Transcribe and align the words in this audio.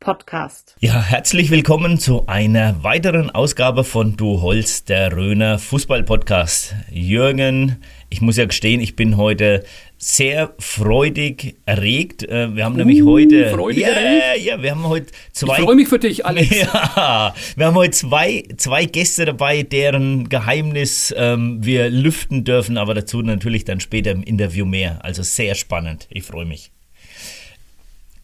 Podcast. 0.00 0.76
Ja, 0.78 1.02
herzlich 1.02 1.50
willkommen 1.50 1.98
zu 1.98 2.26
einer 2.28 2.82
weiteren 2.84 3.30
Ausgabe 3.30 3.82
von 3.82 4.16
Du 4.16 4.40
Holz, 4.40 4.84
der 4.84 5.16
Röner 5.16 5.58
Fußball-Podcast. 5.58 6.74
Jürgen, 6.90 7.82
ich 8.08 8.20
muss 8.20 8.36
ja 8.36 8.44
gestehen, 8.44 8.80
ich 8.80 8.94
bin 8.94 9.16
heute 9.16 9.64
sehr 9.96 10.54
freudig 10.58 11.56
erregt. 11.66 12.22
Äh, 12.22 12.54
wir 12.54 12.64
haben 12.64 12.74
uh, 12.74 12.78
nämlich 12.78 13.02
heute. 13.02 13.50
Freudig 13.50 13.82
ja, 13.82 13.88
erregt? 13.88 14.44
ja, 14.44 14.62
wir 14.62 14.70
haben 14.70 14.88
heute 14.88 15.06
zwei. 15.32 15.58
Ich 15.58 15.64
freue 15.64 15.76
mich 15.76 15.88
für 15.88 15.98
dich, 15.98 16.24
Alex. 16.26 16.48
Ja, 16.56 17.34
wir 17.56 17.66
haben 17.66 17.74
heute 17.74 17.90
zwei, 17.90 18.44
zwei 18.56 18.84
Gäste 18.84 19.24
dabei, 19.24 19.64
deren 19.64 20.28
Geheimnis 20.28 21.12
ähm, 21.16 21.58
wir 21.60 21.90
lüften 21.90 22.44
dürfen, 22.44 22.78
aber 22.78 22.94
dazu 22.94 23.20
natürlich 23.22 23.64
dann 23.64 23.80
später 23.80 24.12
im 24.12 24.22
Interview 24.22 24.64
mehr. 24.64 25.04
Also 25.04 25.24
sehr 25.24 25.56
spannend. 25.56 26.06
Ich 26.10 26.22
freue 26.22 26.46
mich. 26.46 26.70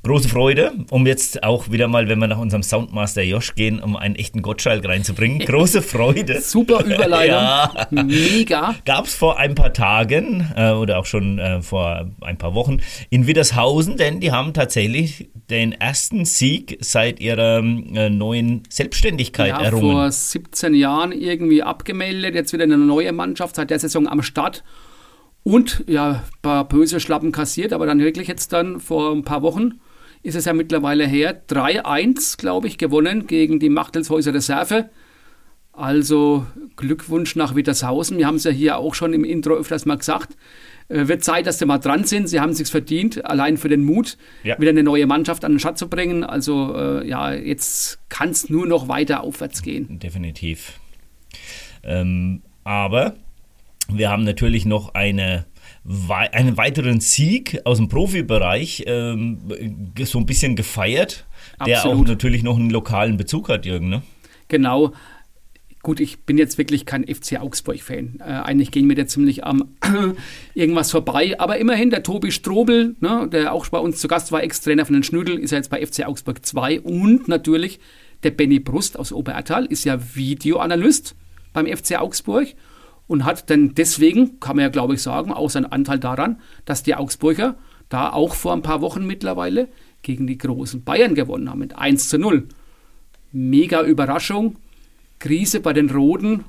Große 0.05 0.29
Freude, 0.29 0.73
um 0.91 1.07
jetzt 1.07 1.43
auch 1.43 1.71
wieder 1.71 1.89
mal, 1.89 2.11
wenn 2.11 2.19
wir 2.19 2.27
nach 2.27 2.37
unserem 2.37 2.63
Soundmaster 2.63 3.23
Josh 3.23 3.55
gehen, 3.55 3.81
um 3.81 3.97
einen 3.97 4.17
echten 4.17 4.43
Gottschalk 4.43 4.87
reinzubringen. 4.87 5.39
Große 5.47 5.81
Freude. 5.81 6.43
Super 6.43 6.85
Überleitung. 6.85 7.27
ja. 7.27 7.87
Mega. 7.91 8.75
Gab 8.85 9.07
es 9.07 9.15
vor 9.15 9.39
ein 9.39 9.55
paar 9.55 9.73
Tagen 9.73 10.47
äh, 10.57 10.73
oder 10.73 10.99
auch 10.99 11.07
schon 11.07 11.39
äh, 11.39 11.63
vor 11.63 12.11
ein 12.21 12.37
paar 12.37 12.55
Wochen 12.55 12.81
in 13.09 13.27
Widdershausen, 13.27 13.97
denn 13.97 14.21
die 14.21 14.31
haben 14.31 14.53
tatsächlich 14.53 15.31
den 15.49 15.73
ersten 15.73 16.27
Sieg 16.27 16.77
seit 16.83 17.19
ihrer 17.19 17.61
äh, 17.61 18.11
neuen 18.11 18.65
Selbstständigkeit 18.69 19.49
ja, 19.49 19.63
errungen. 19.63 19.93
Vor 19.93 20.13
17 20.13 20.75
Jahren 20.75 21.13
irgendwie 21.13 21.63
abgemeldet, 21.63 22.35
jetzt 22.35 22.53
wieder 22.53 22.65
eine 22.65 22.77
neue 22.77 23.13
Mannschaft 23.13 23.57
seit 23.57 23.71
der 23.71 23.79
Saison 23.79 24.07
am 24.07 24.21
Start. 24.23 24.65
Und 25.45 25.83
ja, 25.87 26.11
ein 26.11 26.23
paar 26.43 26.69
böse 26.69 27.01
Schlappen 27.01 27.33
kassiert, 27.33 27.73
aber 27.73 27.87
dann 27.87 28.01
wirklich 28.01 28.29
jetzt 28.29 28.53
dann 28.53 28.81
vor 28.81 29.11
ein 29.11 29.25
paar 29.25 29.41
Wochen 29.41 29.81
ist 30.25 30.35
es 30.35 30.47
ja 30.47 30.55
mittlerweile 30.55 31.07
her. 31.07 31.43
3-1, 31.49 32.39
glaube 32.39 32.67
ich, 32.67 32.79
gewonnen 32.79 33.27
gegen 33.27 33.61
die 33.61 33.69
Machtelshäuser 33.69 34.33
Reserve. 34.33 34.89
Also 35.73 36.47
Glückwunsch 36.77 37.37
nach 37.37 37.55
Wittershausen. 37.55 38.17
Wir 38.17 38.27
haben 38.27 38.37
es 38.37 38.45
ja 38.45 38.51
hier 38.51 38.79
auch 38.79 38.95
schon 38.95 39.13
im 39.13 39.23
Intro 39.23 39.55
öfters 39.55 39.85
mal 39.85 39.99
gesagt. 39.99 40.37
Äh, 40.89 41.09
wird 41.09 41.23
Zeit, 41.23 41.47
dass 41.47 41.59
sie 41.59 41.67
mal 41.67 41.79
dran 41.79 42.05
sind. 42.05 42.29
Sie 42.29 42.41
haben 42.41 42.51
es 42.51 42.59
sich 42.59 42.69
verdient, 42.69 43.25
allein 43.27 43.59
für 43.59 43.69
den 43.69 43.85
Mut, 43.85 44.17
ja. 44.45 44.59
wieder 44.59 44.71
eine 44.71 44.83
neue 44.83 45.07
Mannschaft 45.07 45.45
an 45.45 45.53
den 45.53 45.59
Start 45.59 45.77
zu 45.77 45.89
bringen. 45.89 46.25
Also 46.25 46.75
äh, 46.75 47.07
ja, 47.07 47.33
jetzt 47.35 47.99
kann 48.09 48.31
es 48.31 48.49
nur 48.49 48.67
noch 48.67 48.89
weiter 48.89 49.23
aufwärts 49.23 49.63
gehen. 49.63 49.99
Definitiv. 49.99 50.79
Ähm, 51.83 52.43
aber 52.63 53.17
wir 53.89 54.09
haben 54.09 54.25
natürlich 54.25 54.65
noch 54.65 54.95
eine 54.95 55.45
einen 55.87 56.57
weiteren 56.57 57.01
Sieg 57.01 57.61
aus 57.65 57.77
dem 57.77 57.89
Profibereich 57.89 58.85
ähm, 58.87 59.39
so 60.05 60.19
ein 60.19 60.27
bisschen 60.27 60.57
gefeiert, 60.57 61.27
Absolut. 61.59 61.69
der 61.69 61.87
auch 61.87 62.05
natürlich 62.07 62.43
noch 62.43 62.57
einen 62.57 62.71
lokalen 62.71 63.17
Bezug 63.17 63.49
hat, 63.49 63.67
Jürgen. 63.67 63.91
Ne? 63.91 64.03
Genau. 64.49 64.93
Gut, 65.83 66.01
ich 66.01 66.21
bin 66.21 66.39
jetzt 66.39 66.57
wirklich 66.57 66.87
kein 66.87 67.07
FC 67.07 67.39
Augsburg-Fan. 67.39 68.21
Äh, 68.21 68.23
eigentlich 68.23 68.71
gehen 68.71 68.87
mir 68.87 68.95
da 68.95 69.07
ziemlich 69.07 69.45
am 69.45 69.75
irgendwas 70.55 70.91
vorbei. 70.91 71.39
Aber 71.39 71.59
immerhin, 71.59 71.91
der 71.91 72.03
Tobi 72.03 72.33
Strobel, 72.33 72.97
ne, 73.01 73.29
der 73.31 73.53
auch 73.53 73.67
bei 73.69 73.79
uns 73.79 73.99
zu 73.99 74.09
Gast 74.09 74.33
war, 74.33 74.43
Ex-Trainer 74.43 74.87
von 74.87 74.95
den 74.95 75.03
Schnüdel, 75.03 75.39
ist 75.39 75.51
ja 75.51 75.59
jetzt 75.59 75.69
bei 75.69 75.85
FC 75.85 76.07
Augsburg 76.07 76.47
2. 76.47 76.81
Und 76.81 77.29
natürlich 77.29 77.81
der 78.23 78.31
Benny 78.31 78.61
Brust 78.61 78.99
aus 78.99 79.13
Oberertal 79.13 79.67
ist 79.67 79.85
ja 79.85 79.99
Videoanalyst 80.15 81.15
beim 81.53 81.67
FC 81.67 82.01
Augsburg 82.01 82.55
und 83.07 83.25
hat 83.25 83.51
dann 83.51 83.75
deswegen, 83.75 84.41
kann 84.41 84.57
man 84.57 84.65
ja 84.65 84.69
glaube 84.69 84.95
ich 84.95 85.03
sagen, 85.03 85.33
auch 85.33 85.51
seinen 85.51 85.67
Anteil 85.67 85.99
daran, 85.99 86.41
dass 86.65 86.83
die 86.83 86.95
Augsburger 86.95 87.57
da 87.89 88.13
auch 88.13 88.35
vor 88.35 88.53
ein 88.53 88.63
paar 88.63 88.81
Wochen 88.81 89.07
mittlerweile 89.07 89.69
gegen 90.03 90.27
die 90.27 90.39
großen 90.39 90.85
Bayern 90.85 91.15
gewonnen 91.15 91.51
haben 91.51 91.59
mit 91.59 91.77
1 91.77 92.09
zu 92.09 92.19
0. 92.19 92.49
Mega 93.33 93.83
Überraschung, 93.83 94.57
Krise 95.19 95.61
bei 95.61 95.73
den 95.73 95.91
Roten. 95.91 96.45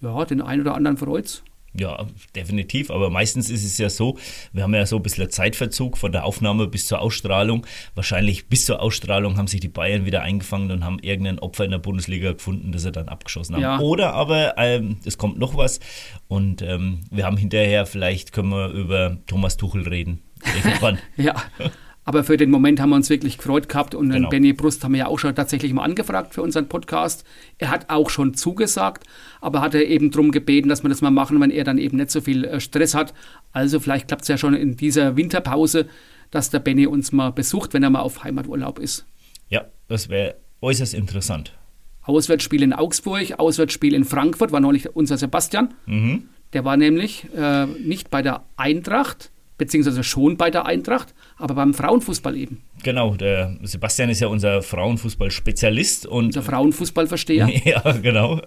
Ja, 0.00 0.24
den 0.24 0.42
einen 0.42 0.62
oder 0.62 0.74
anderen 0.74 0.96
freut's. 0.96 1.42
Ja, 1.78 2.06
definitiv. 2.34 2.90
Aber 2.90 3.10
meistens 3.10 3.50
ist 3.50 3.64
es 3.64 3.78
ja 3.78 3.90
so, 3.90 4.18
wir 4.52 4.62
haben 4.62 4.74
ja 4.74 4.86
so 4.86 4.96
ein 4.96 5.02
bisschen 5.02 5.30
Zeitverzug 5.30 5.98
von 5.98 6.12
der 6.12 6.24
Aufnahme 6.24 6.66
bis 6.66 6.86
zur 6.86 7.00
Ausstrahlung. 7.00 7.66
Wahrscheinlich 7.94 8.48
bis 8.48 8.66
zur 8.66 8.80
Ausstrahlung 8.80 9.36
haben 9.36 9.46
sich 9.46 9.60
die 9.60 9.68
Bayern 9.68 10.06
wieder 10.06 10.22
eingefangen 10.22 10.70
und 10.70 10.84
haben 10.84 10.98
irgendein 11.00 11.38
Opfer 11.38 11.64
in 11.64 11.70
der 11.70 11.78
Bundesliga 11.78 12.32
gefunden, 12.32 12.72
das 12.72 12.82
sie 12.82 12.92
dann 12.92 13.08
abgeschossen 13.08 13.54
haben. 13.54 13.62
Ja. 13.62 13.78
Oder 13.78 14.14
aber 14.14 14.54
ähm, 14.58 14.98
es 15.04 15.18
kommt 15.18 15.38
noch 15.38 15.56
was 15.56 15.80
und 16.28 16.62
ähm, 16.62 17.00
wir 17.10 17.24
haben 17.24 17.36
hinterher, 17.36 17.86
vielleicht 17.86 18.32
können 18.32 18.50
wir 18.50 18.68
über 18.68 19.16
Thomas 19.26 19.56
Tuchel 19.56 19.86
reden. 19.86 20.22
ja. 21.16 21.34
Aber 22.08 22.22
für 22.22 22.36
den 22.36 22.52
Moment 22.52 22.78
haben 22.78 22.90
wir 22.90 22.96
uns 22.96 23.10
wirklich 23.10 23.36
gefreut 23.36 23.68
gehabt 23.68 23.96
und 23.96 24.10
genau. 24.10 24.28
Benny 24.28 24.52
Brust 24.52 24.84
haben 24.84 24.92
wir 24.92 25.00
ja 25.00 25.06
auch 25.08 25.18
schon 25.18 25.34
tatsächlich 25.34 25.72
mal 25.72 25.82
angefragt 25.82 26.34
für 26.34 26.42
unseren 26.42 26.68
Podcast. 26.68 27.24
Er 27.58 27.68
hat 27.68 27.90
auch 27.90 28.10
schon 28.10 28.32
zugesagt, 28.34 29.04
aber 29.40 29.60
hat 29.60 29.74
er 29.74 29.84
eben 29.84 30.12
darum 30.12 30.30
gebeten, 30.30 30.68
dass 30.68 30.84
wir 30.84 30.88
das 30.88 31.02
mal 31.02 31.10
machen, 31.10 31.40
wenn 31.40 31.50
er 31.50 31.64
dann 31.64 31.78
eben 31.78 31.96
nicht 31.96 32.12
so 32.12 32.20
viel 32.20 32.44
äh, 32.44 32.60
Stress 32.60 32.94
hat. 32.94 33.12
Also 33.52 33.80
vielleicht 33.80 34.06
klappt 34.06 34.22
es 34.22 34.28
ja 34.28 34.38
schon 34.38 34.54
in 34.54 34.76
dieser 34.76 35.16
Winterpause, 35.16 35.88
dass 36.30 36.48
der 36.50 36.60
Benny 36.60 36.86
uns 36.86 37.10
mal 37.10 37.32
besucht, 37.32 37.74
wenn 37.74 37.82
er 37.82 37.90
mal 37.90 38.00
auf 38.00 38.22
Heimaturlaub 38.22 38.78
ist. 38.78 39.04
Ja, 39.48 39.64
das 39.88 40.08
wäre 40.08 40.36
äußerst 40.60 40.94
interessant. 40.94 41.58
Auswärtsspiel 42.02 42.62
in 42.62 42.72
Augsburg, 42.72 43.40
Auswärtsspiel 43.40 43.94
in 43.94 44.04
Frankfurt 44.04 44.52
war 44.52 44.60
neulich 44.60 44.94
unser 44.94 45.18
Sebastian. 45.18 45.74
Mhm. 45.86 46.28
Der 46.52 46.64
war 46.64 46.76
nämlich 46.76 47.26
äh, 47.36 47.66
nicht 47.66 48.10
bei 48.10 48.22
der 48.22 48.44
Eintracht, 48.56 49.32
beziehungsweise 49.58 50.04
schon 50.04 50.36
bei 50.36 50.50
der 50.50 50.66
Eintracht, 50.66 51.14
aber 51.38 51.54
beim 51.54 51.74
Frauenfußball 51.74 52.36
eben. 52.36 52.62
Genau, 52.82 53.14
der 53.14 53.56
Sebastian 53.62 54.08
ist 54.08 54.20
ja 54.20 54.28
unser 54.28 54.62
Frauenfußball-Spezialist 54.62 56.06
und 56.06 56.26
unser 56.26 56.42
Frauenfußballversteher. 56.42 57.48
ja, 57.64 57.80
genau. 57.92 58.40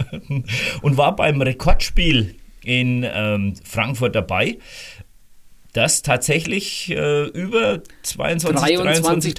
Und 0.82 0.98
war 0.98 1.16
beim 1.16 1.42
Rekordspiel 1.42 2.36
in 2.64 3.06
ähm, 3.08 3.54
Frankfurt 3.64 4.16
dabei. 4.16 4.58
Das 5.74 6.02
tatsächlich 6.02 6.90
äh, 6.90 7.28
über 7.28 7.84
22.200 8.04 8.82
23 8.82 9.38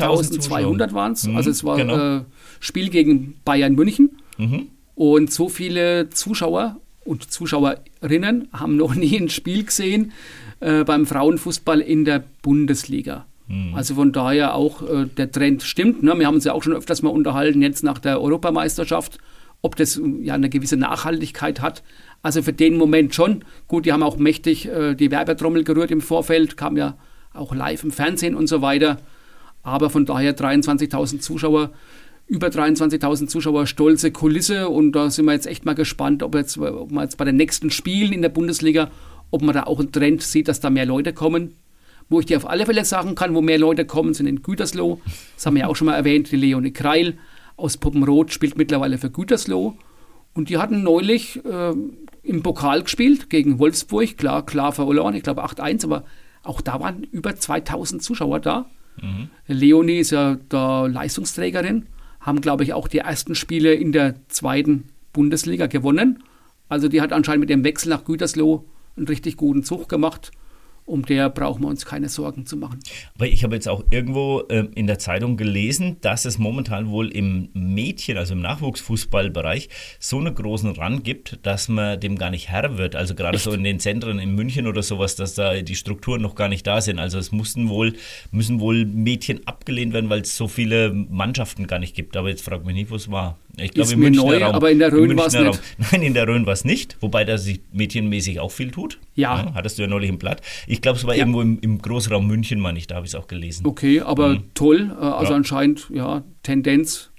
waren 0.94 1.12
es. 1.12 1.26
Mhm, 1.26 1.36
also 1.36 1.50
es 1.50 1.64
war 1.64 1.76
genau. 1.76 2.18
äh, 2.18 2.24
Spiel 2.60 2.88
gegen 2.88 3.40
Bayern 3.44 3.74
München. 3.74 4.16
Mhm. 4.38 4.68
Und 4.94 5.32
so 5.32 5.48
viele 5.48 6.08
Zuschauer 6.10 6.76
und 7.04 7.32
Zuschauerinnen 7.32 8.48
haben 8.52 8.76
noch 8.76 8.94
nie 8.94 9.18
ein 9.18 9.28
Spiel 9.28 9.64
gesehen 9.64 10.12
äh, 10.60 10.84
beim 10.84 11.04
Frauenfußball 11.04 11.80
in 11.80 12.04
der 12.04 12.22
Bundesliga. 12.42 13.26
Mhm. 13.50 13.74
Also 13.74 13.96
von 13.96 14.12
daher 14.12 14.54
auch 14.54 14.82
äh, 14.82 15.06
der 15.06 15.30
Trend 15.30 15.62
stimmt. 15.62 16.02
Ne? 16.02 16.16
Wir 16.18 16.26
haben 16.26 16.36
uns 16.36 16.44
ja 16.44 16.52
auch 16.52 16.62
schon 16.62 16.72
öfters 16.72 17.02
mal 17.02 17.10
unterhalten, 17.10 17.60
jetzt 17.60 17.82
nach 17.82 17.98
der 17.98 18.20
Europameisterschaft, 18.20 19.18
ob 19.60 19.74
das 19.76 19.96
äh, 19.96 20.02
ja 20.22 20.34
eine 20.34 20.48
gewisse 20.48 20.76
Nachhaltigkeit 20.76 21.60
hat. 21.60 21.82
Also 22.22 22.42
für 22.42 22.52
den 22.52 22.76
Moment 22.76 23.14
schon. 23.14 23.44
Gut, 23.66 23.86
die 23.86 23.92
haben 23.92 24.04
auch 24.04 24.18
mächtig 24.18 24.68
äh, 24.68 24.94
die 24.94 25.10
Werbetrommel 25.10 25.64
gerührt 25.64 25.90
im 25.90 26.00
Vorfeld, 26.00 26.56
kam 26.56 26.76
ja 26.76 26.96
auch 27.34 27.54
live 27.54 27.82
im 27.82 27.90
Fernsehen 27.90 28.36
und 28.36 28.46
so 28.46 28.62
weiter. 28.62 28.98
Aber 29.62 29.90
von 29.90 30.06
daher 30.06 30.36
23.000 30.36 31.18
Zuschauer, 31.18 31.70
über 32.26 32.46
23.000 32.48 33.26
Zuschauer, 33.26 33.66
stolze 33.66 34.12
Kulisse. 34.12 34.68
Und 34.68 34.92
da 34.92 35.10
sind 35.10 35.24
wir 35.24 35.32
jetzt 35.32 35.46
echt 35.46 35.64
mal 35.64 35.74
gespannt, 35.74 36.22
ob, 36.22 36.34
jetzt, 36.36 36.56
ob 36.56 36.92
wir 36.92 37.02
jetzt 37.02 37.16
bei 37.16 37.24
den 37.24 37.36
nächsten 37.36 37.70
Spielen 37.70 38.12
in 38.12 38.22
der 38.22 38.28
Bundesliga 38.28 38.90
ob 39.30 39.42
man 39.42 39.54
da 39.54 39.64
auch 39.64 39.78
einen 39.78 39.92
Trend 39.92 40.22
sieht, 40.22 40.48
dass 40.48 40.60
da 40.60 40.70
mehr 40.70 40.86
Leute 40.86 41.12
kommen. 41.12 41.54
Wo 42.10 42.20
ich 42.20 42.26
dir 42.26 42.36
auf 42.36 42.48
alle 42.48 42.66
Fälle 42.66 42.84
sagen 42.84 43.14
kann, 43.14 43.34
wo 43.34 43.40
mehr 43.40 43.58
Leute 43.58 43.86
kommen, 43.86 44.12
sind 44.12 44.26
in 44.26 44.42
Gütersloh. 44.42 45.00
Das 45.36 45.46
haben 45.46 45.54
wir 45.54 45.62
ja 45.62 45.68
auch 45.68 45.76
schon 45.76 45.86
mal 45.86 45.94
erwähnt. 45.94 46.30
Die 46.30 46.36
Leonie 46.36 46.72
Kreil 46.72 47.16
aus 47.56 47.78
Puppenroth 47.78 48.32
spielt 48.32 48.58
mittlerweile 48.58 48.98
für 48.98 49.10
Gütersloh. 49.10 49.76
Und 50.34 50.50
die 50.50 50.58
hatten 50.58 50.82
neulich 50.82 51.42
äh, 51.44 51.72
im 52.22 52.42
Pokal 52.42 52.82
gespielt 52.82 53.30
gegen 53.30 53.58
Wolfsburg. 53.58 54.18
Klar, 54.18 54.44
klar 54.44 54.72
verloren. 54.72 55.14
Ich 55.14 55.22
glaube 55.22 55.44
8-1, 55.44 55.84
aber 55.84 56.04
Auch 56.42 56.60
da 56.60 56.80
waren 56.80 57.04
über 57.04 57.36
2000 57.36 58.02
Zuschauer 58.02 58.40
da. 58.40 58.66
Mhm. 59.00 59.28
Leonie 59.46 59.98
ist 59.98 60.10
ja 60.10 60.38
da 60.48 60.86
Leistungsträgerin, 60.86 61.86
haben, 62.20 62.40
glaube 62.40 62.64
ich, 62.64 62.72
auch 62.72 62.88
die 62.88 62.98
ersten 62.98 63.34
Spiele 63.34 63.74
in 63.74 63.92
der 63.92 64.14
zweiten 64.28 64.88
Bundesliga 65.12 65.66
gewonnen. 65.66 66.22
Also 66.68 66.88
die 66.88 67.00
hat 67.00 67.12
anscheinend 67.12 67.40
mit 67.40 67.50
dem 67.50 67.64
Wechsel 67.64 67.90
nach 67.90 68.04
Gütersloh 68.04 68.64
einen 68.96 69.06
richtig 69.06 69.36
guten 69.36 69.64
Zug 69.64 69.88
gemacht 69.88 70.30
um 70.90 71.06
der 71.06 71.30
brauchen 71.30 71.62
wir 71.62 71.68
uns 71.68 71.86
keine 71.86 72.08
Sorgen 72.08 72.46
zu 72.46 72.56
machen. 72.56 72.80
Aber 73.14 73.26
ich 73.26 73.44
habe 73.44 73.54
jetzt 73.54 73.68
auch 73.68 73.84
irgendwo 73.90 74.40
äh, 74.48 74.66
in 74.74 74.86
der 74.86 74.98
Zeitung 74.98 75.36
gelesen, 75.36 75.96
dass 76.00 76.24
es 76.24 76.38
momentan 76.38 76.90
wohl 76.90 77.08
im 77.08 77.48
Mädchen, 77.54 78.16
also 78.16 78.34
im 78.34 78.40
Nachwuchsfußballbereich, 78.40 79.68
so 79.98 80.18
einen 80.18 80.34
großen 80.34 80.70
Rand 80.72 81.04
gibt, 81.04 81.38
dass 81.42 81.68
man 81.68 82.00
dem 82.00 82.18
gar 82.18 82.30
nicht 82.30 82.48
Herr 82.48 82.76
wird. 82.76 82.96
Also 82.96 83.14
gerade 83.14 83.36
Echt? 83.36 83.44
so 83.44 83.52
in 83.52 83.64
den 83.64 83.78
Zentren 83.78 84.18
in 84.18 84.34
München 84.34 84.66
oder 84.66 84.82
sowas, 84.82 85.16
dass 85.16 85.34
da 85.34 85.60
die 85.62 85.76
Strukturen 85.76 86.20
noch 86.20 86.34
gar 86.34 86.48
nicht 86.48 86.66
da 86.66 86.80
sind. 86.80 86.98
Also 86.98 87.18
es 87.18 87.32
mussten 87.32 87.68
wohl, 87.68 87.94
müssen 88.32 88.60
wohl 88.60 88.84
Mädchen 88.84 89.46
abgelehnt 89.46 89.92
werden, 89.92 90.10
weil 90.10 90.20
es 90.20 90.36
so 90.36 90.48
viele 90.48 90.92
Mannschaften 90.92 91.66
gar 91.66 91.78
nicht 91.78 91.94
gibt. 91.94 92.16
Aber 92.16 92.28
jetzt 92.28 92.42
fragt 92.42 92.66
mich 92.66 92.74
nicht, 92.74 92.90
wo 92.90 92.96
es 92.96 93.10
war. 93.10 93.38
Ich 93.62 93.72
glaube, 93.72 93.92
im 93.92 94.00
Münchner 94.00 94.24
neu, 94.24 94.38
Raum. 94.42 94.54
Aber 94.54 94.70
in 94.70 94.78
der 94.78 94.92
Rhön 94.92 95.16
war 95.16 95.26
es 95.26 95.34
nicht. 95.34 95.60
Nein, 95.92 96.02
in 96.02 96.14
der 96.14 96.26
Rhön 96.26 96.46
war 96.46 96.52
es 96.52 96.64
nicht, 96.64 96.96
wobei 97.00 97.24
da 97.24 97.38
sich 97.38 97.60
mädchenmäßig 97.72 98.40
auch 98.40 98.50
viel 98.50 98.70
tut. 98.70 98.98
Ja. 99.14 99.44
ja 99.44 99.54
hattest 99.54 99.78
du 99.78 99.82
ja 99.82 99.88
neulich 99.88 100.08
im 100.08 100.18
Blatt. 100.18 100.40
Ich 100.66 100.80
glaube, 100.82 100.98
es 100.98 101.06
war 101.06 101.14
ja. 101.14 101.20
irgendwo 101.20 101.40
im, 101.42 101.58
im, 101.60 101.80
Großraum 101.80 102.26
München, 102.26 102.60
meine 102.60 102.78
ich, 102.78 102.86
da 102.86 102.96
habe 102.96 103.06
ich 103.06 103.12
es 103.12 103.14
auch 103.14 103.28
gelesen. 103.28 103.66
Okay, 103.66 104.00
aber 104.00 104.30
mhm. 104.30 104.44
toll. 104.54 104.96
Äh, 104.98 105.04
also 105.04 105.32
ja. 105.32 105.36
anscheinend, 105.36 105.88
ja, 105.92 106.24
Tendenz. 106.42 107.10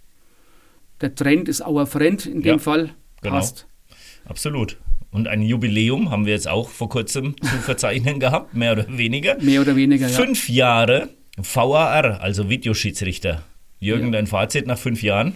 Der 1.02 1.16
Trend 1.16 1.50
ist 1.50 1.66
our 1.66 1.86
friend 1.88 2.26
in 2.26 2.42
dem 2.42 2.60
Fall. 2.60 2.92
Genau. 3.22 3.36
Passt. 3.36 3.68
Absolut. 4.26 4.78
Und 5.12 5.28
ein 5.28 5.42
Jubiläum 5.42 6.10
haben 6.10 6.26
wir 6.26 6.34
jetzt 6.34 6.48
auch 6.48 6.70
vor 6.70 6.90
kurzem 6.90 7.36
zu 7.42 7.58
verzeichnen 7.58 8.20
gehabt, 8.20 8.54
mehr 8.54 8.74
oder 8.74 8.86
weniger. 8.88 9.38
Mehr 9.42 9.62
oder 9.62 9.76
weniger, 9.76 10.08
ja. 10.08 10.16
Fünf 10.16 10.48
Jahre 10.48 11.10
VAR, 11.38 12.22
also 12.22 12.50
Videoschiedsrichter. 12.50 13.44
Jürgen, 13.80 14.12
dein 14.12 14.28
Fazit 14.28 14.68
nach 14.68 14.78
fünf 14.78 15.02
Jahren? 15.02 15.36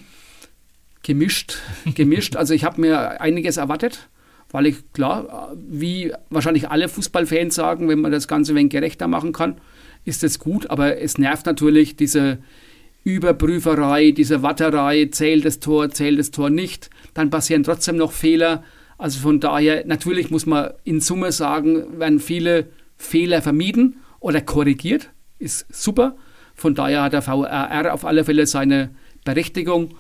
Gemischt, 1.06 1.60
gemischt. 1.94 2.36
Also 2.36 2.54
ich 2.54 2.64
habe 2.64 2.82
mir 2.82 3.22
einiges 3.22 3.58
erwartet, 3.58 4.10
weil 4.50 4.66
ich 4.66 4.92
klar, 4.92 5.56
wie 5.56 6.12
wahrscheinlich 6.30 6.70
alle 6.70 6.90
Fußballfans 6.90 7.54
sagen, 7.54 7.88
wenn 7.88 8.02
man 8.02 8.12
das 8.12 8.28
Ganze 8.28 8.54
ein 8.54 8.56
wenig 8.56 8.72
gerechter 8.72 9.08
machen 9.08 9.32
kann, 9.32 9.62
ist 10.04 10.24
das 10.24 10.40
gut. 10.40 10.70
Aber 10.70 11.00
es 11.00 11.18
nervt 11.18 11.46
natürlich 11.46 11.96
diese 11.96 12.40
Überprüferei, 13.04 14.12
diese 14.12 14.42
Watterei, 14.42 15.10
zählt 15.12 15.46
das 15.46 15.60
Tor, 15.60 15.92
zählt 15.92 16.18
das 16.18 16.32
Tor 16.32 16.50
nicht. 16.50 16.90
Dann 17.14 17.30
passieren 17.30 17.62
trotzdem 17.62 17.98
noch 17.98 18.12
Fehler. 18.12 18.64
Also 18.98 19.20
von 19.20 19.40
daher, 19.40 19.86
natürlich 19.86 20.32
muss 20.32 20.48
man 20.48 20.72
in 20.86 21.02
Summe 21.02 21.32
sagen, 21.32 22.00
werden 22.00 22.20
viele 22.20 22.70
Fehler 22.98 23.44
vermieden 23.44 23.98
oder 24.20 24.42
korrigiert. 24.42 25.12
Ist 25.38 25.68
super. 25.70 26.16
Von 26.56 26.74
daher 26.74 27.04
hat 27.04 27.14
der 27.14 27.22
VRR 27.22 27.94
auf 27.94 28.06
alle 28.06 28.24
Fälle 28.24 28.48
seine 28.48 28.90
Berechtigung. 29.24 29.96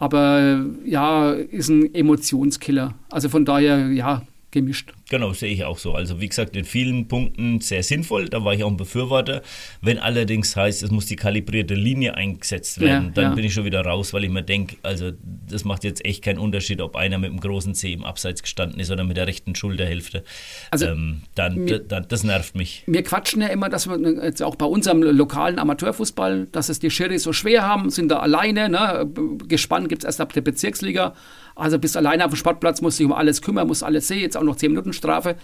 Aber 0.00 0.64
ja, 0.86 1.30
ist 1.32 1.68
ein 1.68 1.94
Emotionskiller. 1.94 2.94
Also 3.10 3.28
von 3.28 3.44
daher, 3.44 3.88
ja, 3.88 4.22
gemischt. 4.50 4.92
Genau, 5.08 5.32
sehe 5.32 5.52
ich 5.52 5.64
auch 5.64 5.78
so. 5.78 5.94
Also 5.94 6.20
wie 6.20 6.28
gesagt, 6.28 6.56
in 6.56 6.64
vielen 6.64 7.08
Punkten 7.08 7.60
sehr 7.60 7.82
sinnvoll. 7.82 8.28
Da 8.28 8.44
war 8.44 8.54
ich 8.54 8.64
auch 8.64 8.70
ein 8.70 8.76
Befürworter. 8.76 9.42
Wenn 9.80 9.98
allerdings 9.98 10.56
heißt, 10.56 10.82
es 10.82 10.90
muss 10.90 11.06
die 11.06 11.16
kalibrierte 11.16 11.74
Linie 11.74 12.14
eingesetzt 12.14 12.80
werden, 12.80 13.06
ja, 13.06 13.10
dann 13.14 13.24
ja. 13.24 13.34
bin 13.34 13.44
ich 13.44 13.54
schon 13.54 13.64
wieder 13.64 13.84
raus, 13.84 14.12
weil 14.12 14.24
ich 14.24 14.30
mir 14.30 14.42
denke, 14.42 14.76
also 14.82 15.12
das 15.48 15.64
macht 15.64 15.84
jetzt 15.84 16.04
echt 16.04 16.24
keinen 16.24 16.38
Unterschied, 16.38 16.80
ob 16.80 16.96
einer 16.96 17.18
mit 17.18 17.30
dem 17.30 17.40
großen 17.40 17.74
C 17.74 17.92
im 17.92 18.04
Abseits 18.04 18.42
gestanden 18.42 18.80
ist 18.80 18.90
oder 18.90 19.04
mit 19.04 19.16
der 19.16 19.26
rechten 19.26 19.54
Schulterhälfte. 19.54 20.24
Also 20.70 20.86
ähm, 20.86 21.22
dann, 21.34 21.64
mir, 21.64 21.78
dann, 21.80 22.06
das 22.08 22.24
nervt 22.24 22.54
mich. 22.54 22.84
Wir 22.86 23.02
quatschen 23.02 23.42
ja 23.42 23.48
immer, 23.48 23.68
dass 23.68 23.88
wir 23.88 23.98
jetzt 24.24 24.42
auch 24.42 24.56
bei 24.56 24.66
unserem 24.66 25.02
lokalen 25.02 25.58
Amateurfußball, 25.58 26.48
dass 26.52 26.68
es 26.68 26.78
die 26.78 26.90
Schiris 26.90 27.22
so 27.22 27.32
schwer 27.32 27.66
haben, 27.66 27.90
sind 27.90 28.10
da 28.10 28.18
alleine. 28.18 28.68
Ne? 28.68 29.08
Gespannt 29.48 29.88
gibt 29.88 30.02
es 30.02 30.06
erst 30.06 30.20
ab 30.20 30.32
der 30.32 30.40
Bezirksliga. 30.40 31.14
Also 31.60 31.78
bist 31.78 31.96
alleine 31.96 32.24
auf 32.24 32.32
dem 32.32 32.36
Sportplatz, 32.36 32.80
musst 32.80 32.98
dich 32.98 33.06
um 33.06 33.12
alles 33.12 33.42
kümmern, 33.42 33.66
musst 33.66 33.84
alles 33.84 34.08
sehen, 34.08 34.20
jetzt 34.20 34.36
auch 34.36 34.42
noch 34.42 34.56
10 34.56 34.70
Minuten 34.70 34.92
Strafe. 34.92 35.36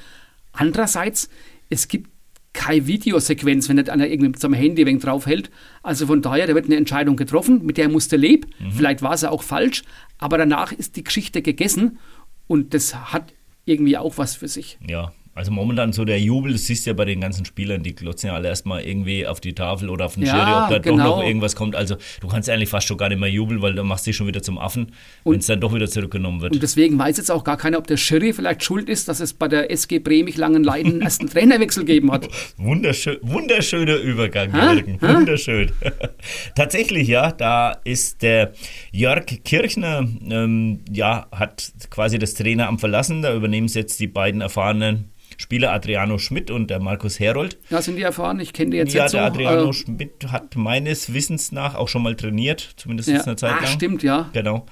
Andererseits, 0.53 1.29
es 1.69 1.89
gibt 1.89 2.11
keine 2.53 2.87
Videosequenz, 2.87 3.69
wenn 3.69 3.77
nicht 3.77 3.91
einer 3.91 4.07
irgendwie 4.07 4.31
mit 4.31 4.41
seinem 4.41 4.55
Handy 4.55 4.87
wegen 4.87 4.99
draufhält. 4.99 5.51
Also 5.83 6.07
von 6.07 6.23
daher, 6.23 6.47
da 6.47 6.55
wird 6.55 6.65
eine 6.65 6.77
Entscheidung 6.77 7.17
getroffen, 7.17 7.65
mit 7.67 7.77
der 7.77 7.89
musste 7.89 8.17
leben. 8.17 8.51
Mhm. 8.59 8.73
Vielleicht 8.73 9.03
war 9.03 9.17
sie 9.17 9.31
auch 9.31 9.43
falsch, 9.43 9.85
aber 10.19 10.39
danach 10.39 10.73
ist 10.73 10.97
die 10.97 11.05
Geschichte 11.05 11.43
gegessen 11.43 11.99
und 12.47 12.73
das 12.73 13.13
hat 13.13 13.35
irgendwie 13.67 13.99
auch 13.99 14.17
was 14.17 14.37
für 14.37 14.49
sich. 14.49 14.79
Ja, 14.89 15.13
also 15.37 15.51
momentan 15.51 15.93
so 15.93 16.07
der 16.07 16.19
Jubel, 16.19 16.53
das 16.53 16.65
siehst 16.65 16.87
du 16.87 16.91
ja 16.91 16.95
bei 16.95 17.05
den 17.05 17.21
ganzen 17.21 17.45
Spielern, 17.45 17.83
die 17.83 17.93
klotzen 17.93 18.29
ja 18.29 18.35
alle 18.35 18.49
erstmal 18.49 18.83
irgendwie 18.83 19.27
auf 19.27 19.39
die 19.39 19.55
Tafel 19.55 19.91
oder 19.91 20.07
auf 20.07 20.15
den 20.15 20.25
ja, 20.25 20.33
Schiri, 20.33 20.51
ob 20.51 20.71
da 20.71 20.79
genau. 20.79 20.97
doch 20.97 21.05
noch 21.05 21.17
genau. 21.17 21.29
irgendwas 21.29 21.55
kommt. 21.55 21.77
Also 21.77 21.97
du 22.23 22.29
kannst 22.29 22.49
eigentlich 22.49 22.71
fast 22.71 22.87
schon 22.87 22.97
gar 22.97 23.11
nicht 23.11 23.21
mehr 23.21 23.29
jubeln, 23.29 23.61
weil 23.61 23.75
du 23.75 23.85
machst 23.85 24.07
dich 24.07 24.17
schon 24.17 24.27
wieder 24.27 24.43
zum 24.43 24.57
Affen, 24.57 24.93
wenn 25.25 25.39
es 25.39 25.45
dann 25.45 25.61
doch 25.61 25.75
wieder 25.75 25.89
zurückgenommen 25.89 26.41
wird. 26.41 26.55
Und 26.55 26.63
deswegen 26.63 26.99
weiß 26.99 27.19
jetzt 27.19 27.31
auch 27.31 27.45
gar 27.45 27.59
keiner, 27.59 27.77
ob 27.77 27.87
der 27.87 27.99
Schiri 27.99 28.33
vielleicht 28.33 28.65
schuld 28.65 28.89
ist, 28.89 29.09
dass 29.09 29.21
es 29.21 29.35
bei 29.35 29.47
der 29.47 29.71
SG 29.71 29.99
Bremich 29.99 30.39
Langenleiden 30.39 30.93
einen 30.93 31.03
ersten 31.03 31.29
Trainerwechsel 31.29 31.85
gegeben 31.85 32.11
hat. 32.13 32.31
Wunderschön, 32.57 33.19
wunderschöner 33.21 33.97
Übergang, 33.97 34.55
Jürgen. 34.55 34.99
Wunderschön. 35.03 35.71
Tatsächlich, 36.55 37.09
ja, 37.09 37.31
da 37.31 37.73
ist 37.85 38.23
der 38.23 38.55
Jörg 38.91 39.27
Kirchner, 39.45 40.09
ähm, 40.31 40.81
ja, 40.91 41.27
hat 41.31 41.73
quasi 41.91 42.19
das 42.19 42.33
Traineramt 42.33 42.81
verlassen. 42.81 43.21
Da 43.21 43.35
übernehmen 43.35 43.67
es 43.67 43.75
jetzt 43.75 44.01
die 44.01 44.07
beiden 44.07 44.41
erfahrenen 44.41 45.11
Spieler 45.37 45.73
Adriano 45.73 46.19
Schmidt 46.19 46.51
und 46.51 46.71
der 46.71 46.81
Markus 46.81 47.21
Herold. 47.21 47.59
Ja, 47.71 47.83
sind 47.83 47.97
die 47.97 48.03
erfahren? 48.03 48.41
Ich 48.41 48.53
kenne 48.53 48.71
die 48.71 48.77
jetzt 48.79 48.95
ja, 48.95 49.05
nicht 49.05 49.13
so. 49.13 49.17
Ja, 49.19 49.31
der 49.31 49.33
Adriano 49.33 49.71
äh, 49.71 49.73
Schmidt 49.73 50.27
hat 50.31 50.57
meines 50.57 51.13
Wissens 51.13 51.53
nach 51.53 51.75
auch 51.75 51.89
schon 51.89 52.03
mal 52.03 52.15
trainiert, 52.15 52.75
zumindest 52.77 53.09
ja. 53.09 53.23
eine 53.23 53.37
Zeit 53.37 53.53
ah, 53.53 53.63
lang. 53.63 53.73
stimmt, 53.73 54.03
ja. 54.03 54.31
Genau. 54.33 54.67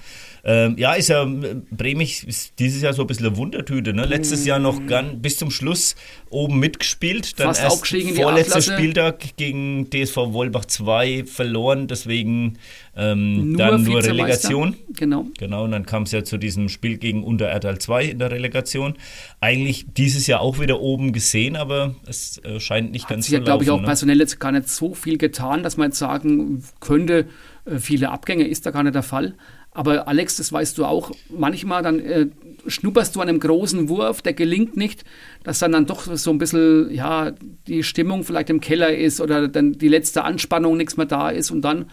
Ähm, 0.47 0.77
ja, 0.77 0.93
ist 0.93 1.09
ja, 1.09 1.27
Bremich 1.71 2.29
ist 2.29 2.59
dieses 2.59 2.83
Jahr 2.83 2.93
so 2.93 3.03
ein 3.03 3.07
bisschen 3.07 3.27
eine 3.27 3.37
Wundertüte. 3.39 3.95
Ne? 3.95 4.05
Letztes 4.05 4.45
Jahr 4.45 4.59
noch 4.59 4.87
ganz, 4.87 5.23
bis 5.23 5.39
zum 5.39 5.51
Schluss 5.51 5.97
oben 6.29 6.59
mitgespielt. 6.59 7.41
Dann 7.41 7.55
Fast 7.55 7.63
erst 7.63 8.17
vorletzter 8.17 8.61
Spieltag 8.61 9.37
gegen 9.37 9.89
DSV 9.89 10.17
Wolbach 10.17 10.67
2 10.67 11.25
verloren, 11.25 11.87
deswegen 11.89 12.59
ähm, 12.95 13.53
nur 13.53 13.59
dann 13.59 13.85
nur 13.85 14.05
Relegation. 14.05 14.77
Genau. 14.91 15.27
Genau, 15.39 15.65
und 15.65 15.73
dann 15.73 15.87
kam 15.87 16.03
es 16.03 16.13
ja 16.13 16.25
zu 16.25 16.37
diesem 16.37 16.69
Spiel 16.69 16.99
gegen 16.99 17.25
Untererdal 17.25 17.79
2 17.79 18.05
in 18.05 18.19
der 18.19 18.31
Relegation. 18.31 18.95
Eigentlich 19.41 19.87
dieses 19.97 20.27
Jahr 20.27 20.43
auch 20.43 20.61
wieder 20.61 20.81
oben 20.81 21.13
gesehen, 21.13 21.57
aber 21.57 21.95
es 22.07 22.39
äh, 22.45 22.61
scheint 22.61 22.93
nicht 22.93 23.05
Hat 23.05 23.11
ganz 23.11 23.27
sich 23.27 23.33
ja, 23.33 23.41
glaube 23.41 23.65
ich, 23.65 23.71
auch 23.71 23.81
ne? 23.81 23.87
personell 23.87 24.19
jetzt 24.19 24.39
gar 24.41 24.53
nicht 24.53 24.69
so 24.69 24.93
viel 24.93 25.17
getan, 25.17 25.63
dass 25.63 25.79
man 25.79 25.89
jetzt 25.89 25.99
sagen 25.99 26.63
könnte, 26.81 27.29
äh, 27.65 27.79
viele 27.79 28.11
Abgänge 28.11 28.47
ist 28.47 28.67
da 28.67 28.71
gar 28.71 28.83
nicht 28.83 28.95
der 28.95 29.03
Fall. 29.03 29.35
Aber 29.75 30.07
Alex, 30.07 30.37
das 30.37 30.53
weißt 30.53 30.79
du 30.79 30.85
auch, 30.85 31.11
manchmal 31.29 31.83
dann 31.83 31.99
äh, 31.99 32.29
schnupperst 32.67 33.17
du 33.17 33.21
an 33.21 33.29
einem 33.29 33.41
großen 33.41 33.89
Wurf, 33.89 34.23
der 34.23 34.33
gelingt 34.33 34.77
nicht, 34.77 35.05
dass 35.43 35.59
dann 35.59 35.73
dann 35.73 35.87
doch 35.87 36.03
so 36.03 36.31
ein 36.31 36.39
bisschen, 36.39 36.95
ja, 36.95 37.33
die 37.67 37.83
Stimmung 37.83 38.23
vielleicht 38.23 38.51
im 38.51 38.61
Keller 38.61 38.97
ist 38.97 39.21
oder 39.21 39.49
dann 39.49 39.73
die 39.73 39.89
letzte 39.89 40.23
Anspannung 40.23 40.77
nichts 40.77 40.97
mehr 40.97 41.07
da 41.07 41.29
ist 41.29 41.51
und 41.51 41.63
dann, 41.63 41.87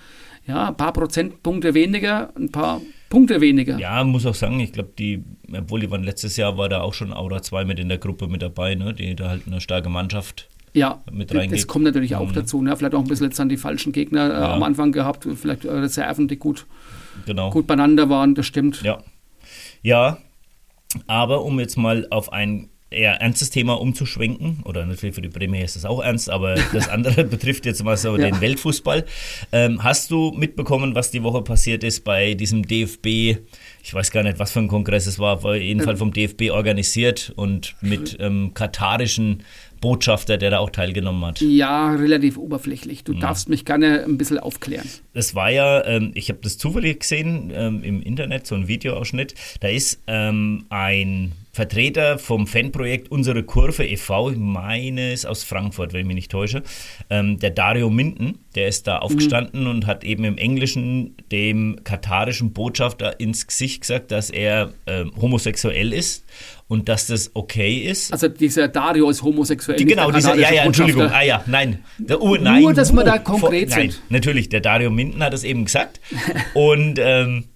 ja, 0.46 0.70
ein 0.70 0.78
paar 0.78 0.94
Prozentpunkte 0.94 1.74
weniger, 1.74 2.32
ein 2.36 2.52
paar 2.52 2.82
Punkte 3.10 3.42
weniger. 3.42 3.80
Ja, 3.80 4.04
muss 4.04 4.28
auch 4.28 4.36
sagen, 4.36 4.60
ich 4.60 4.74
glaube, 4.74 4.92
die, 4.98 5.24
obwohl 5.52 5.80
die 5.80 5.90
waren 5.90 6.04
letztes 6.04 6.38
Jahr, 6.38 6.60
war 6.60 6.70
da 6.70 6.82
auch 6.82 6.94
schon 6.94 7.12
Aura 7.12 7.42
2 7.42 7.66
mit 7.66 7.80
in 7.80 7.90
der 7.90 7.98
Gruppe 7.98 8.28
mit 8.28 8.44
dabei, 8.44 8.76
ne, 8.76 8.94
die 8.94 9.16
da 9.16 9.30
halt 9.30 9.48
eine 9.48 9.60
starke 9.60 9.90
Mannschaft 9.90 10.50
ja, 10.74 11.02
mit 11.12 11.34
reingeht. 11.34 11.58
Das 11.58 11.68
kommt 11.68 11.86
natürlich 11.86 12.16
auch 12.16 12.30
mhm. 12.30 12.34
dazu. 12.34 12.62
Ne? 12.62 12.78
Vielleicht 12.78 12.94
auch 12.94 13.02
ein 13.02 13.08
bisschen 13.08 13.26
jetzt 13.26 13.40
an 13.40 13.50
die 13.50 13.58
falschen 13.58 13.92
Gegner 13.92 14.30
äh, 14.30 14.34
ja. 14.34 14.54
am 14.54 14.64
Anfang 14.64 14.92
gehabt, 14.92 15.28
vielleicht 15.36 15.66
Reserven, 15.66 16.28
die 16.28 16.38
gut 16.38 16.68
genau. 17.26 17.50
gut 17.50 17.68
beieinander 17.68 18.10
waren, 18.10 18.36
das 18.36 18.46
stimmt. 18.46 18.82
Ja. 18.82 19.00
Ja, 19.84 20.18
aber 21.08 21.44
um 21.44 21.60
jetzt 21.60 21.78
mal 21.78 22.08
auf 22.10 22.32
ein 22.32 22.70
eher 22.92 23.14
ernstes 23.22 23.50
Thema 23.50 23.80
umzuschwenken, 23.80 24.60
oder 24.66 24.86
natürlich 24.86 25.16
für 25.16 25.22
die 25.22 25.30
Bremer 25.30 25.62
ist 25.62 25.78
das 25.78 25.86
auch 25.86 26.04
ernst, 26.04 26.30
aber 26.30 26.56
das 26.74 26.90
andere 26.90 27.24
betrifft 27.24 27.66
jetzt 27.66 27.84
mal 27.84 27.96
so 27.96 28.18
ja. 28.18 28.30
den 28.30 28.42
Weltfußball. 28.42 29.06
Ähm, 29.52 29.84
hast 29.84 30.12
du 30.12 30.32
mitbekommen, 30.36 30.94
was 30.94 31.10
die 31.10 31.24
Woche 31.24 31.42
passiert 31.42 31.84
ist 31.84 32.04
bei 32.04 32.34
diesem 32.34 32.68
DFB? 32.68 33.40
Ich 33.84 33.94
weiß 33.94 34.12
gar 34.12 34.24
nicht, 34.24 34.40
was 34.40 34.52
für 34.52 34.60
ein 34.60 34.68
Kongress 34.68 35.08
es 35.08 35.20
war, 35.20 35.42
war 35.44 35.56
jedenfalls 35.56 36.00
vom 36.00 36.12
DFB 36.12 36.52
organisiert 36.52 37.32
und 37.36 37.76
mit 37.82 38.18
ähm, 38.20 38.54
katarischen 38.54 39.44
Botschafter, 39.82 40.38
der 40.38 40.52
da 40.52 40.60
auch 40.60 40.70
teilgenommen 40.70 41.26
hat. 41.26 41.42
Ja, 41.42 41.94
relativ 41.96 42.38
oberflächlich. 42.38 43.04
Du 43.04 43.14
mhm. 43.14 43.20
darfst 43.20 43.50
mich 43.50 43.66
gerne 43.66 44.04
ein 44.04 44.18
bisschen 44.18 44.40
aufklären. 44.40 44.88
Das 45.14 45.36
war 45.36 45.50
ja, 45.50 45.84
ähm, 45.86 46.12
ich 46.14 46.30
habe 46.30 46.40
das 46.42 46.58
zufällig 46.58 47.02
gesehen 47.02 47.52
ähm, 47.54 47.84
im 47.84 48.02
Internet, 48.02 48.48
so 48.48 48.56
ein 48.56 48.68
Videoausschnitt. 48.68 49.36
Da 49.60 49.68
ist 49.68 50.00
ähm, 50.08 50.66
ein 50.70 51.34
Vertreter 51.54 52.18
vom 52.18 52.48
Fanprojekt 52.48 53.12
Unsere 53.12 53.44
Kurve 53.44 53.86
e.V., 53.86 54.32
ich 54.32 54.38
meine 54.38 55.12
es 55.12 55.26
aus 55.26 55.44
Frankfurt, 55.44 55.92
wenn 55.92 56.02
ich 56.02 56.08
mich 56.08 56.16
nicht 56.16 56.32
täusche, 56.32 56.64
ähm, 57.10 57.40
der 57.40 57.50
Dario 57.50 57.90
Minden, 57.90 58.40
der 58.56 58.70
ist 58.70 58.88
da 58.88 59.00
aufgestanden 59.00 59.64
mhm. 59.64 59.70
und 59.70 59.86
hat 59.86 60.06
eben 60.06 60.24
im 60.24 60.38
Englischen 60.38 61.16
dem 61.32 61.82
katarischen 61.84 62.54
Botschafter 62.54 63.20
ins 63.20 63.48
Gesicht 63.48 63.82
gesagt, 63.82 64.12
dass 64.12 64.30
er 64.30 64.74
äh, 64.86 65.04
homosexuell 65.20 65.92
ist 65.92 66.24
und 66.70 66.88
dass 66.88 67.08
das 67.08 67.32
okay 67.34 67.80
ist. 67.80 68.14
Also 68.14 68.30
dieser 68.30 68.70
Dario 68.70 69.10
ist 69.10 69.22
homosexuell. 69.22 69.78
Die, 69.78 69.84
genau, 69.84 70.10
dieser, 70.10 70.38
ja, 70.38 70.54
ja, 70.54 70.64
Entschuldigung, 70.64 71.10
ah 71.12 71.22
ja, 71.22 71.44
nein. 71.48 71.80
Der, 71.98 72.22
oh, 72.22 72.38
nein 72.38 72.62
Nur, 72.62 72.74
dass 72.74 72.94
wir 72.94 73.04
da 73.04 73.18
konkret 73.18 73.70
vor, 73.70 73.82
sind. 73.82 73.92
Nein, 73.92 74.02
natürlich, 74.08 74.48
der 74.48 74.62
Dario 74.62 74.90
Minden 74.90 75.22
hat 75.22 75.34
es 75.34 75.44
eben 75.44 75.66
gesagt. 75.66 76.00
und 76.54 76.98
ähm, 76.98 77.44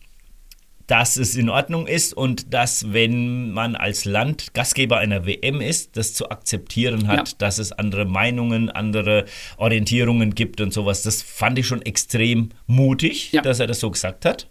dass 0.87 1.17
es 1.17 1.35
in 1.35 1.49
Ordnung 1.49 1.87
ist 1.87 2.13
und 2.13 2.53
dass, 2.53 2.93
wenn 2.93 3.51
man 3.51 3.75
als 3.75 4.05
Land 4.05 4.53
Gastgeber 4.53 4.97
einer 4.97 5.25
WM 5.25 5.61
ist, 5.61 5.97
das 5.97 6.13
zu 6.13 6.29
akzeptieren 6.29 7.07
hat, 7.07 7.29
ja. 7.29 7.35
dass 7.39 7.57
es 7.57 7.71
andere 7.71 8.05
Meinungen, 8.05 8.69
andere 8.69 9.25
Orientierungen 9.57 10.35
gibt 10.35 10.61
und 10.61 10.73
sowas. 10.73 11.01
Das 11.01 11.21
fand 11.21 11.57
ich 11.57 11.67
schon 11.67 11.81
extrem 11.81 12.49
mutig, 12.67 13.31
ja. 13.31 13.41
dass 13.41 13.59
er 13.59 13.67
das 13.67 13.79
so 13.79 13.89
gesagt 13.89 14.25
hat. 14.25 14.47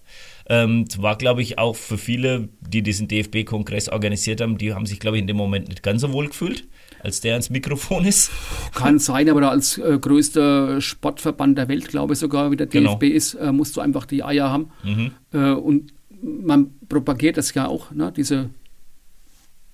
Ähm, 0.46 0.84
war, 0.98 1.16
glaube 1.16 1.40
ich, 1.40 1.58
auch 1.58 1.74
für 1.74 1.96
viele, 1.96 2.50
die 2.60 2.82
diesen 2.82 3.08
DFB-Kongress 3.08 3.88
organisiert 3.88 4.42
haben, 4.42 4.58
die 4.58 4.74
haben 4.74 4.84
sich, 4.84 5.00
glaube 5.00 5.16
ich, 5.16 5.22
in 5.22 5.26
dem 5.26 5.38
Moment 5.38 5.68
nicht 5.68 5.82
ganz 5.82 6.02
so 6.02 6.12
wohl 6.12 6.26
gefühlt, 6.26 6.68
als 7.00 7.22
der 7.22 7.32
ans 7.32 7.48
Mikrofon 7.48 8.04
ist. 8.04 8.30
Kann 8.74 8.98
sein, 8.98 9.30
aber 9.30 9.50
als 9.50 9.78
äh, 9.78 9.98
größter 9.98 10.82
Sportverband 10.82 11.56
der 11.56 11.68
Welt, 11.68 11.88
glaube 11.88 12.12
ich 12.12 12.18
sogar, 12.18 12.50
wie 12.50 12.56
der 12.56 12.66
DFB 12.66 13.00
genau. 13.00 13.14
ist, 13.14 13.34
äh, 13.34 13.52
musst 13.52 13.74
du 13.76 13.80
einfach 13.80 14.04
die 14.04 14.22
Eier 14.22 14.50
haben. 14.50 14.70
Mhm. 14.82 15.12
Äh, 15.32 15.52
und 15.52 15.93
man 16.24 16.70
propagiert 16.88 17.36
das 17.36 17.54
ja 17.54 17.66
auch, 17.66 17.90
ne? 17.90 18.12
diese, 18.16 18.50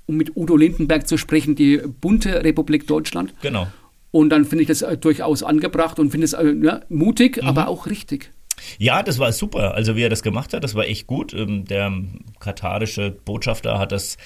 um 0.07 0.17
mit 0.17 0.37
Udo 0.37 0.57
Lindenberg 0.57 1.07
zu 1.07 1.17
sprechen, 1.17 1.55
die 1.55 1.79
bunte 1.79 2.45
Republik 2.45 2.87
Deutschland. 2.87 3.35
Genau. 3.41 3.69
Und 4.11 4.31
dann 4.31 4.45
finde 4.45 4.63
ich 4.63 4.69
das 4.69 4.83
äh, 4.83 4.97
durchaus 4.97 5.43
angebracht 5.43 5.99
und 5.99 6.11
finde 6.11 6.25
es 6.25 6.33
äh, 6.33 6.53
ja, 6.63 6.81
mutig, 6.89 7.37
mhm. 7.41 7.49
aber 7.49 7.69
auch 7.69 7.87
richtig. 7.87 8.33
Ja, 8.79 9.03
das 9.03 9.19
war 9.19 9.33
super. 9.33 9.75
Also 9.75 9.97
wie 9.97 10.03
er 10.03 10.09
das 10.09 10.23
gemacht 10.23 10.53
hat, 10.53 10.65
das 10.65 10.75
war 10.75 10.85
echt 10.85 11.07
gut. 11.07 11.33
Ähm, 11.33 11.65
der 11.65 11.93
katarische 12.41 13.11
Botschafter 13.11 13.79
hat 13.79 13.93
das 13.93 14.17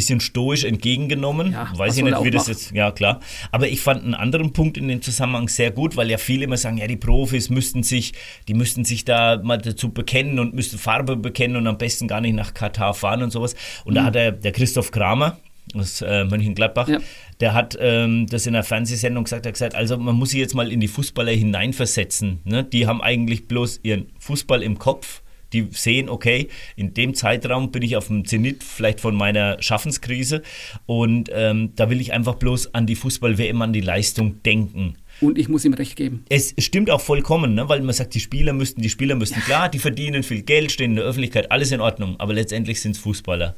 bisschen 0.00 0.20
stoisch 0.20 0.64
entgegengenommen. 0.64 1.52
Ja, 1.52 1.70
Weiß 1.76 1.96
ich 1.98 2.04
nicht, 2.04 2.24
wie 2.24 2.30
das 2.30 2.48
macht. 2.48 2.48
jetzt, 2.48 2.72
ja 2.72 2.90
klar. 2.90 3.20
Aber 3.52 3.68
ich 3.68 3.80
fand 3.80 4.02
einen 4.02 4.14
anderen 4.14 4.52
Punkt 4.54 4.78
in 4.78 4.88
dem 4.88 5.02
Zusammenhang 5.02 5.48
sehr 5.48 5.70
gut, 5.70 5.96
weil 5.96 6.10
ja 6.10 6.16
viele 6.16 6.44
immer 6.44 6.56
sagen, 6.56 6.78
ja, 6.78 6.86
die 6.86 6.96
Profis 6.96 7.50
müssten 7.50 7.82
sich, 7.82 8.14
die 8.48 8.54
müssten 8.54 8.84
sich 8.84 9.04
da 9.04 9.40
mal 9.42 9.58
dazu 9.58 9.92
bekennen 9.92 10.38
und 10.38 10.54
müssten 10.54 10.78
Farbe 10.78 11.16
bekennen 11.16 11.56
und 11.56 11.66
am 11.66 11.76
besten 11.76 12.08
gar 12.08 12.22
nicht 12.22 12.34
nach 12.34 12.54
Katar 12.54 12.94
fahren 12.94 13.22
und 13.22 13.30
sowas. 13.30 13.54
Und 13.84 13.92
mhm. 13.92 13.96
da 13.96 14.04
hat 14.04 14.14
der, 14.14 14.32
der 14.32 14.52
Christoph 14.52 14.90
Kramer, 14.90 15.38
aus 15.74 16.00
äh, 16.00 16.24
Mönchengladbach, 16.24 16.88
ja. 16.88 16.98
der 17.40 17.52
hat 17.52 17.76
ähm, 17.78 18.26
das 18.26 18.46
in 18.46 18.54
einer 18.54 18.64
Fernsehsendung 18.64 19.24
gesagt, 19.24 19.44
er 19.44 19.50
hat 19.50 19.54
gesagt, 19.54 19.74
also 19.74 19.98
man 19.98 20.16
muss 20.16 20.30
sich 20.30 20.40
jetzt 20.40 20.54
mal 20.54 20.72
in 20.72 20.80
die 20.80 20.88
Fußballer 20.88 21.32
hineinversetzen. 21.32 22.40
Ne? 22.44 22.64
Die 22.64 22.86
haben 22.86 23.02
eigentlich 23.02 23.46
bloß 23.46 23.80
ihren 23.82 24.06
Fußball 24.18 24.62
im 24.62 24.78
Kopf 24.78 25.22
die 25.52 25.68
sehen, 25.70 26.08
okay, 26.08 26.48
in 26.76 26.94
dem 26.94 27.14
Zeitraum 27.14 27.70
bin 27.70 27.82
ich 27.82 27.96
auf 27.96 28.06
dem 28.08 28.24
Zenit 28.24 28.62
vielleicht 28.62 29.00
von 29.00 29.14
meiner 29.14 29.60
Schaffenskrise 29.62 30.42
und 30.86 31.30
ähm, 31.32 31.72
da 31.76 31.90
will 31.90 32.00
ich 32.00 32.12
einfach 32.12 32.34
bloß 32.34 32.74
an 32.74 32.86
die 32.86 32.96
Fußball-WM, 32.96 33.60
an 33.62 33.72
die 33.72 33.80
Leistung 33.80 34.42
denken. 34.42 34.96
Und 35.20 35.38
ich 35.38 35.48
muss 35.48 35.64
ihm 35.64 35.74
recht 35.74 35.96
geben. 35.96 36.24
Es 36.28 36.54
stimmt 36.58 36.90
auch 36.90 37.00
vollkommen, 37.00 37.54
ne? 37.54 37.68
weil 37.68 37.82
man 37.82 37.92
sagt, 37.92 38.14
die 38.14 38.20
Spieler 38.20 38.52
müssten, 38.52 38.80
die 38.80 38.88
Spieler 38.88 39.16
müssten, 39.16 39.40
klar, 39.40 39.68
die 39.68 39.78
verdienen 39.78 40.22
viel 40.22 40.42
Geld, 40.42 40.72
stehen 40.72 40.92
in 40.92 40.96
der 40.96 41.04
Öffentlichkeit, 41.04 41.50
alles 41.50 41.72
in 41.72 41.80
Ordnung, 41.80 42.16
aber 42.18 42.32
letztendlich 42.32 42.80
sind 42.80 42.92
es 42.92 42.98
Fußballer. 42.98 43.54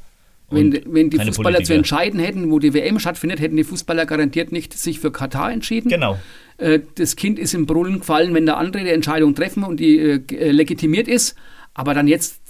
Wenn, 0.49 0.79
wenn, 0.85 1.09
die 1.09 1.17
Fußballer 1.17 1.57
Politiker. 1.57 1.65
zu 1.65 1.73
entscheiden 1.73 2.19
hätten, 2.19 2.51
wo 2.51 2.59
die 2.59 2.73
WM 2.73 2.99
stattfindet, 2.99 3.39
hätten 3.39 3.55
die 3.55 3.63
Fußballer 3.63 4.05
garantiert 4.05 4.51
nicht 4.51 4.73
sich 4.73 4.99
für 4.99 5.11
Katar 5.11 5.51
entschieden. 5.51 5.89
Genau. 5.89 6.19
Äh, 6.57 6.81
das 6.95 7.15
Kind 7.15 7.39
ist 7.39 7.53
im 7.53 7.65
Brunnen 7.65 7.99
gefallen, 7.99 8.33
wenn 8.33 8.45
der 8.45 8.57
andere 8.57 8.83
die 8.83 8.89
Entscheidung 8.89 9.35
treffen 9.35 9.63
und 9.63 9.79
die 9.79 9.97
äh, 9.97 10.51
legitimiert 10.51 11.07
ist. 11.07 11.35
Aber 11.73 11.93
dann 11.93 12.07
jetzt 12.07 12.41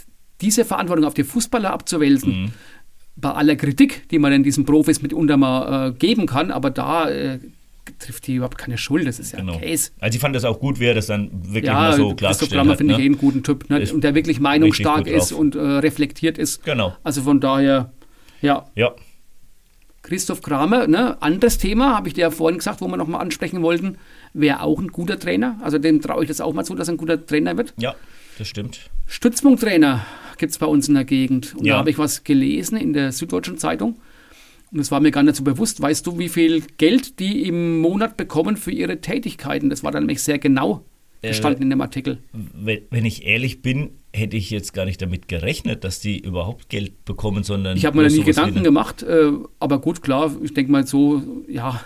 diese 0.42 0.66
Verantwortung 0.66 1.06
auf 1.06 1.14
die 1.14 1.24
Fußballer 1.24 1.72
abzuwälzen, 1.72 2.44
mhm. 2.44 2.52
bei 3.16 3.32
aller 3.32 3.56
Kritik, 3.56 4.10
die 4.10 4.20
man 4.20 4.34
in 4.34 4.44
diesen 4.44 4.66
Profis 4.66 5.02
mitunter 5.02 5.38
mal 5.38 5.90
äh, 5.90 5.92
geben 5.94 6.26
kann, 6.26 6.52
aber 6.52 6.70
da 6.70 7.10
äh, 7.10 7.40
trifft 8.00 8.28
die 8.28 8.36
überhaupt 8.36 8.58
keine 8.58 8.78
Schuld. 8.78 9.08
Das 9.08 9.20
ist 9.20 9.34
ja 9.34 9.40
genau. 9.40 9.60
Case. 9.60 9.92
Also 10.00 10.16
ich 10.16 10.22
fand 10.22 10.36
das 10.36 10.46
auch 10.46 10.60
gut, 10.60 10.80
wie 10.80 10.86
er 10.86 10.94
das 10.94 11.08
dann 11.08 11.30
wirklich 11.32 11.66
ja, 11.66 11.74
mal 11.74 11.94
so 11.94 12.14
klargestellt 12.16 12.22
Christoph 12.22 12.50
Klammer 12.50 12.78
finde 12.78 12.94
ne? 12.94 13.00
ich 13.00 13.04
eh 13.04 13.08
einen 13.08 13.18
guten 13.18 13.44
Typ. 13.44 13.70
Ne? 13.70 13.86
Und 13.92 14.04
der 14.04 14.16
wirklich 14.16 14.40
meinungsstark 14.40 15.08
ist 15.08 15.32
und 15.32 15.56
äh, 15.56 15.60
reflektiert 15.60 16.38
ist. 16.38 16.64
Genau. 16.64 16.96
Also 17.04 17.22
von 17.22 17.40
daher, 17.40 17.92
ja. 18.42 18.66
Ja. 18.76 18.94
Christoph 20.02 20.42
Kramer, 20.42 20.88
ne? 20.88 21.22
anderes 21.22 21.58
Thema, 21.58 21.96
habe 21.96 22.10
ich 22.10 22.14
dir 22.14 22.22
ja 22.22 22.32
vorhin 22.32 22.58
gesagt, 22.58 22.82
wo 22.82 22.88
wir 22.88 22.98
nochmal 22.98 23.22
ansprechen 23.22 23.62
wollten, 23.62 23.98
wäre 24.34 24.62
auch 24.62 24.80
ein 24.80 24.90
guter 24.90 25.18
Trainer. 25.18 25.58
Also 25.62 25.78
dem 25.78 26.02
traue 26.02 26.24
ich 26.24 26.28
das 26.28 26.42
auch 26.42 26.54
mal 26.54 26.66
zu, 26.66 26.76
dass 26.76 26.90
er 26.90 26.96
ein 26.96 26.98
guter 26.98 27.26
Trainer 27.26 27.56
wird. 27.56 27.74
Ja, 27.78 27.96
das 28.38 28.48
stimmt. 28.48 28.90
Stützpunkttrainer 29.06 30.06
gibt 30.38 30.52
es 30.52 30.58
bei 30.58 30.66
uns 30.66 30.88
in 30.88 30.96
der 30.96 31.06
Gegend. 31.06 31.56
Und 31.56 31.66
ja. 31.66 31.74
da 31.74 31.80
habe 31.80 31.90
ich 31.90 31.98
was 31.98 32.24
gelesen 32.24 32.78
in 32.78 32.94
der 32.94 33.12
Süddeutschen 33.12 33.58
Zeitung. 33.58 33.98
Und 34.72 34.80
das 34.80 34.90
war 34.92 35.00
mir 35.00 35.12
gar 35.12 35.24
nicht 35.24 35.36
so 35.36 35.44
bewusst. 35.44 35.82
Weißt 35.82 36.06
du, 36.08 36.18
wie 36.18 36.30
viel 36.30 36.64
Geld 36.78 37.20
die 37.20 37.48
im 37.48 37.80
Monat 37.80 38.18
bekommen 38.18 38.58
für 38.58 38.72
ihre 38.72 39.02
Tätigkeiten? 39.02 39.70
Das 39.70 39.84
war 39.84 39.92
dann 39.92 40.04
nämlich 40.04 40.24
sehr 40.24 40.40
genau 40.40 40.84
äh, 41.22 41.28
gestanden 41.30 41.62
äh, 41.62 41.64
in 41.66 41.70
dem 41.70 41.82
Artikel. 41.82 42.18
Wenn 42.34 43.06
ich 43.06 43.26
ehrlich 43.26 43.62
bin, 43.62 43.92
hätte 44.12 44.36
ich 44.36 44.50
jetzt 44.50 44.74
gar 44.74 44.86
nicht 44.86 45.02
damit 45.02 45.28
gerechnet, 45.28 45.84
dass 45.84 46.00
die 46.00 46.20
überhaupt 46.20 46.70
Geld 46.70 47.06
bekommen, 47.06 47.44
sondern. 47.44 47.78
Ich 47.78 47.86
habe 47.86 47.98
mir 47.98 48.10
da 48.10 48.16
nie 48.16 48.24
Gedanken 48.24 48.64
gemacht, 48.64 49.04
äh, 49.04 49.32
aber 49.60 49.80
gut, 49.80 50.02
klar, 50.02 50.36
ich 50.44 50.54
denke 50.54 50.72
mal 50.72 50.88
so, 50.88 51.22
ja, 51.48 51.82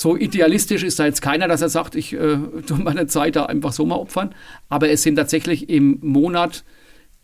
so 0.00 0.16
idealistisch 0.16 0.82
ist 0.82 0.98
da 0.98 1.04
jetzt 1.04 1.20
keiner, 1.20 1.46
dass 1.46 1.60
er 1.60 1.68
sagt, 1.68 1.94
ich 1.94 2.14
äh, 2.14 2.38
tue 2.66 2.78
meine 2.78 3.06
Zeit 3.06 3.36
da 3.36 3.46
einfach 3.46 3.72
so 3.72 3.84
mal 3.84 3.96
opfern. 3.96 4.34
Aber 4.70 4.88
es 4.88 5.02
sind 5.02 5.16
tatsächlich 5.16 5.68
im 5.68 5.98
Monat 6.00 6.64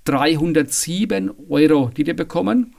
307 0.04 1.30
Euro, 1.48 1.90
die 1.96 2.04
die 2.04 2.12
bekommen. 2.12 2.74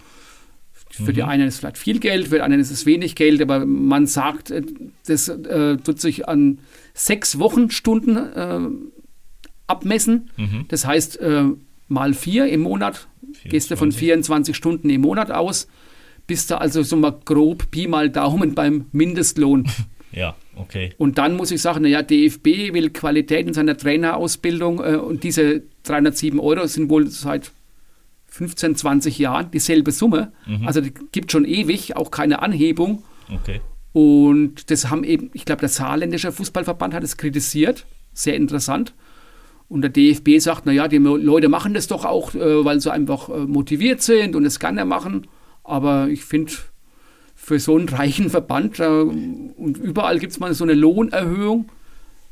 Für 0.92 1.02
mhm. 1.02 1.14
die 1.16 1.24
einen 1.24 1.48
ist 1.48 1.56
es 1.56 1.60
vielleicht 1.60 1.80
viel 1.80 2.00
Geld, 2.00 2.28
für 2.28 2.36
die 2.36 2.42
anderen 2.42 2.62
ist 2.62 2.70
es 2.70 2.86
wenig 2.86 3.16
Geld, 3.16 3.42
aber 3.42 3.66
man 3.66 4.06
sagt, 4.06 4.52
äh, 4.52 4.62
das 5.08 5.30
äh, 5.30 5.78
tut 5.78 6.00
sich 6.00 6.28
an 6.28 6.60
sechs 6.94 7.40
Wochenstunden 7.40 8.18
äh, 8.18 8.60
abmessen. 9.66 10.30
Mhm. 10.38 10.66
Das 10.68 10.86
heißt, 10.86 11.20
äh, 11.20 11.46
mal 11.88 12.14
vier 12.14 12.48
im 12.48 12.62
Monat, 12.62 13.08
24. 13.22 13.50
gehst 13.50 13.72
du 13.72 13.78
von 13.78 13.92
24 13.92 14.56
Stunden 14.56 14.92
im 14.92 15.02
Monat 15.02 15.32
aus 15.32 15.68
bist 16.28 16.52
du 16.52 16.60
also 16.60 16.84
so 16.84 16.96
mal 16.98 17.18
grob 17.26 17.72
Pi 17.72 17.88
mal 17.88 18.10
Daumen 18.10 18.54
beim 18.54 18.86
Mindestlohn. 18.92 19.68
Ja, 20.14 20.36
okay. 20.56 20.94
Und 20.98 21.18
dann 21.18 21.36
muss 21.36 21.52
ich 21.52 21.62
sagen, 21.62 21.84
naja, 21.84 22.02
DFB 22.02 22.74
will 22.74 22.90
Qualität 22.90 23.46
in 23.46 23.54
seiner 23.54 23.78
Trainerausbildung 23.78 24.80
äh, 24.80 24.96
und 24.96 25.24
diese 25.24 25.64
307 25.84 26.40
Euro 26.40 26.66
sind 26.66 26.90
wohl 26.90 27.08
seit 27.08 27.52
15, 28.28 28.76
20 28.76 29.20
Jahren 29.20 29.52
dieselbe 29.52 29.92
Summe. 29.92 30.32
Mhm. 30.48 30.66
Also 30.66 30.82
die 30.82 30.94
gibt 31.12 31.32
schon 31.32 31.46
ewig, 31.46 31.98
auch 31.98 32.10
keine 32.10 32.42
Anhebung. 32.42 33.04
Okay. 33.32 33.62
Und 33.94 34.72
das 34.72 34.90
haben 34.90 35.04
eben, 35.04 35.30
ich 35.34 35.46
glaube, 35.46 35.60
der 35.60 35.70
saarländische 35.70 36.32
Fußballverband 36.32 36.94
hat 36.94 37.04
es 37.04 37.18
kritisiert. 37.18 37.86
Sehr 38.14 38.36
interessant. 38.36 38.94
Und 39.70 39.82
der 39.82 39.90
DFB 39.90 40.40
sagt, 40.40 40.66
naja, 40.66 40.88
die 40.88 40.98
Leute 40.98 41.50
machen 41.50 41.74
das 41.74 41.88
doch 41.88 42.06
auch, 42.06 42.34
äh, 42.34 42.64
weil 42.64 42.80
sie 42.80 42.92
einfach 42.92 43.30
äh, 43.30 43.40
motiviert 43.40 44.02
sind 44.02 44.36
und 44.36 44.46
es 44.46 44.60
gerne 44.60 44.86
machen. 44.86 45.28
Aber 45.68 46.08
ich 46.08 46.24
finde, 46.24 46.54
für 47.36 47.60
so 47.60 47.78
einen 47.78 47.90
reichen 47.90 48.30
Verband 48.30 48.80
äh, 48.80 48.88
und 48.88 49.78
überall 49.78 50.20
gibt 50.20 50.32
es 50.32 50.40
mal 50.40 50.54
so 50.54 50.64
eine 50.64 50.74
Lohnerhöhung. 50.74 51.70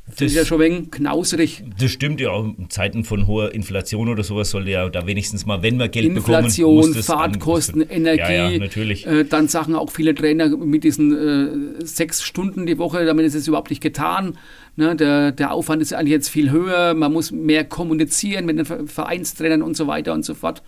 Das, 0.06 0.16
das 0.16 0.26
ist 0.28 0.34
ja 0.36 0.44
schon 0.44 0.62
ein 0.62 0.70
wenig 0.70 0.90
knausrig. 0.92 1.64
Das 1.80 1.90
stimmt 1.90 2.20
ja, 2.20 2.38
in 2.38 2.70
Zeiten 2.70 3.02
von 3.02 3.26
hoher 3.26 3.52
Inflation 3.52 4.08
oder 4.08 4.22
sowas 4.22 4.50
sollte 4.50 4.70
ja 4.70 4.88
da 4.88 5.04
wenigstens 5.04 5.46
mal, 5.46 5.62
wenn 5.62 5.78
wir 5.78 5.88
Geld 5.88 6.06
Inflation, 6.06 6.76
bekommen, 6.76 6.96
Inflation, 6.96 7.18
Fahrtkosten, 7.18 7.82
an, 7.82 7.88
Energie. 7.88 8.20
Ja, 8.20 8.50
ja, 8.50 8.58
natürlich. 8.58 9.04
Äh, 9.04 9.24
dann 9.24 9.48
sagen 9.48 9.74
auch 9.74 9.90
viele 9.90 10.14
Trainer 10.14 10.48
mit 10.56 10.84
diesen 10.84 11.80
äh, 11.80 11.84
sechs 11.84 12.22
Stunden 12.22 12.66
die 12.66 12.78
Woche, 12.78 13.04
damit 13.04 13.26
ist 13.26 13.34
es 13.34 13.48
überhaupt 13.48 13.70
nicht 13.70 13.82
getan. 13.82 14.38
Ne, 14.76 14.94
der, 14.94 15.32
der 15.32 15.52
Aufwand 15.52 15.82
ist 15.82 15.92
eigentlich 15.92 16.12
jetzt 16.12 16.28
viel 16.28 16.52
höher, 16.52 16.94
man 16.94 17.12
muss 17.12 17.32
mehr 17.32 17.64
kommunizieren 17.64 18.46
mit 18.46 18.58
den 18.58 18.86
Vereinstrainern 18.86 19.62
und 19.62 19.76
so 19.76 19.88
weiter 19.88 20.12
und 20.12 20.24
so 20.24 20.34
fort. 20.34 20.62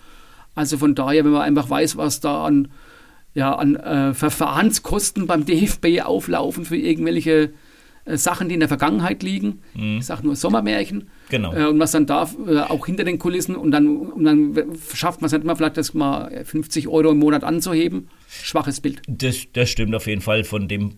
Also 0.59 0.77
von 0.77 0.97
daher, 0.97 1.25
wenn 1.25 1.31
man 1.31 1.43
einfach 1.43 1.71
weiß, 1.71 1.97
was 1.99 2.19
da 2.19 2.45
an, 2.45 2.67
ja, 3.33 3.55
an 3.55 3.77
äh, 3.77 4.13
Verfahrenskosten 4.13 5.29
beim 5.29 5.47
DFB 5.47 6.01
auflaufen 6.03 6.65
für 6.65 6.77
irgendwelche 6.77 7.53
äh, 8.05 8.17
Sachen, 8.17 8.49
die 8.49 8.55
in 8.55 8.61
der 8.61 8.69
Vergangenheit 8.69 9.23
liegen. 9.23 9.61
Mhm. 9.75 9.99
Ich 9.99 10.07
sage 10.07 10.25
nur 10.25 10.35
Sommermärchen. 10.35 11.11
Genau. 11.31 11.55
Äh, 11.55 11.67
und 11.67 11.79
was 11.79 11.93
dann 11.93 12.07
da 12.07 12.29
äh, 12.45 12.59
auch 12.59 12.87
hinter 12.87 13.05
den 13.05 13.21
Kulissen 13.21 13.55
und 13.55 13.71
dann, 13.71 13.99
und 13.99 14.25
dann 14.25 14.57
schafft 14.93 15.21
man 15.21 15.27
es 15.27 15.33
nicht 15.33 15.45
mal 15.45 15.55
vielleicht, 15.55 15.77
das 15.77 15.95
mal 15.95 16.45
50 16.45 16.89
Euro 16.89 17.13
im 17.13 17.19
Monat 17.21 17.45
anzuheben. 17.45 18.09
Schwaches 18.29 18.81
Bild. 18.81 19.01
Das, 19.07 19.47
das 19.53 19.71
stimmt 19.71 19.95
auf 19.95 20.09
jeden 20.09 20.23
Fall. 20.23 20.43
Von 20.43 20.67
dem 20.67 20.95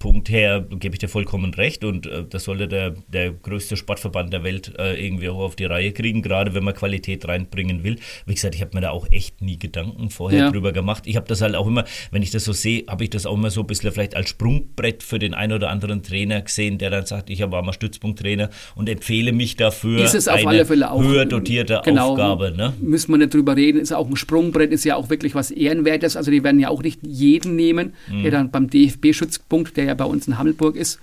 Punkt 0.00 0.30
her 0.30 0.66
gebe 0.68 0.94
ich 0.94 0.98
dir 0.98 1.08
vollkommen 1.08 1.52
recht 1.54 1.84
und 1.84 2.06
äh, 2.06 2.24
das 2.28 2.44
sollte 2.44 2.66
der, 2.66 2.94
der 3.08 3.30
größte 3.30 3.76
Sportverband 3.76 4.32
der 4.32 4.42
Welt 4.42 4.72
äh, 4.78 4.94
irgendwie 4.94 5.28
auch 5.28 5.38
auf 5.38 5.56
die 5.56 5.66
Reihe 5.66 5.92
kriegen, 5.92 6.22
gerade 6.22 6.54
wenn 6.54 6.64
man 6.64 6.74
Qualität 6.74 7.28
reinbringen 7.28 7.84
will. 7.84 7.96
Wie 8.26 8.34
gesagt, 8.34 8.54
ich 8.54 8.62
habe 8.62 8.72
mir 8.74 8.80
da 8.80 8.90
auch 8.90 9.06
echt 9.12 9.42
nie 9.42 9.58
Gedanken 9.58 10.08
vorher 10.08 10.38
ja. 10.38 10.50
drüber 10.50 10.72
gemacht. 10.72 11.02
Ich 11.06 11.16
habe 11.16 11.28
das 11.28 11.42
halt 11.42 11.54
auch 11.54 11.66
immer, 11.66 11.84
wenn 12.10 12.22
ich 12.22 12.30
das 12.30 12.44
so 12.44 12.52
sehe, 12.52 12.84
habe 12.88 13.04
ich 13.04 13.10
das 13.10 13.26
auch 13.26 13.34
immer 13.34 13.50
so 13.50 13.60
ein 13.60 13.66
bisschen 13.66 13.92
vielleicht 13.92 14.16
als 14.16 14.30
Sprungbrett 14.30 15.02
für 15.02 15.18
den 15.18 15.34
einen 15.34 15.52
oder 15.52 15.68
anderen 15.68 16.02
Trainer 16.02 16.40
gesehen, 16.40 16.78
der 16.78 16.88
dann 16.88 17.04
sagt, 17.04 17.28
ich 17.28 17.40
war 17.40 17.62
mal 17.62 17.74
Stützpunkttrainer 17.74 18.48
und 18.74 18.88
empfehle 18.88 19.32
mich 19.32 19.56
dafür 19.56 20.02
ist 20.02 20.14
es 20.14 20.28
auf 20.28 20.46
alle 20.46 20.64
Fälle 20.64 20.90
auch, 20.90 21.02
höher 21.02 21.26
dotierte 21.26 21.82
genau, 21.84 22.12
Aufgabe. 22.12 22.54
Ne? 22.56 22.72
Müssen 22.80 23.12
wir 23.12 23.18
nicht 23.18 23.34
drüber 23.34 23.54
reden, 23.54 23.78
ist 23.78 23.92
auch 23.92 24.08
ein 24.08 24.16
Sprungbrett, 24.16 24.72
ist 24.72 24.84
ja 24.84 24.96
auch 24.96 25.10
wirklich 25.10 25.34
was 25.34 25.50
Ehrenwertes. 25.50 26.16
Also 26.16 26.30
die 26.30 26.42
werden 26.42 26.58
ja 26.58 26.70
auch 26.70 26.82
nicht 26.82 27.00
jeden 27.02 27.54
nehmen, 27.54 27.92
mhm. 28.08 28.22
der 28.22 28.30
dann 28.30 28.50
beim 28.50 28.70
DFB-Schützpunkt, 28.70 29.76
der 29.76 29.89
ja 29.90 29.94
bei 29.94 30.04
uns 30.04 30.26
in 30.26 30.38
Hammelburg 30.38 30.76
ist, 30.76 30.98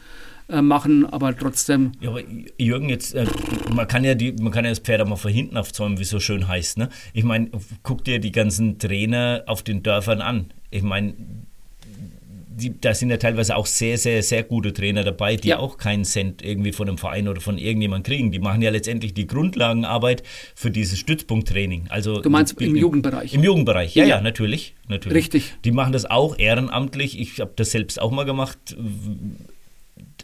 äh, 0.50 0.62
machen, 0.62 1.06
aber 1.06 1.36
trotzdem. 1.38 1.92
Ja, 2.00 2.10
aber 2.10 2.22
Jürgen, 2.58 2.90
jetzt, 2.90 3.14
äh, 3.14 3.26
man 3.70 3.88
kann 3.88 4.04
ja 4.06 4.16
die, 4.16 4.32
man 4.32 4.52
kann 4.52 4.64
ja 4.64 4.72
das 4.72 4.80
Pferd 4.80 5.02
auch 5.02 5.08
mal 5.08 5.18
von 5.18 5.32
hinten 5.32 5.58
aufzäumen, 5.58 5.98
wie 5.98 6.04
es 6.04 6.10
so 6.10 6.20
schön 6.20 6.48
heißt. 6.48 6.78
Ne? 6.78 6.90
Ich 7.14 7.26
meine, 7.26 7.50
guck 7.84 8.06
dir 8.06 8.20
die 8.20 8.32
ganzen 8.32 8.80
Trainer 8.80 9.44
auf 9.46 9.62
den 9.62 9.84
Dörfern 9.84 10.22
an. 10.22 10.46
Ich 10.72 10.84
meine, 10.84 11.16
die, 12.58 12.80
da 12.82 12.94
sind 12.94 13.12
ja 13.12 13.18
teilweise 13.18 13.56
auch 13.56 13.68
sehr, 13.68 13.98
sehr, 13.98 14.24
sehr 14.24 14.44
gute 14.44 14.74
Trainer 14.74 15.04
dabei, 15.04 15.36
die 15.36 15.50
ja. 15.50 15.60
auch 15.60 15.78
keinen 15.78 16.06
Cent 16.06 16.42
irgendwie 16.42 16.72
von 16.72 16.88
einem 16.88 16.98
Verein 16.98 17.28
oder 17.28 17.40
von 17.40 17.58
irgendjemand 17.58 18.06
kriegen. 18.06 18.32
Die 18.32 18.40
machen 18.40 18.62
ja 18.62 18.72
letztendlich 18.72 19.14
die 19.14 19.28
Grundlagenarbeit 19.28 20.24
für 20.56 20.72
dieses 20.72 20.98
Stützpunkttraining. 20.98 21.86
Also 21.90 22.20
du 22.20 22.30
meinst 22.30 22.60
im 22.60 22.76
Jugendbereich? 22.76 23.34
Im 23.34 23.44
Jugendbereich, 23.44 23.96
ja, 23.96 24.04
ja, 24.04 24.16
ja, 24.16 24.22
natürlich, 24.22 24.76
natürlich. 24.88 25.18
Richtig. 25.18 25.56
Die 25.66 25.72
machen 25.72 25.94
das 25.94 26.06
auch 26.06 26.40
ehrenamtlich. 26.40 27.20
Ich 27.20 27.40
habe 27.40 27.52
das 27.56 27.72
selbst 27.72 28.02
auch 28.02 28.12
mal 28.12 28.26
gemacht 28.26 28.76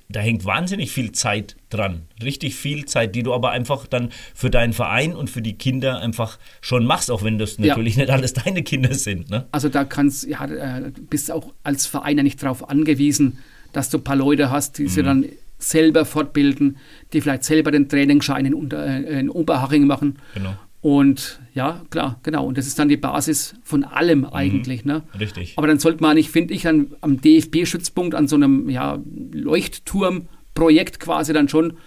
da 0.10 0.20
hängt 0.20 0.46
wahnsinnig 0.46 0.92
viel 0.92 1.12
Zeit 1.12 1.56
dran. 1.70 2.04
Richtig 2.22 2.56
viel 2.56 2.86
Zeit, 2.86 3.16
die 3.16 3.24
du 3.24 3.34
aber 3.34 3.52
einfach 3.52 3.88
dann 3.88 4.10
für 4.36 4.50
deinen 4.50 4.74
Verein 4.74 5.16
und 5.16 5.30
für 5.30 5.42
die 5.42 5.54
Kinder 5.54 6.00
einfach 6.00 6.38
schon 6.62 6.86
machst, 6.86 7.10
auch 7.10 7.24
wenn 7.24 7.38
das 7.38 7.58
natürlich 7.58 7.96
ja. 7.96 8.04
nicht 8.04 8.12
alles 8.12 8.34
deine 8.34 8.64
Kinder 8.64 8.94
sind. 8.94 9.30
Ne? 9.30 9.48
Also 9.52 9.70
da 9.70 9.84
kannst, 9.84 10.28
ja, 10.28 10.46
äh, 10.46 10.92
bist 11.10 11.32
auch 11.32 11.54
als 11.64 11.88
Verein 11.88 12.18
ja 12.18 12.24
nicht 12.24 12.42
darauf 12.42 12.70
angewiesen, 12.70 13.40
dass 13.72 13.90
du 13.90 13.98
ein 13.98 14.04
paar 14.04 14.16
Leute 14.16 14.52
hast, 14.52 14.78
die 14.78 14.84
mhm. 14.84 14.90
sie 14.90 15.04
dann 15.04 15.26
selber 15.58 16.06
fortbilden, 16.06 16.78
die 17.14 17.22
vielleicht 17.22 17.44
selber 17.44 17.72
den 17.72 17.88
Trainingsschein 17.90 18.46
in, 18.46 18.54
Unter, 18.54 18.86
äh, 18.86 19.20
in 19.20 19.30
Oberhaching 19.30 19.88
machen. 19.88 20.20
Genau. 20.34 20.56
Und 20.84 21.40
ja, 21.54 21.82
klar, 21.92 22.20
genau. 22.24 22.46
Und 22.46 22.58
das 22.58 22.68
ist 22.68 22.78
dann 22.78 22.90
die 22.90 22.98
Basis 22.98 23.56
von 23.64 23.86
allem 23.86 24.20
mhm. 24.20 24.34
eigentlich. 24.34 24.84
Ne? 24.84 25.04
Richtig. 25.18 25.54
Aber 25.56 25.66
dann 25.66 25.80
sollte 25.80 26.04
man 26.04 26.18
nicht, 26.18 26.30
finde 26.30 26.54
ich, 26.54 26.68
an, 26.68 26.94
am 27.00 27.22
DFB-Schützpunkt, 27.22 28.14
an 28.14 28.28
so 28.28 28.36
einem 28.36 28.70
ja, 28.70 29.00
Leuchtturmprojekt 29.32 31.00
quasi 31.00 31.32
dann 31.32 31.48
schon 31.48 31.78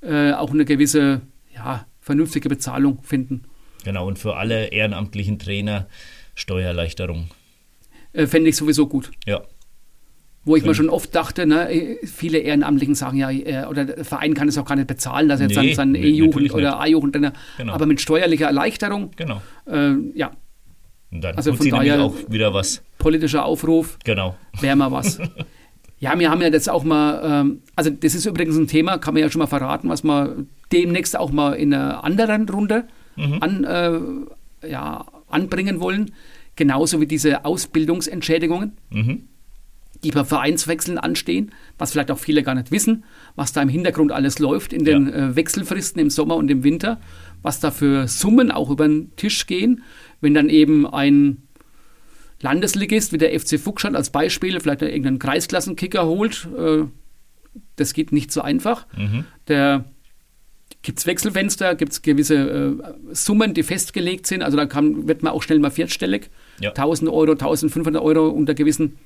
äh, 0.00 0.32
auch 0.32 0.50
eine 0.50 0.64
gewisse, 0.64 1.20
ja, 1.54 1.86
vernünftige 2.00 2.48
Bezahlung 2.48 3.02
finden. 3.02 3.44
Genau, 3.84 4.08
und 4.08 4.18
für 4.18 4.36
alle 4.36 4.68
ehrenamtlichen 4.68 5.38
Trainer 5.38 5.86
Steuererleichterung. 6.34 7.28
Äh, 8.14 8.26
Fände 8.26 8.48
ich 8.48 8.56
sowieso 8.56 8.86
gut. 8.86 9.10
Ja, 9.26 9.42
wo 10.48 10.56
ich 10.56 10.64
mir 10.64 10.74
schon 10.74 10.88
oft 10.88 11.14
dachte, 11.14 11.46
ne, 11.46 11.98
viele 12.04 12.38
Ehrenamtlichen 12.38 12.94
sagen 12.94 13.18
ja, 13.18 13.30
äh, 13.30 13.66
oder 13.68 13.84
der 13.84 14.04
Verein 14.04 14.34
kann 14.34 14.48
es 14.48 14.58
auch 14.58 14.64
gar 14.64 14.76
nicht 14.76 14.88
bezahlen, 14.88 15.28
dass 15.28 15.40
er 15.40 15.48
jetzt 15.48 15.60
nee, 15.60 15.74
seinen 15.74 15.92
nee, 15.92 16.00
E-Jugend 16.00 16.52
oder 16.52 16.80
A-Jugend, 16.80 17.12
genau. 17.12 17.72
aber 17.72 17.86
mit 17.86 18.00
steuerlicher 18.00 18.46
Erleichterung, 18.46 19.10
genau. 19.16 19.42
äh, 19.66 19.94
ja. 20.14 20.32
Und 21.10 21.22
dann 21.22 21.36
also 21.36 21.54
von 21.54 21.68
daher 21.68 22.02
auch 22.02 22.14
wieder 22.28 22.52
was. 22.52 22.82
Politischer 22.98 23.44
Aufruf, 23.44 23.98
genau. 24.04 24.36
wäre 24.60 24.76
mal 24.76 24.90
was. 24.90 25.18
ja, 26.00 26.18
wir 26.18 26.30
haben 26.30 26.40
ja 26.40 26.48
jetzt 26.48 26.68
auch 26.68 26.84
mal, 26.84 27.20
ähm, 27.24 27.62
also 27.76 27.90
das 27.90 28.14
ist 28.14 28.26
übrigens 28.26 28.56
ein 28.56 28.66
Thema, 28.66 28.98
kann 28.98 29.14
man 29.14 29.22
ja 29.22 29.30
schon 29.30 29.40
mal 29.40 29.46
verraten, 29.46 29.88
was 29.88 30.02
wir 30.02 30.46
demnächst 30.72 31.16
auch 31.16 31.30
mal 31.30 31.52
in 31.52 31.72
einer 31.72 32.04
anderen 32.04 32.48
Runde 32.48 32.84
mhm. 33.16 33.38
an, 33.40 33.64
äh, 33.64 34.68
ja, 34.68 35.04
anbringen 35.28 35.80
wollen, 35.80 36.12
genauso 36.56 37.00
wie 37.00 37.06
diese 37.06 37.44
Ausbildungsentschädigungen. 37.44 38.72
Mhm 38.90 39.28
die 40.04 40.10
bei 40.10 40.24
Vereinswechseln 40.24 40.98
anstehen, 40.98 41.52
was 41.76 41.92
vielleicht 41.92 42.10
auch 42.10 42.18
viele 42.18 42.42
gar 42.42 42.54
nicht 42.54 42.70
wissen, 42.70 43.04
was 43.34 43.52
da 43.52 43.62
im 43.62 43.68
Hintergrund 43.68 44.12
alles 44.12 44.38
läuft 44.38 44.72
in 44.72 44.84
den 44.84 45.08
ja. 45.08 45.14
äh, 45.14 45.36
Wechselfristen 45.36 46.00
im 46.00 46.10
Sommer 46.10 46.36
und 46.36 46.50
im 46.50 46.62
Winter, 46.64 47.00
was 47.42 47.60
da 47.60 47.70
für 47.70 48.06
Summen 48.06 48.50
auch 48.50 48.70
über 48.70 48.86
den 48.86 49.14
Tisch 49.16 49.46
gehen, 49.46 49.82
wenn 50.20 50.34
dann 50.34 50.48
eben 50.48 50.86
ein 50.86 51.42
Landesligist 52.40 53.12
wie 53.12 53.18
der 53.18 53.38
FC 53.38 53.58
Fuchsstadt 53.58 53.96
als 53.96 54.10
Beispiel 54.10 54.60
vielleicht 54.60 54.82
irgendeinen 54.82 55.18
Kreisklassenkicker 55.18 56.06
holt, 56.06 56.48
äh, 56.56 56.84
das 57.76 57.92
geht 57.92 58.12
nicht 58.12 58.30
so 58.30 58.40
einfach. 58.40 58.86
Mhm. 58.96 59.24
Der 59.48 59.84
gibt 60.82 61.00
es 61.00 61.06
Wechselfenster, 61.06 61.74
gibt 61.74 61.92
es 61.92 62.02
gewisse 62.02 62.34
äh, 62.36 63.14
Summen, 63.14 63.54
die 63.54 63.62
festgelegt 63.62 64.26
sind. 64.26 64.42
Also 64.42 64.56
da 64.56 64.66
kann, 64.66 65.08
wird 65.08 65.22
man 65.22 65.32
auch 65.32 65.42
schnell 65.42 65.58
mal 65.58 65.70
vierstellig. 65.70 66.30
Ja. 66.60 66.70
1000 66.70 67.10
Euro, 67.10 67.32
1500 67.32 68.02
Euro 68.02 68.28
unter 68.28 68.54
gewissen 68.54 68.98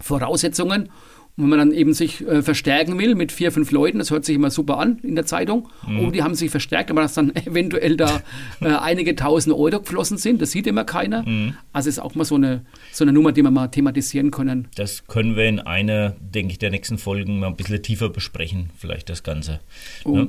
Voraussetzungen. 0.00 0.88
Und 1.36 1.44
wenn 1.44 1.50
man 1.50 1.58
dann 1.58 1.72
eben 1.72 1.94
sich 1.94 2.26
äh, 2.26 2.42
verstärken 2.42 2.98
will 2.98 3.14
mit 3.14 3.32
vier, 3.32 3.52
fünf 3.52 3.70
Leuten, 3.70 3.98
das 3.98 4.10
hört 4.10 4.24
sich 4.24 4.34
immer 4.34 4.50
super 4.50 4.78
an 4.78 4.98
in 5.02 5.14
der 5.14 5.26
Zeitung, 5.26 5.68
mhm. 5.86 6.00
oh, 6.00 6.10
die 6.10 6.22
haben 6.22 6.34
sich 6.34 6.50
verstärkt, 6.50 6.90
aber 6.90 7.02
dass 7.02 7.14
dann 7.14 7.34
eventuell 7.46 7.96
da 7.96 8.22
äh, 8.60 8.66
einige 8.66 9.14
tausend 9.14 9.54
Euro 9.54 9.80
geflossen 9.80 10.18
sind, 10.18 10.42
das 10.42 10.50
sieht 10.50 10.66
immer 10.66 10.84
keiner. 10.84 11.26
Mhm. 11.26 11.54
Also 11.72 11.88
ist 11.88 12.00
auch 12.00 12.14
mal 12.14 12.24
so 12.24 12.34
eine, 12.34 12.64
so 12.92 13.04
eine 13.04 13.12
Nummer, 13.12 13.32
die 13.32 13.42
wir 13.42 13.50
mal 13.50 13.68
thematisieren 13.68 14.30
können. 14.30 14.68
Das 14.74 15.06
können 15.06 15.36
wir 15.36 15.44
in 15.44 15.60
einer, 15.60 16.16
denke 16.20 16.52
ich, 16.52 16.58
der 16.58 16.70
nächsten 16.70 16.98
Folgen 16.98 17.38
mal 17.38 17.46
ein 17.46 17.56
bisschen 17.56 17.82
tiefer 17.82 18.10
besprechen, 18.10 18.70
vielleicht 18.76 19.08
das 19.08 19.22
Ganze. 19.22 19.60
Oh. 20.04 20.16
Ja. 20.16 20.26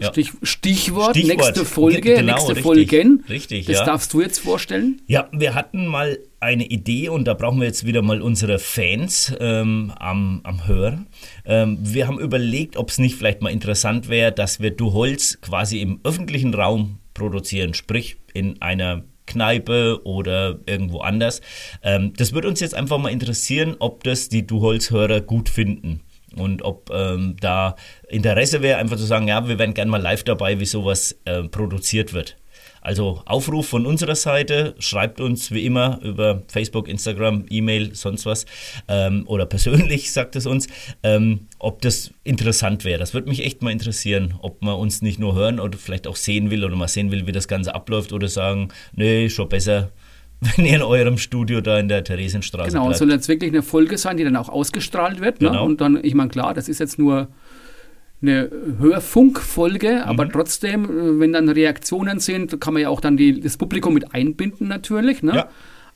Stich, 0.00 0.32
Stichwort, 0.42 1.14
Stichwort, 1.14 1.38
nächste 1.38 1.64
Folge, 1.66 2.00
genau, 2.00 2.32
nächste 2.32 2.56
richtig, 2.56 2.64
Folgen. 2.64 3.24
Richtig, 3.28 3.66
das 3.66 3.76
ja. 3.76 3.84
darfst 3.84 4.12
du 4.14 4.22
jetzt 4.22 4.38
vorstellen. 4.38 5.02
Ja, 5.06 5.28
wir 5.30 5.54
hatten 5.54 5.86
mal 5.86 6.18
eine 6.40 6.64
Idee 6.64 7.10
und 7.10 7.26
da 7.26 7.34
brauchen 7.34 7.60
wir 7.60 7.66
jetzt 7.66 7.84
wieder 7.84 8.00
mal 8.00 8.22
unsere 8.22 8.58
Fans 8.58 9.34
ähm, 9.40 9.92
am, 9.98 10.40
am 10.44 10.66
Hören. 10.66 11.06
Ähm, 11.44 11.78
wir 11.82 12.06
haben 12.06 12.18
überlegt, 12.18 12.78
ob 12.78 12.88
es 12.88 12.98
nicht 12.98 13.16
vielleicht 13.16 13.42
mal 13.42 13.50
interessant 13.50 14.08
wäre, 14.08 14.32
dass 14.32 14.58
wir 14.58 14.70
Du 14.70 14.94
Holz 14.94 15.38
quasi 15.42 15.80
im 15.80 16.00
öffentlichen 16.02 16.54
Raum 16.54 16.98
produzieren, 17.12 17.74
sprich 17.74 18.16
in 18.32 18.62
einer 18.62 19.04
Kneipe 19.26 20.00
oder 20.04 20.60
irgendwo 20.66 21.00
anders. 21.00 21.42
Ähm, 21.82 22.14
das 22.16 22.32
würde 22.32 22.48
uns 22.48 22.60
jetzt 22.60 22.74
einfach 22.74 22.98
mal 22.98 23.10
interessieren, 23.10 23.76
ob 23.80 24.02
das 24.04 24.30
die 24.30 24.46
Du 24.46 24.62
Holz-Hörer 24.62 25.20
gut 25.20 25.50
finden 25.50 26.00
und 26.36 26.62
ob 26.62 26.90
ähm, 26.92 27.36
da 27.40 27.76
Interesse 28.08 28.62
wäre, 28.62 28.78
einfach 28.78 28.96
zu 28.96 29.04
sagen, 29.04 29.28
ja, 29.28 29.46
wir 29.48 29.58
wären 29.58 29.74
gerne 29.74 29.90
mal 29.90 30.02
live 30.02 30.24
dabei, 30.24 30.60
wie 30.60 30.66
sowas 30.66 31.18
äh, 31.24 31.42
produziert 31.44 32.12
wird. 32.12 32.36
Also 32.84 33.22
Aufruf 33.24 33.66
von 33.66 33.86
unserer 33.86 34.14
Seite, 34.14 34.74
schreibt 34.78 35.18
uns 35.18 35.50
wie 35.50 35.64
immer 35.64 36.00
über 36.02 36.42
Facebook, 36.48 36.86
Instagram, 36.86 37.46
E-Mail, 37.48 37.94
sonst 37.94 38.26
was 38.26 38.44
ähm, 38.88 39.24
oder 39.26 39.46
persönlich 39.46 40.12
sagt 40.12 40.36
es 40.36 40.44
uns, 40.44 40.66
ähm, 41.02 41.48
ob 41.58 41.80
das 41.80 42.10
interessant 42.24 42.84
wäre. 42.84 42.98
Das 42.98 43.14
würde 43.14 43.30
mich 43.30 43.42
echt 43.42 43.62
mal 43.62 43.70
interessieren, 43.70 44.34
ob 44.42 44.62
man 44.62 44.74
uns 44.74 45.00
nicht 45.00 45.18
nur 45.18 45.34
hören 45.34 45.60
oder 45.60 45.78
vielleicht 45.78 46.06
auch 46.06 46.16
sehen 46.16 46.50
will 46.50 46.62
oder 46.62 46.76
mal 46.76 46.86
sehen 46.86 47.10
will, 47.10 47.26
wie 47.26 47.32
das 47.32 47.48
Ganze 47.48 47.74
abläuft 47.74 48.12
oder 48.12 48.28
sagen, 48.28 48.68
nee, 48.92 49.30
schon 49.30 49.48
besser, 49.48 49.90
wenn 50.56 50.64
ihr 50.64 50.76
in 50.76 50.82
eurem 50.82 51.18
Studio 51.18 51.60
da 51.60 51.78
in 51.78 51.88
der 51.88 52.04
Theresienstraße 52.04 52.70
Genau, 52.70 52.86
bleibt. 52.86 52.98
soll 52.98 53.10
jetzt 53.10 53.28
wirklich 53.28 53.50
eine 53.50 53.62
Folge 53.62 53.98
sein, 53.98 54.16
die 54.16 54.24
dann 54.24 54.36
auch 54.36 54.48
ausgestrahlt 54.48 55.20
wird. 55.20 55.40
Ne? 55.40 55.48
Genau. 55.48 55.64
Und 55.64 55.80
dann, 55.80 55.98
ich 56.02 56.14
meine, 56.14 56.30
klar, 56.30 56.54
das 56.54 56.68
ist 56.68 56.80
jetzt 56.80 56.98
nur 56.98 57.28
eine 58.22 58.50
Hörfunkfolge, 58.78 59.96
mhm. 59.96 60.02
aber 60.02 60.28
trotzdem, 60.28 60.84
äh, 60.84 61.20
wenn 61.20 61.32
dann 61.32 61.48
Reaktionen 61.48 62.20
sind, 62.20 62.60
kann 62.60 62.74
man 62.74 62.82
ja 62.82 62.88
auch 62.88 63.00
dann 63.00 63.16
die, 63.16 63.40
das 63.40 63.56
Publikum 63.56 63.94
mit 63.94 64.14
einbinden 64.14 64.68
natürlich. 64.68 65.22
Ne? 65.22 65.34
Ja. 65.34 65.48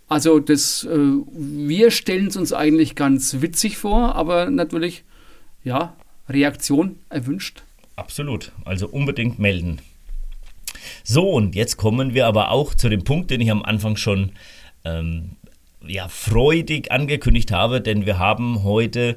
Also 0.08 0.38
das, 0.38 0.84
äh, 0.84 0.98
wir 1.32 1.90
stellen 1.90 2.28
es 2.28 2.36
uns 2.36 2.52
eigentlich 2.52 2.94
ganz 2.94 3.40
witzig 3.40 3.76
vor, 3.76 4.14
aber 4.14 4.50
natürlich, 4.50 5.04
ja, 5.64 5.94
Reaktion 6.28 6.96
erwünscht. 7.08 7.62
Absolut, 7.96 8.52
also 8.64 8.88
unbedingt 8.88 9.38
melden. 9.38 9.80
So, 11.04 11.30
und 11.30 11.54
jetzt 11.54 11.76
kommen 11.76 12.14
wir 12.14 12.26
aber 12.26 12.50
auch 12.50 12.74
zu 12.74 12.88
dem 12.88 13.04
Punkt, 13.04 13.30
den 13.30 13.40
ich 13.40 13.50
am 13.50 13.64
Anfang 13.64 13.96
schon 13.96 14.32
ähm, 14.84 15.36
ja, 15.86 16.08
freudig 16.08 16.90
angekündigt 16.92 17.52
habe, 17.52 17.80
denn 17.80 18.06
wir 18.06 18.18
haben 18.18 18.62
heute 18.64 19.16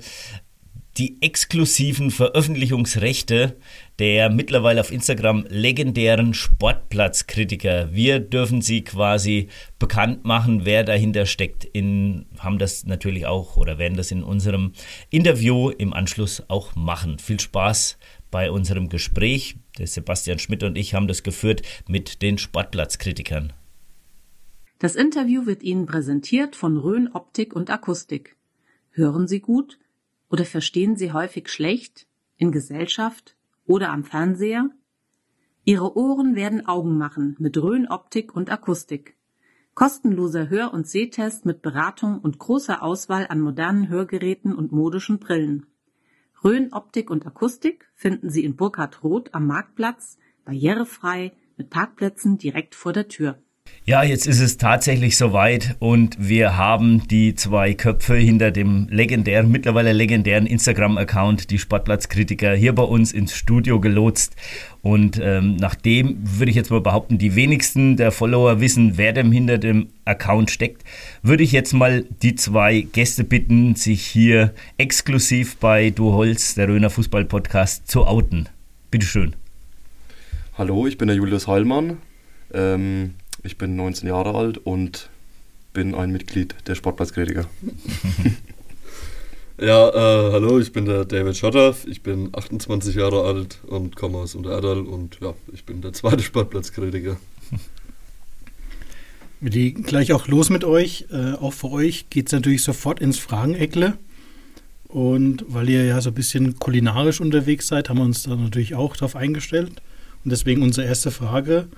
die 0.98 1.22
exklusiven 1.22 2.12
Veröffentlichungsrechte 2.12 3.58
der 4.02 4.32
mittlerweile 4.32 4.82
auf 4.82 4.92
Instagram 4.92 5.46
legendären 5.48 6.34
Sportplatzkritiker. 6.34 7.94
Wir 7.94 8.20
dürfen 8.20 8.64
sie 8.64 8.84
quasi 8.84 9.50
bekannt 9.78 10.26
machen, 10.26 10.66
wer 10.66 10.84
dahinter 10.84 11.28
steckt. 11.28 11.66
In, 11.66 12.26
haben 12.40 12.58
das 12.58 12.86
natürlich 12.86 13.28
auch 13.28 13.58
oder 13.58 13.78
werden 13.78 13.98
das 13.98 14.10
in 14.10 14.24
unserem 14.24 14.74
Interview 15.12 15.70
im 15.70 15.94
Anschluss 15.94 16.44
auch 16.48 16.76
machen. 16.76 17.20
Viel 17.20 17.40
Spaß 17.40 18.00
bei 18.32 18.50
unserem 18.50 18.90
Gespräch. 18.90 19.56
Sebastian 19.88 20.39
Schmidt 20.39 20.63
und 20.63 20.78
ich 20.78 20.94
haben 20.94 21.08
das 21.08 21.24
geführt 21.24 21.62
mit 21.88 22.22
den 22.22 22.38
Sportplatzkritikern. 22.38 23.54
Das 24.80 24.96
Interview 24.96 25.46
wird 25.46 25.63
Ihnen 25.63 25.86
präsentiert 25.86 26.56
von 26.56 26.78
Rhön 26.78 27.10
Optik 27.13 27.56
und 27.56 27.70
Akustik. 27.70 28.36
Hören 28.91 29.28
Sie 29.28 29.39
gut, 29.39 29.78
Oder 30.32 30.46
verstehen 30.46 30.96
Sie 30.96 31.12
häufig 31.12 31.50
schlecht, 31.50 32.08
in 32.38 32.52
Gesellschaft 32.54 33.36
oder 33.65 33.91
am 33.91 34.06
Fernseher? 34.06 34.70
Ihre 35.65 35.96
Ohren 35.98 36.36
werden 36.36 36.65
Augen 36.65 36.98
machen 36.98 37.36
mit 37.38 37.58
Röhrenoptik 37.58 38.34
und 38.34 38.50
Akustik. 38.50 39.17
Kostenloser 39.74 40.50
Hör- 40.50 40.74
und 40.74 40.88
Sehtest 40.88 41.46
mit 41.46 41.62
Beratung 41.62 42.20
und 42.20 42.39
großer 42.39 42.82
Auswahl 42.82 43.28
an 43.28 43.41
modernen 43.41 43.89
Hörgeräten 43.89 44.56
und 44.56 44.72
modischen 44.72 45.20
Brillen. 45.20 45.65
Röhrenoptik 46.43 47.10
und 47.10 47.25
Akustik 47.27 47.89
finden 47.93 48.30
Sie 48.30 48.43
in 48.43 48.56
Burkhard 48.56 49.04
Roth 49.04 49.34
am 49.34 49.45
Marktplatz, 49.45 50.17
barrierefrei, 50.43 51.34
mit 51.56 51.69
Parkplätzen 51.69 52.38
direkt 52.38 52.73
vor 52.73 52.93
der 52.93 53.08
Tür. 53.08 53.38
Ja, 53.84 54.04
jetzt 54.04 54.28
ist 54.28 54.40
es 54.40 54.58
tatsächlich 54.58 55.18
soweit 55.18 55.76
und 55.80 56.16
wir 56.20 56.56
haben 56.56 57.08
die 57.08 57.34
zwei 57.34 57.74
Köpfe 57.74 58.16
hinter 58.16 58.52
dem 58.52 58.88
legendären, 58.92 59.50
mittlerweile 59.50 59.92
legendären 59.92 60.46
Instagram-Account, 60.46 61.50
die 61.50 61.58
Sportplatzkritiker, 61.58 62.54
hier 62.54 62.76
bei 62.76 62.84
uns 62.84 63.12
ins 63.12 63.36
Studio 63.36 63.80
gelotst. 63.80 64.36
Und 64.84 65.20
ähm, 65.22 65.56
nachdem 65.56 66.18
würde 66.22 66.52
ich 66.52 66.56
jetzt 66.56 66.70
mal 66.70 66.80
behaupten, 66.80 67.18
die 67.18 67.36
wenigsten 67.36 67.98
der 67.98 68.12
Follower 68.12 68.62
wissen, 68.62 69.00
wer 69.00 69.14
denn 69.14 69.32
hinter 69.32 69.58
dem 69.58 69.88
Account 70.06 70.52
steckt, 70.52 70.84
würde 71.24 71.44
ich 71.44 71.52
jetzt 71.52 71.74
mal 71.74 72.06
die 72.22 72.36
zwei 72.36 72.82
Gäste 72.82 73.24
bitten, 73.24 73.74
sich 73.74 74.06
hier 74.06 74.54
exklusiv 74.78 75.58
bei 75.58 75.90
Du 75.90 76.12
Holz, 76.12 76.54
der 76.54 76.68
Röner 76.68 76.92
Fußball-Podcast, 76.92 77.90
zu 77.90 78.06
outen. 78.06 78.48
Bitteschön. 78.92 79.36
Hallo, 80.56 80.86
ich 80.86 81.00
bin 81.00 81.08
der 81.08 81.18
Julius 81.18 81.48
Heilmann. 81.48 81.98
Ähm, 82.54 83.16
ich 83.43 83.58
bin 83.58 83.75
19 83.75 84.08
Jahre 84.08 84.36
alt 84.36 84.58
und 84.60 85.10
bin 85.73 85.95
ein 85.95 86.12
Mitglied 86.12 86.56
der 86.67 86.75
Sportplatzkritiker. 86.75 87.45
ja, 89.60 89.89
äh, 89.89 90.32
hallo, 90.34 90.60
ich 90.60 90.71
bin 90.71 90.86
der 90.86 91.06
David 91.06 91.38
Schotter. 91.38 91.75
Ich 91.86 92.04
bin 92.04 92.30
28 92.34 92.95
Jahre 92.95 93.23
alt 93.23 93.60
und 93.67 93.95
komme 93.95 94.19
aus 94.19 94.36
Untererdal 94.36 94.82
und 94.82 95.17
ja, 95.21 95.34
ich 95.54 95.65
bin 95.65 95.82
der 95.82 95.93
zweite 95.93 96.23
Sportplatzkritiker. 96.23 97.17
Wir 99.39 99.51
legen 99.51 99.82
gleich 99.82 100.13
auch 100.13 100.27
los 100.27 100.51
mit 100.51 100.63
euch. 100.63 101.08
Äh, 101.12 101.34
auch 101.34 101.54
für 101.54 101.71
euch 101.71 102.12
geht 102.12 102.27
es 102.27 102.34
natürlich 102.34 102.62
sofort 102.62 102.99
ins 102.99 103.17
Frageneckle. 103.17 103.97
Und 104.88 105.45
weil 105.47 105.69
ihr 105.69 105.86
ja 105.86 106.01
so 106.01 106.10
ein 106.10 106.13
bisschen 106.13 106.60
kulinarisch 106.60 107.21
unterwegs 107.21 107.67
seid, 107.67 107.89
haben 107.89 107.97
wir 107.97 108.04
uns 108.04 108.23
da 108.23 108.36
natürlich 108.36 108.75
auch 108.75 108.95
darauf 108.95 109.15
eingestellt. 109.15 109.82
Und 110.23 110.32
deswegen 110.32 110.62
unsere 110.62 110.86
erste 110.86 111.10
Frage. 111.10 111.69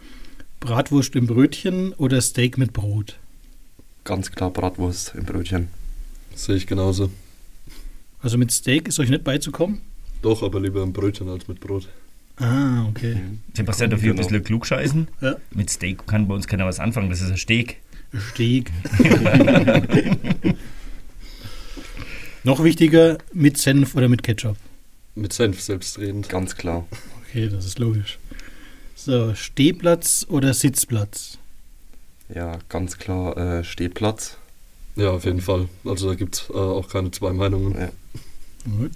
Bratwurst 0.64 1.14
im 1.18 1.28
Brötchen 1.28 1.92
oder 1.96 2.22
Steak 2.22 2.58
mit 2.58 2.72
Brot? 2.72 3.20
Ganz 4.06 4.32
klar 4.32 4.50
Bratwurst 4.50 5.14
im 5.14 5.26
Brötchen. 5.26 5.68
sehe 6.36 6.56
ich 6.56 6.68
genauso. 6.68 7.12
Also 8.22 8.38
mit 8.38 8.50
Steak 8.50 8.88
ist 8.88 8.98
euch 8.98 9.10
nicht 9.10 9.26
beizukommen? 9.26 9.82
Doch, 10.22 10.42
aber 10.42 10.62
lieber 10.62 10.82
im 10.82 10.94
Brötchen 10.94 11.28
als 11.28 11.50
mit 11.50 11.60
Brot. 11.60 11.90
Ah, 12.38 12.86
okay. 12.88 13.16
Mhm. 13.16 13.40
Sebastian, 13.54 13.90
dafür 13.90 14.14
genau. 14.14 14.22
ein 14.22 14.26
bisschen 14.26 14.44
klugscheißen. 14.46 15.10
Ja. 15.20 15.36
Mit 15.52 15.70
Steak 15.70 16.08
kann 16.08 16.30
bei 16.30 16.36
uns 16.36 16.48
keiner 16.48 16.66
was 16.66 16.80
anfangen, 16.80 17.10
das 17.10 17.20
ist 17.20 17.32
ein 17.32 17.38
Steak. 17.38 17.82
Steak. 18.32 18.72
Noch 22.46 22.64
wichtiger, 22.64 23.18
mit 23.34 23.58
Senf 23.58 23.96
oder 23.96 24.08
mit 24.08 24.24
Ketchup? 24.24 24.56
Mit 25.16 25.34
Senf 25.34 25.62
selbstredend. 25.62 26.30
Ganz 26.30 26.56
klar. 26.56 26.86
Okay, 27.28 27.50
das 27.50 27.66
ist 27.66 27.80
logisch. 27.80 28.18
So, 28.96 29.34
Stehplatz 29.36 30.26
oder 30.30 30.54
Sitzplatz? 30.54 31.38
Ja, 32.34 32.60
ganz 32.70 32.98
klar 32.98 33.38
äh, 33.38 33.64
Stehplatz. 33.64 34.38
Ja, 34.96 35.12
auf 35.12 35.26
jeden 35.26 35.42
Fall. 35.42 35.68
Also 35.84 36.10
da 36.10 36.16
gibt 36.16 36.36
es 36.36 36.50
äh, 36.50 36.54
auch 36.54 36.88
keine 36.88 37.12
zwei 37.12 37.34
Meinungen. 37.34 37.74
Ja. 37.80 37.90
Gut. 38.66 38.92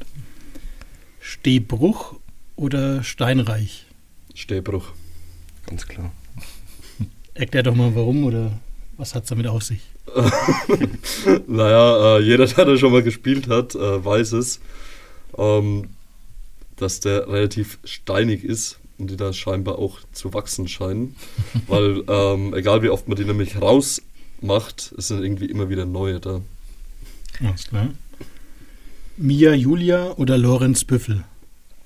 Stehbruch 1.20 2.16
oder 2.56 3.04
Steinreich? 3.04 3.86
Stehbruch. 4.34 4.94
Ganz 5.66 5.88
klar. 5.88 6.12
Erklär 7.34 7.64
doch 7.64 7.76
mal 7.76 7.94
warum 7.96 8.24
oder 8.24 8.52
was 8.98 9.14
hat 9.14 9.24
es 9.24 9.30
damit 9.30 9.48
auf 9.48 9.64
sich? 9.64 9.82
naja, 11.48 12.18
äh, 12.18 12.22
jeder, 12.22 12.46
der 12.48 12.66
da 12.66 12.78
schon 12.78 12.92
mal 12.92 13.04
gespielt 13.04 13.50
hat, 13.50 13.76
äh, 13.76 14.06
weiß 14.06 14.34
es, 14.34 14.62
ähm, 15.38 15.90
dass 16.78 17.00
der 17.00 17.28
relativ 17.28 17.80
steinig 17.84 18.44
ist 18.44 18.80
die 18.98 19.18
da 19.18 19.34
scheinbar 19.34 19.80
auch 19.80 20.00
zu 20.12 20.34
wachsen 20.34 20.68
scheinen. 20.68 21.16
Weil 21.68 22.04
ähm, 22.08 22.54
egal 22.54 22.82
wie 22.82 22.90
oft 22.90 23.08
man 23.08 23.18
die 23.18 23.26
nämlich 23.26 23.62
rausmacht, 23.62 24.94
es 24.98 25.08
sind 25.08 25.24
irgendwie 25.24 25.46
immer 25.46 25.70
wieder 25.70 25.86
neue 25.86 26.20
da. 26.20 26.42
Alles 27.40 27.68
klar. 27.68 27.90
Mia 29.18 29.54
Julia 29.54 30.12
oder 30.18 30.38
Lorenz 30.38 30.84
Büffel? 30.84 31.24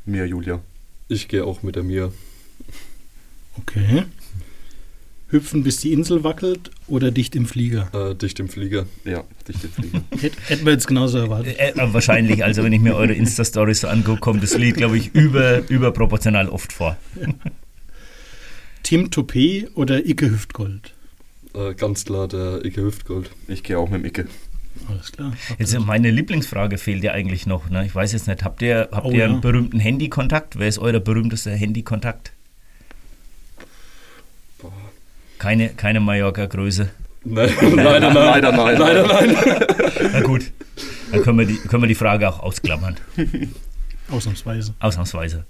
Mia 0.06 0.26
Julia. 0.26 0.62
Ich 1.08 1.28
gehe 1.28 1.45
auch 1.45 1.63
mit 1.63 1.76
der 1.76 1.84
Mia. 1.84 2.12
Okay. 3.58 4.06
Hüpfen, 5.31 5.63
bis 5.63 5.77
die 5.77 5.93
Insel 5.93 6.23
wackelt 6.23 6.71
oder 6.87 7.11
dicht 7.11 7.35
im 7.35 7.45
Flieger? 7.45 7.89
Äh, 7.93 8.15
dicht 8.15 8.39
im 8.39 8.49
Flieger. 8.49 8.85
Ja, 9.05 9.23
dicht 9.47 9.63
im 9.63 9.71
Flieger. 9.71 10.01
Hätten 10.47 10.65
wir 10.65 10.73
jetzt 10.73 10.87
genauso 10.87 11.19
erwartet. 11.19 11.57
Äh, 11.57 11.71
äh, 11.71 11.93
wahrscheinlich, 11.93 12.43
also 12.43 12.63
wenn 12.63 12.73
ich 12.73 12.81
mir 12.81 12.95
eure 12.95 13.13
Insta-Stories 13.13 13.81
so 13.81 13.87
angucke, 13.87 14.19
kommt 14.19 14.43
das 14.43 14.57
Lied, 14.57 14.75
glaube 14.75 14.97
ich, 14.97 15.15
über, 15.15 15.69
überproportional 15.69 16.49
oft 16.49 16.73
vor. 16.73 16.97
Tim 18.83 19.09
Toupé 19.09 19.69
oder 19.75 20.05
Icke 20.05 20.29
Hüftgold? 20.29 20.93
Äh, 21.53 21.73
ganz 21.75 22.05
klar 22.05 22.27
der 22.27 22.65
Icke 22.65 22.81
Hüftgold. 22.81 23.31
Ich 23.47 23.63
gehe 23.63 23.77
auch 23.77 23.89
mit 23.89 24.01
dem 24.01 24.05
Icke. 24.05 24.27
Alles 24.87 25.11
klar. 25.11 25.33
Jetzt 25.57 25.77
meine 25.79 26.11
Lieblingsfrage 26.11 26.77
fehlt 26.77 27.03
ja 27.03 27.11
eigentlich 27.11 27.45
noch. 27.45 27.69
Ne? 27.69 27.85
Ich 27.85 27.93
weiß 27.93 28.13
jetzt 28.13 28.27
nicht, 28.27 28.43
habt 28.43 28.61
ihr, 28.61 28.89
habt 28.91 29.05
oh, 29.05 29.11
ihr 29.11 29.25
einen 29.25 29.35
ja. 29.35 29.39
berühmten 29.39 29.79
Handykontakt? 29.79 30.57
Wer 30.57 30.67
ist 30.67 30.79
euer 30.79 30.99
berühmtester 30.99 31.51
Handykontakt? 31.51 32.33
Keine, 35.41 35.69
keine 35.69 35.99
Mallorca-Größe. 35.99 36.91
Nein, 37.23 37.49
leider 37.75 38.13
nein. 38.13 38.13
Leider 38.13 38.51
nein. 38.51 38.77
Leider 38.77 39.08
nein. 39.08 39.36
Na 40.13 40.21
gut, 40.21 40.51
dann 41.12 41.23
können 41.23 41.39
wir 41.39 41.47
die, 41.47 41.56
können 41.56 41.82
wir 41.82 41.88
die 41.88 41.95
Frage 41.95 42.30
auch 42.30 42.41
ausklammern. 42.41 42.95
Ausnahmsweise. 44.12 44.75
Ausnahmsweise. 44.80 45.47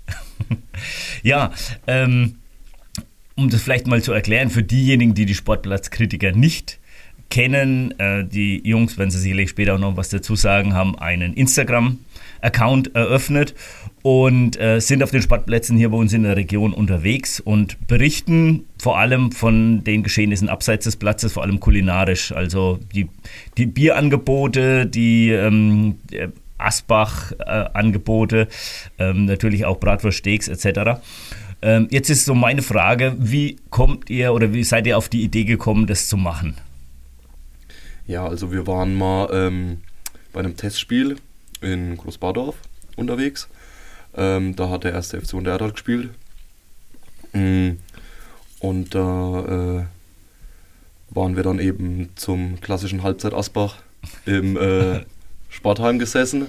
ja, 1.23 1.51
ähm, 1.87 2.35
um 3.35 3.49
das 3.49 3.63
vielleicht 3.63 3.85
mal 3.87 4.01
zu 4.01 4.13
erklären, 4.13 4.49
für 4.49 4.63
diejenigen, 4.63 5.13
die 5.13 5.25
die 5.25 5.35
Sportplatzkritiker 5.35 6.31
nicht 6.31 6.79
kennen, 7.29 7.93
äh, 7.99 8.23
die 8.23 8.65
Jungs, 8.65 8.97
wenn 8.97 9.11
sie 9.11 9.19
sicherlich 9.19 9.49
später 9.49 9.75
auch 9.75 9.79
noch 9.79 9.97
was 9.97 10.07
dazu 10.07 10.37
sagen, 10.37 10.73
haben 10.73 10.97
einen 10.97 11.33
Instagram-Account 11.33 12.95
eröffnet 12.95 13.55
und 14.03 14.59
äh, 14.59 14.79
sind 14.79 15.03
auf 15.03 15.11
den 15.11 15.21
Sportplätzen 15.21 15.77
hier 15.77 15.89
bei 15.89 15.97
uns 15.97 16.13
in 16.13 16.23
der 16.23 16.35
Region 16.35 16.73
unterwegs 16.73 17.39
und 17.39 17.87
berichten 17.87 18.65
vor 18.79 18.97
allem 18.97 19.31
von 19.31 19.83
den 19.83 20.03
Geschehnissen 20.03 20.49
abseits 20.49 20.85
des 20.85 20.95
Platzes, 20.95 21.33
vor 21.33 21.43
allem 21.43 21.59
kulinarisch. 21.59 22.31
Also 22.31 22.79
die, 22.93 23.09
die 23.57 23.67
Bierangebote, 23.67 24.87
die 24.87 25.31
ähm, 25.31 25.97
Asbach-Angebote, 26.57 28.47
äh, 28.97 29.09
ähm, 29.09 29.25
natürlich 29.25 29.65
auch 29.65 29.79
Bratwurst-Steaks 29.79 30.47
etc. 30.47 31.01
Ähm, 31.61 31.87
jetzt 31.91 32.09
ist 32.09 32.25
so 32.25 32.33
meine 32.33 32.63
Frage, 32.63 33.15
wie 33.19 33.57
kommt 33.69 34.09
ihr 34.09 34.33
oder 34.33 34.51
wie 34.53 34.63
seid 34.63 34.87
ihr 34.87 34.97
auf 34.97 35.09
die 35.09 35.21
Idee 35.21 35.43
gekommen, 35.43 35.85
das 35.85 36.07
zu 36.07 36.17
machen? 36.17 36.55
Ja, 38.07 38.25
also 38.25 38.51
wir 38.51 38.65
waren 38.65 38.95
mal 38.95 39.29
ähm, 39.31 39.77
bei 40.33 40.39
einem 40.39 40.57
Testspiel 40.57 41.17
in 41.61 41.97
Großbadorf 41.97 42.55
unterwegs 42.95 43.47
ähm, 44.15 44.55
da 44.55 44.69
hat 44.69 44.83
der 44.83 44.93
erste 44.93 45.19
FC 45.21 45.33
Untererdal 45.33 45.71
gespielt. 45.71 46.09
Mm. 47.33 47.71
Und 48.59 48.93
da 48.93 49.79
äh, 49.79 49.85
waren 51.09 51.35
wir 51.35 51.43
dann 51.43 51.59
eben 51.59 52.09
zum 52.15 52.61
klassischen 52.61 53.03
Halbzeit 53.03 53.33
Asbach 53.33 53.77
im 54.25 54.57
äh, 54.57 55.01
Sportheim 55.49 55.99
gesessen. 55.99 56.47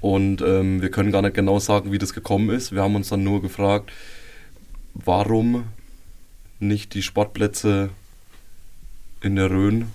Und 0.00 0.40
ähm, 0.42 0.82
wir 0.82 0.90
können 0.90 1.12
gar 1.12 1.22
nicht 1.22 1.34
genau 1.34 1.58
sagen, 1.58 1.92
wie 1.92 1.98
das 1.98 2.12
gekommen 2.12 2.50
ist. 2.50 2.72
Wir 2.72 2.82
haben 2.82 2.94
uns 2.94 3.08
dann 3.08 3.24
nur 3.24 3.42
gefragt, 3.42 3.90
warum 4.94 5.64
nicht 6.58 6.94
die 6.94 7.02
Sportplätze 7.02 7.90
in 9.20 9.36
der 9.36 9.50
Rhön, 9.50 9.90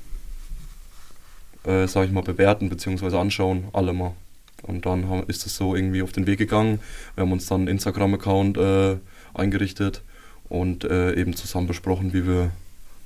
äh, 1.64 1.88
sag 1.88 2.06
ich 2.06 2.12
mal, 2.12 2.24
bewerten 2.24 2.70
bzw. 2.70 3.18
anschauen, 3.18 3.66
alle 3.74 3.94
mal. 3.94 4.14
Und 4.64 4.86
dann 4.86 5.10
haben, 5.10 5.24
ist 5.28 5.46
es 5.46 5.56
so 5.56 5.76
irgendwie 5.76 6.02
auf 6.02 6.12
den 6.12 6.28
Weg 6.28 6.40
gegangen. 6.40 6.80
Wir 7.16 7.24
haben 7.24 7.32
uns 7.32 7.46
dann 7.48 7.62
einen 7.62 7.68
Instagram-Account 7.70 8.58
äh, 8.58 8.98
eingerichtet 9.34 10.04
und 10.50 10.84
äh, 10.84 11.16
eben 11.16 11.36
zusammen 11.36 11.68
besprochen, 11.68 12.14
wie 12.14 12.28
wir 12.28 12.52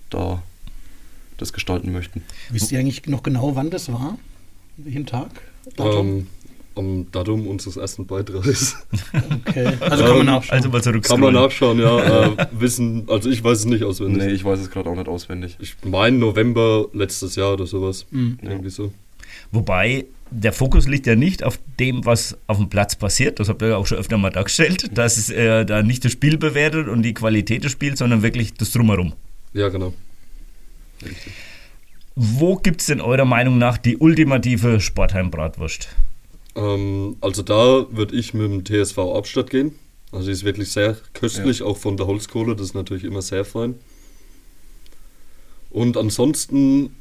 da 0.09 0.41
das 1.37 1.53
gestalten 1.53 1.91
möchten. 1.91 2.23
Wisst 2.49 2.71
ihr 2.71 2.79
eigentlich 2.79 3.05
noch 3.07 3.23
genau, 3.23 3.55
wann 3.55 3.69
das 3.69 3.91
war? 3.91 4.17
Welchen 4.77 5.05
Tag? 5.05 5.29
Datum? 5.75 6.07
Ähm, 6.07 6.27
am 6.75 7.09
Datum 7.11 7.47
unseres 7.47 7.77
ersten 7.77 8.05
Beitrags. 8.05 8.85
Okay, 9.47 9.65
also 9.79 10.03
kann 10.03 10.17
man 10.17 10.19
ähm, 10.19 10.25
nachschauen. 10.25 10.57
Also 10.57 10.69
mal 10.69 11.01
kann 11.01 11.19
man 11.19 11.33
nachschauen, 11.33 11.79
ja. 11.79 12.25
äh, 12.25 12.47
wissen, 12.51 13.05
also 13.07 13.29
ich 13.29 13.43
weiß 13.43 13.59
es 13.59 13.65
nicht 13.65 13.83
auswendig. 13.83 14.23
Nee, 14.23 14.33
ich 14.33 14.43
weiß 14.43 14.59
es 14.59 14.69
gerade 14.69 14.89
auch 14.89 14.95
nicht 14.95 15.07
auswendig. 15.07 15.55
Ich 15.59 15.77
meine 15.85 16.17
November 16.17 16.87
letztes 16.93 17.35
Jahr 17.35 17.53
oder 17.53 17.65
sowas. 17.65 18.05
Mhm. 18.11 18.39
Irgendwie 18.41 18.69
so. 18.69 18.91
Wobei 19.51 20.05
der 20.31 20.53
Fokus 20.53 20.87
liegt 20.87 21.07
ja 21.07 21.15
nicht 21.15 21.43
auf 21.43 21.59
dem, 21.79 22.05
was 22.05 22.37
auf 22.47 22.57
dem 22.57 22.69
Platz 22.69 22.95
passiert. 22.95 23.39
Das 23.39 23.49
habt 23.49 23.61
ihr 23.61 23.69
ja 23.69 23.77
auch 23.77 23.87
schon 23.87 23.97
öfter 23.97 24.17
mal 24.17 24.31
dargestellt, 24.31 24.97
dass 24.97 25.17
es 25.17 25.29
äh, 25.29 25.65
da 25.65 25.83
nicht 25.83 26.03
das 26.03 26.11
Spiel 26.11 26.37
bewertet 26.37 26.87
und 26.87 27.03
die 27.03 27.13
Qualität 27.13 27.63
des 27.63 27.71
Spiels, 27.71 27.99
sondern 27.99 28.21
wirklich 28.23 28.53
das 28.53 28.71
Drumherum. 28.71 29.13
Ja, 29.53 29.69
genau. 29.69 29.93
Richtig. 31.01 31.33
Wo 32.15 32.55
gibt 32.55 32.81
es 32.81 32.87
denn 32.87 33.01
eurer 33.01 33.25
Meinung 33.25 33.57
nach 33.57 33.77
die 33.77 33.97
ultimative 33.97 34.79
Sportheim-Bratwurst? 34.79 35.89
Ähm, 36.55 37.17
also 37.21 37.41
da 37.41 37.85
würde 37.91 38.15
ich 38.15 38.33
mit 38.33 38.49
dem 38.49 38.65
TSV 38.65 38.97
Abstadt 38.99 39.49
gehen. 39.49 39.75
Also 40.11 40.27
die 40.27 40.31
ist 40.31 40.45
wirklich 40.45 40.71
sehr 40.71 40.95
köstlich, 41.13 41.59
ja. 41.59 41.65
auch 41.65 41.77
von 41.77 41.97
der 41.97 42.07
Holzkohle, 42.07 42.55
das 42.55 42.67
ist 42.67 42.73
natürlich 42.73 43.03
immer 43.03 43.21
sehr 43.21 43.43
fein. 43.43 43.75
Und 45.69 45.97
ansonsten 45.97 46.95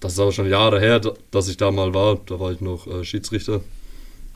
das 0.00 0.12
ist 0.12 0.18
aber 0.20 0.32
schon 0.32 0.48
Jahre 0.48 0.80
her, 0.80 1.00
dass 1.30 1.48
ich 1.48 1.56
da 1.56 1.70
mal 1.70 1.94
war. 1.94 2.18
Da 2.26 2.38
war 2.38 2.52
ich 2.52 2.60
noch 2.60 2.86
äh, 2.86 3.04
Schiedsrichter. 3.04 3.60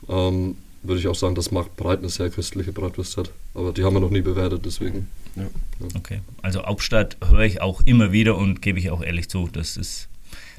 Ähm, 0.09 0.57
würde 0.83 0.99
ich 0.99 1.07
auch 1.07 1.15
sagen, 1.15 1.35
dass 1.35 1.51
Markt 1.51 1.77
Breit 1.77 1.99
eine 1.99 2.09
sehr 2.09 2.29
köstliche 2.29 2.73
Bratwurst 2.73 3.17
hat. 3.17 3.31
Aber 3.53 3.71
die 3.71 3.83
haben 3.83 3.93
wir 3.93 4.01
noch 4.01 4.09
nie 4.09 4.21
bewertet, 4.21 4.65
deswegen. 4.65 5.07
Ja. 5.35 5.45
Okay, 5.95 6.19
also 6.41 6.63
Hauptstadt 6.65 7.17
höre 7.27 7.41
ich 7.41 7.61
auch 7.61 7.81
immer 7.85 8.11
wieder 8.11 8.37
und 8.37 8.61
gebe 8.61 8.79
ich 8.79 8.91
auch 8.91 9.01
ehrlich 9.01 9.29
zu, 9.29 9.49
das 9.51 9.77
ist 9.77 10.07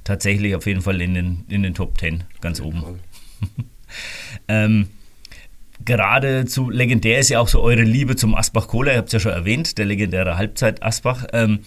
tatsächlich 0.02 0.56
auf 0.56 0.66
jeden 0.66 0.82
Fall 0.82 1.00
in 1.00 1.14
den, 1.14 1.44
in 1.48 1.62
den 1.62 1.74
Top 1.74 1.98
10 1.98 2.24
ganz 2.40 2.60
oben. 2.60 2.82
ähm, 4.48 4.88
geradezu 5.84 6.70
legendär 6.70 7.20
ist 7.20 7.28
ja 7.28 7.40
auch 7.40 7.48
so 7.48 7.60
eure 7.60 7.82
Liebe 7.82 8.16
zum 8.16 8.34
Asbach 8.34 8.66
Cola, 8.66 8.92
ihr 8.92 8.98
habt 8.98 9.08
es 9.08 9.12
ja 9.12 9.20
schon 9.20 9.32
erwähnt, 9.32 9.78
der 9.78 9.86
legendäre 9.86 10.36
Halbzeit 10.36 10.82
Asbach. 10.82 11.26
Ähm, 11.32 11.60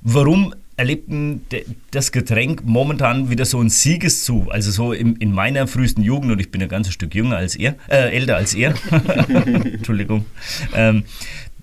warum 0.00 0.54
erlebten 0.76 1.46
das 1.90 2.12
Getränk 2.12 2.64
momentan 2.64 3.30
wieder 3.30 3.44
so 3.44 3.60
ein 3.60 3.70
Siegeszug. 3.70 4.50
Also 4.50 4.70
so 4.70 4.92
in, 4.92 5.16
in 5.16 5.32
meiner 5.32 5.66
frühesten 5.66 6.02
Jugend, 6.02 6.32
und 6.32 6.40
ich 6.40 6.50
bin 6.50 6.62
ein 6.62 6.68
ganzes 6.68 6.94
Stück 6.94 7.14
jünger 7.14 7.36
als 7.36 7.56
ihr, 7.56 7.76
äh, 7.88 8.10
älter 8.10 8.36
als 8.36 8.54
ihr, 8.54 8.74
Entschuldigung, 9.28 10.26
ähm, 10.74 11.04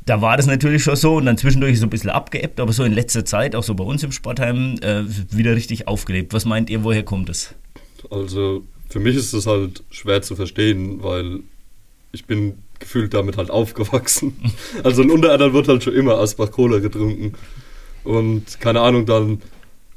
da 0.06 0.22
war 0.22 0.38
das 0.38 0.48
natürlich 0.48 0.84
schon 0.84 0.96
so 0.96 1.18
und 1.18 1.26
dann 1.26 1.38
zwischendurch 1.38 1.80
so 1.80 1.86
ein 1.86 1.90
bisschen 1.90 2.10
abgeebbt, 2.10 2.60
aber 2.60 2.74
so 2.74 2.84
in 2.84 2.94
letzter 2.94 3.24
Zeit, 3.24 3.56
auch 3.56 3.64
so 3.64 3.76
bei 3.76 3.84
uns 3.84 4.04
im 4.04 4.12
Sportheim, 4.12 4.78
äh, 4.82 5.04
wieder 5.32 5.56
richtig 5.56 5.88
aufgelebt. 5.88 6.34
Was 6.34 6.46
meint 6.46 6.70
ihr, 6.70 6.84
woher 6.84 7.04
kommt 7.04 7.30
es? 7.30 7.54
Also 8.10 8.64
für 8.90 9.00
mich 9.00 9.16
ist 9.16 9.34
das 9.34 9.46
halt 9.46 9.84
schwer 9.92 10.22
zu 10.22 10.36
verstehen, 10.36 11.04
weil 11.04 11.42
ich 12.12 12.26
bin 12.26 12.58
gefühlt 12.80 13.14
damit 13.14 13.38
halt 13.38 13.52
aufgewachsen. 13.52 14.34
Also 14.84 15.04
in 15.04 15.12
Unteradern 15.12 15.54
wird 15.54 15.68
halt 15.68 15.84
schon 15.84 15.94
immer 15.94 16.18
Asbach 16.18 16.52
Cola 16.52 16.80
getrunken. 16.80 17.34
Und 18.04 18.60
keine 18.60 18.82
Ahnung, 18.82 19.06
dann, 19.06 19.42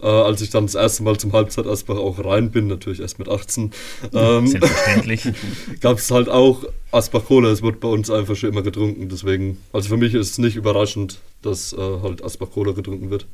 äh, 0.00 0.06
als 0.06 0.40
ich 0.42 0.50
dann 0.50 0.66
das 0.66 0.74
erste 0.74 1.02
Mal 1.02 1.18
zum 1.18 1.32
Halbzeit 1.32 1.66
Asbach 1.66 1.96
auch 1.96 2.24
rein 2.24 2.50
bin, 2.50 2.66
natürlich 2.66 3.00
erst 3.00 3.18
mit 3.18 3.28
18, 3.28 3.72
ähm, 4.12 4.46
Selbstverständlich. 4.46 5.28
gab 5.80 5.98
es 5.98 6.10
halt 6.10 6.28
auch 6.28 6.64
Asbach 6.92 7.24
Cola. 7.26 7.50
Es 7.50 7.62
wird 7.62 7.80
bei 7.80 7.88
uns 7.88 8.10
einfach 8.10 8.36
schon 8.36 8.50
immer 8.50 8.62
getrunken. 8.62 9.08
Deswegen, 9.08 9.58
also 9.72 9.88
für 9.88 9.96
mich 9.96 10.14
ist 10.14 10.30
es 10.30 10.38
nicht 10.38 10.56
überraschend, 10.56 11.20
dass 11.42 11.72
äh, 11.72 12.00
halt 12.02 12.22
Asbach 12.24 12.50
Cola 12.50 12.72
getrunken 12.72 13.10
wird. 13.10 13.26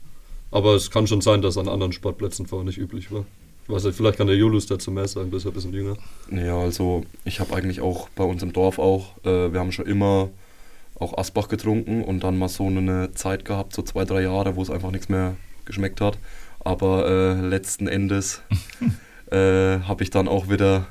Aber 0.51 0.75
es 0.75 0.91
kann 0.91 1.07
schon 1.07 1.21
sein, 1.21 1.43
dass 1.43 1.57
an 1.57 1.69
anderen 1.69 1.93
Sportplätzen 1.93 2.47
vorher 2.47 2.65
nicht 2.65 2.79
üblich 2.79 3.13
war. 3.13 3.25
Ich 3.65 3.77
weiß 3.77 3.85
nicht, 3.85 3.97
vielleicht 3.97 4.19
kann 4.19 4.27
der 4.27 4.37
Julius 4.37 4.67
dazu 4.67 4.91
mehr 4.91 5.07
sagen, 5.07 5.31
das 5.31 5.43
ist 5.43 5.47
ein 5.47 5.53
bisschen 5.53 5.73
jünger. 5.73 5.97
Ja, 6.33 6.59
also 6.59 7.05
ich 7.25 7.39
habe 7.39 7.55
eigentlich 7.55 7.81
auch 7.81 8.09
bei 8.17 8.25
uns 8.25 8.43
im 8.43 8.53
Dorf 8.53 8.81
auch, 8.81 9.17
äh, 9.25 9.53
wir 9.53 9.61
haben 9.61 9.71
schon 9.71 9.87
immer 9.87 10.31
auch 11.01 11.17
Asbach 11.17 11.49
getrunken 11.49 12.05
und 12.05 12.23
dann 12.23 12.39
mal 12.39 12.49
so 12.49 12.67
eine 12.67 13.13
Zeit 13.13 13.45
gehabt, 13.45 13.75
so 13.75 13.83
zwei, 13.83 14.05
drei 14.05 14.23
Jahre, 14.23 14.55
wo 14.55 14.63
es 14.63 14.71
einfach 14.71 14.91
nichts 14.91 15.09
mehr 15.09 15.37
geschmeckt 15.65 16.01
hat. 16.01 16.19
Aber 16.61 17.09
äh, 17.09 17.41
letzten 17.41 17.89
Endes 17.89 18.43
äh, 19.31 19.81
habe 19.81 20.03
ich 20.03 20.11
dann 20.11 20.29
auch 20.29 20.49
wieder 20.49 20.87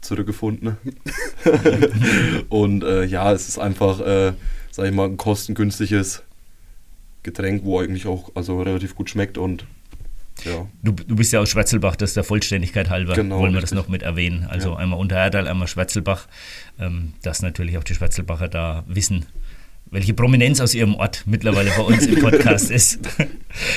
zurückgefunden. 0.00 0.78
und 2.48 2.82
äh, 2.84 3.04
ja, 3.04 3.32
es 3.32 3.48
ist 3.48 3.58
einfach, 3.58 4.00
äh, 4.00 4.32
sag 4.70 4.86
ich 4.86 4.92
mal, 4.92 5.06
ein 5.06 5.16
kostengünstiges 5.16 6.22
Getränk, 7.22 7.64
wo 7.64 7.80
eigentlich 7.80 8.06
auch 8.06 8.30
also 8.34 8.62
relativ 8.62 8.94
gut 8.94 9.10
schmeckt 9.10 9.36
und 9.36 9.66
ja. 10.44 10.66
Du, 10.82 10.92
du 10.92 11.16
bist 11.16 11.32
ja 11.32 11.40
aus 11.40 11.48
Schwetzelbach, 11.48 11.96
das 11.96 12.10
ist 12.10 12.16
der 12.16 12.24
Vollständigkeit 12.24 12.90
halber, 12.90 13.14
genau, 13.14 13.40
wollen 13.40 13.52
wir 13.52 13.62
richtig. 13.62 13.76
das 13.76 13.84
noch 13.84 13.88
mit 13.88 14.02
erwähnen. 14.02 14.46
Also 14.48 14.70
ja. 14.70 14.76
einmal 14.76 14.98
Untererdal, 14.98 15.48
einmal 15.48 15.68
Schwetzelbach, 15.68 16.26
ähm, 16.78 17.12
dass 17.22 17.42
natürlich 17.42 17.78
auch 17.78 17.84
die 17.84 17.94
Schwetzelbacher 17.94 18.48
da 18.48 18.84
wissen, 18.86 19.26
welche 19.90 20.14
Prominenz 20.14 20.60
aus 20.60 20.74
ihrem 20.74 20.94
Ort 20.96 21.24
mittlerweile 21.26 21.70
bei 21.70 21.82
uns 21.82 22.06
im 22.06 22.18
Podcast 22.20 22.70
ist. 22.70 23.00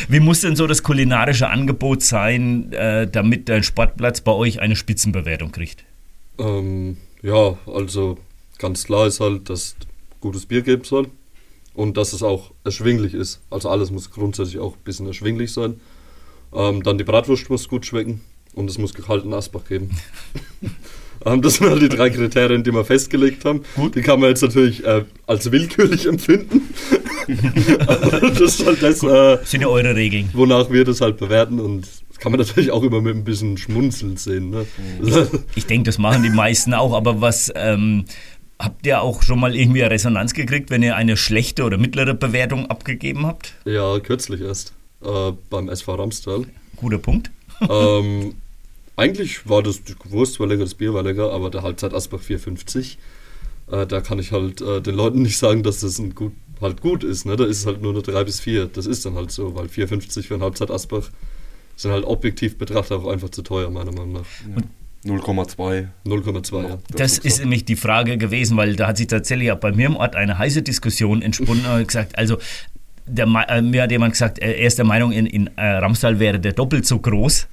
Wie 0.08 0.20
muss 0.20 0.42
denn 0.42 0.56
so 0.56 0.68
das 0.68 0.84
kulinarische 0.84 1.50
Angebot 1.50 2.04
sein, 2.04 2.72
äh, 2.74 3.08
damit 3.08 3.50
dein 3.50 3.64
Sportplatz 3.64 4.22
bei 4.22 4.32
euch 4.32 4.60
eine 4.60 4.76
Spitzenbewertung 4.76 5.52
kriegt? 5.52 5.86
Ähm, 6.38 6.98
ja, 7.22 7.58
also 7.68 8.18
ganz 8.58 8.84
klar 8.84 9.08
ist 9.08 9.20
halt, 9.20 9.50
dass 9.50 9.76
gutes 10.20 10.46
Bier 10.46 10.62
geben 10.62 10.84
soll 10.84 11.10
und 11.74 11.98
dass 11.98 12.14
es 12.14 12.24
auch 12.24 12.52
erschwinglich 12.64 13.14
ist. 13.14 13.42
Also 13.50 13.70
alles 13.70 13.92
muss 13.92 14.12
grundsätzlich 14.12 14.60
auch 14.60 14.76
ein 14.76 14.84
bisschen 14.84 15.08
erschwinglich 15.08 15.54
sein. 15.54 15.80
Ähm, 16.54 16.84
dann 16.84 16.98
die 16.98 17.04
Bratwurst 17.04 17.50
muss 17.50 17.68
gut 17.68 17.86
schmecken 17.86 18.22
und 18.54 18.70
es 18.70 18.78
muss 18.78 18.94
gekalten 18.94 19.34
Asbach 19.34 19.66
geben. 19.68 19.92
ähm, 21.26 21.42
das 21.42 21.56
sind 21.56 21.70
halt 21.70 21.82
die 21.82 21.90
drei 21.90 22.10
Kriterien, 22.10 22.64
die 22.64 22.74
wir 22.74 22.84
festgelegt 22.84 23.46
haben. 23.46 23.64
Gut. 23.76 23.96
Die 23.96 24.02
kann 24.02 24.20
man 24.20 24.30
jetzt 24.30 24.42
natürlich 24.42 24.86
äh, 24.86 25.06
als 25.28 25.52
willkürlich 25.52 26.06
empfinden. 26.08 26.74
das 28.22 28.42
ist 28.42 28.66
halt 28.66 28.84
das, 28.84 29.04
äh, 29.04 29.38
sind 29.46 29.62
ja 29.62 29.68
eure 29.68 29.96
Regeln. 29.96 30.30
Wonach 30.34 30.70
wir 30.70 30.84
das 30.84 31.02
halt 31.02 31.18
bewerten 31.18 31.60
und 31.60 31.88
das 32.10 32.20
kann 32.20 32.32
man 32.32 32.40
natürlich 32.40 32.72
auch 32.72 32.84
immer 32.84 33.02
mit 33.02 33.16
ein 33.16 33.24
bisschen 33.24 33.58
Schmunzeln 33.58 34.18
sehen. 34.18 34.50
Ne? 34.50 34.66
Ich, 35.04 35.16
ich 35.56 35.66
denke, 35.66 35.86
das 35.86 35.98
machen 35.98 36.24
die 36.24 36.30
meisten 36.30 36.74
auch, 36.74 36.94
aber 36.94 37.22
was. 37.22 37.52
Ähm, 37.56 38.06
Habt 38.64 38.86
ihr 38.86 39.02
auch 39.02 39.24
schon 39.24 39.40
mal 39.40 39.56
irgendwie 39.56 39.82
eine 39.82 39.90
Resonanz 39.90 40.36
gekriegt, 40.36 40.70
wenn 40.70 40.84
ihr 40.84 40.96
eine 40.96 41.18
schlechte 41.18 41.64
oder 41.64 41.80
mittlere 41.80 42.14
Bewertung 42.14 42.68
abgegeben 42.68 43.26
habt? 43.26 43.56
Ja, 43.66 43.98
kürzlich 43.98 44.40
erst 44.42 44.74
äh, 45.04 45.32
beim 45.50 45.70
SV 45.70 45.96
Ramstal. 45.96 46.46
Guter 46.76 46.98
Punkt. 46.98 47.32
ähm, 47.70 48.36
eigentlich 48.96 49.48
war 49.48 49.64
das 49.64 49.84
die 49.84 49.96
Wurst 50.10 50.40
war 50.40 50.48
lecker, 50.48 50.64
das 50.64 50.74
Bier 50.74 50.94
war 50.94 51.04
lecker, 51.04 51.32
aber 51.32 51.50
der 51.50 51.64
Halbzeit 51.64 51.94
Asbach 51.94 52.22
4,50. 52.22 52.98
Äh, 53.72 53.88
da 53.88 54.02
kann 54.02 54.20
ich 54.20 54.32
halt 54.32 54.62
äh, 54.62 54.82
den 54.82 54.96
Leuten 54.96 55.22
nicht 55.22 55.38
sagen, 55.38 55.64
dass 55.64 55.80
das 55.80 56.00
ein 56.00 56.14
gut, 56.14 56.34
halt 56.60 56.82
gut 56.82 57.04
ist. 57.04 57.26
Ne? 57.26 57.36
Da 57.36 57.46
ist 57.46 57.60
es 57.60 57.66
halt 57.66 57.82
nur 57.82 57.94
eine 57.94 58.02
3 58.02 58.24
bis 58.24 58.40
4. 58.40 58.68
Das 58.68 58.86
ist 58.86 59.06
dann 59.06 59.16
halt 59.16 59.32
so, 59.32 59.56
weil 59.56 59.68
4,50 59.68 60.24
für 60.24 60.36
ein 60.36 60.42
Halbzeit 60.42 60.72
Asbach 60.72 61.10
sind 61.76 61.92
halt 61.92 62.06
objektiv 62.06 62.58
betrachtet 62.58 62.98
auch 62.98 63.08
einfach 63.08 63.30
zu 63.30 63.42
teuer, 63.42 63.70
meiner 63.70 63.92
Meinung 63.92 64.14
nach. 64.14 64.26
Ja. 64.56 64.62
0,2. 65.06 65.88
0,2, 66.06 66.70
ja. 66.70 66.78
Das 66.92 67.18
ist 67.18 67.40
nämlich 67.40 67.66
die 67.66 67.76
Frage 67.76 68.20
gewesen, 68.20 68.56
weil 68.56 68.76
da 68.76 68.88
hat 68.88 68.98
sich 68.98 69.08
tatsächlich 69.08 69.52
auch 69.52 69.58
bei 69.58 69.72
mir 69.72 69.88
im 69.88 69.96
Ort 69.96 70.16
eine 70.16 70.38
heiße 70.38 70.62
Diskussion 70.62 71.24
entsponnen 71.24 71.66
und 71.66 71.88
gesagt, 71.88 72.20
also 72.20 72.38
der, 73.06 73.28
äh, 73.48 73.62
mir 73.62 73.84
hat 73.84 73.92
jemand 73.92 74.14
gesagt, 74.14 74.40
er 74.40 74.58
ist 74.58 74.78
der 74.78 74.86
Meinung, 74.86 75.12
in, 75.12 75.26
in 75.26 75.50
äh, 75.58 75.66
Ramstal 75.66 76.20
wäre 76.20 76.40
der 76.40 76.54
doppelt 76.54 76.86
so 76.86 77.00
groß. 77.00 77.48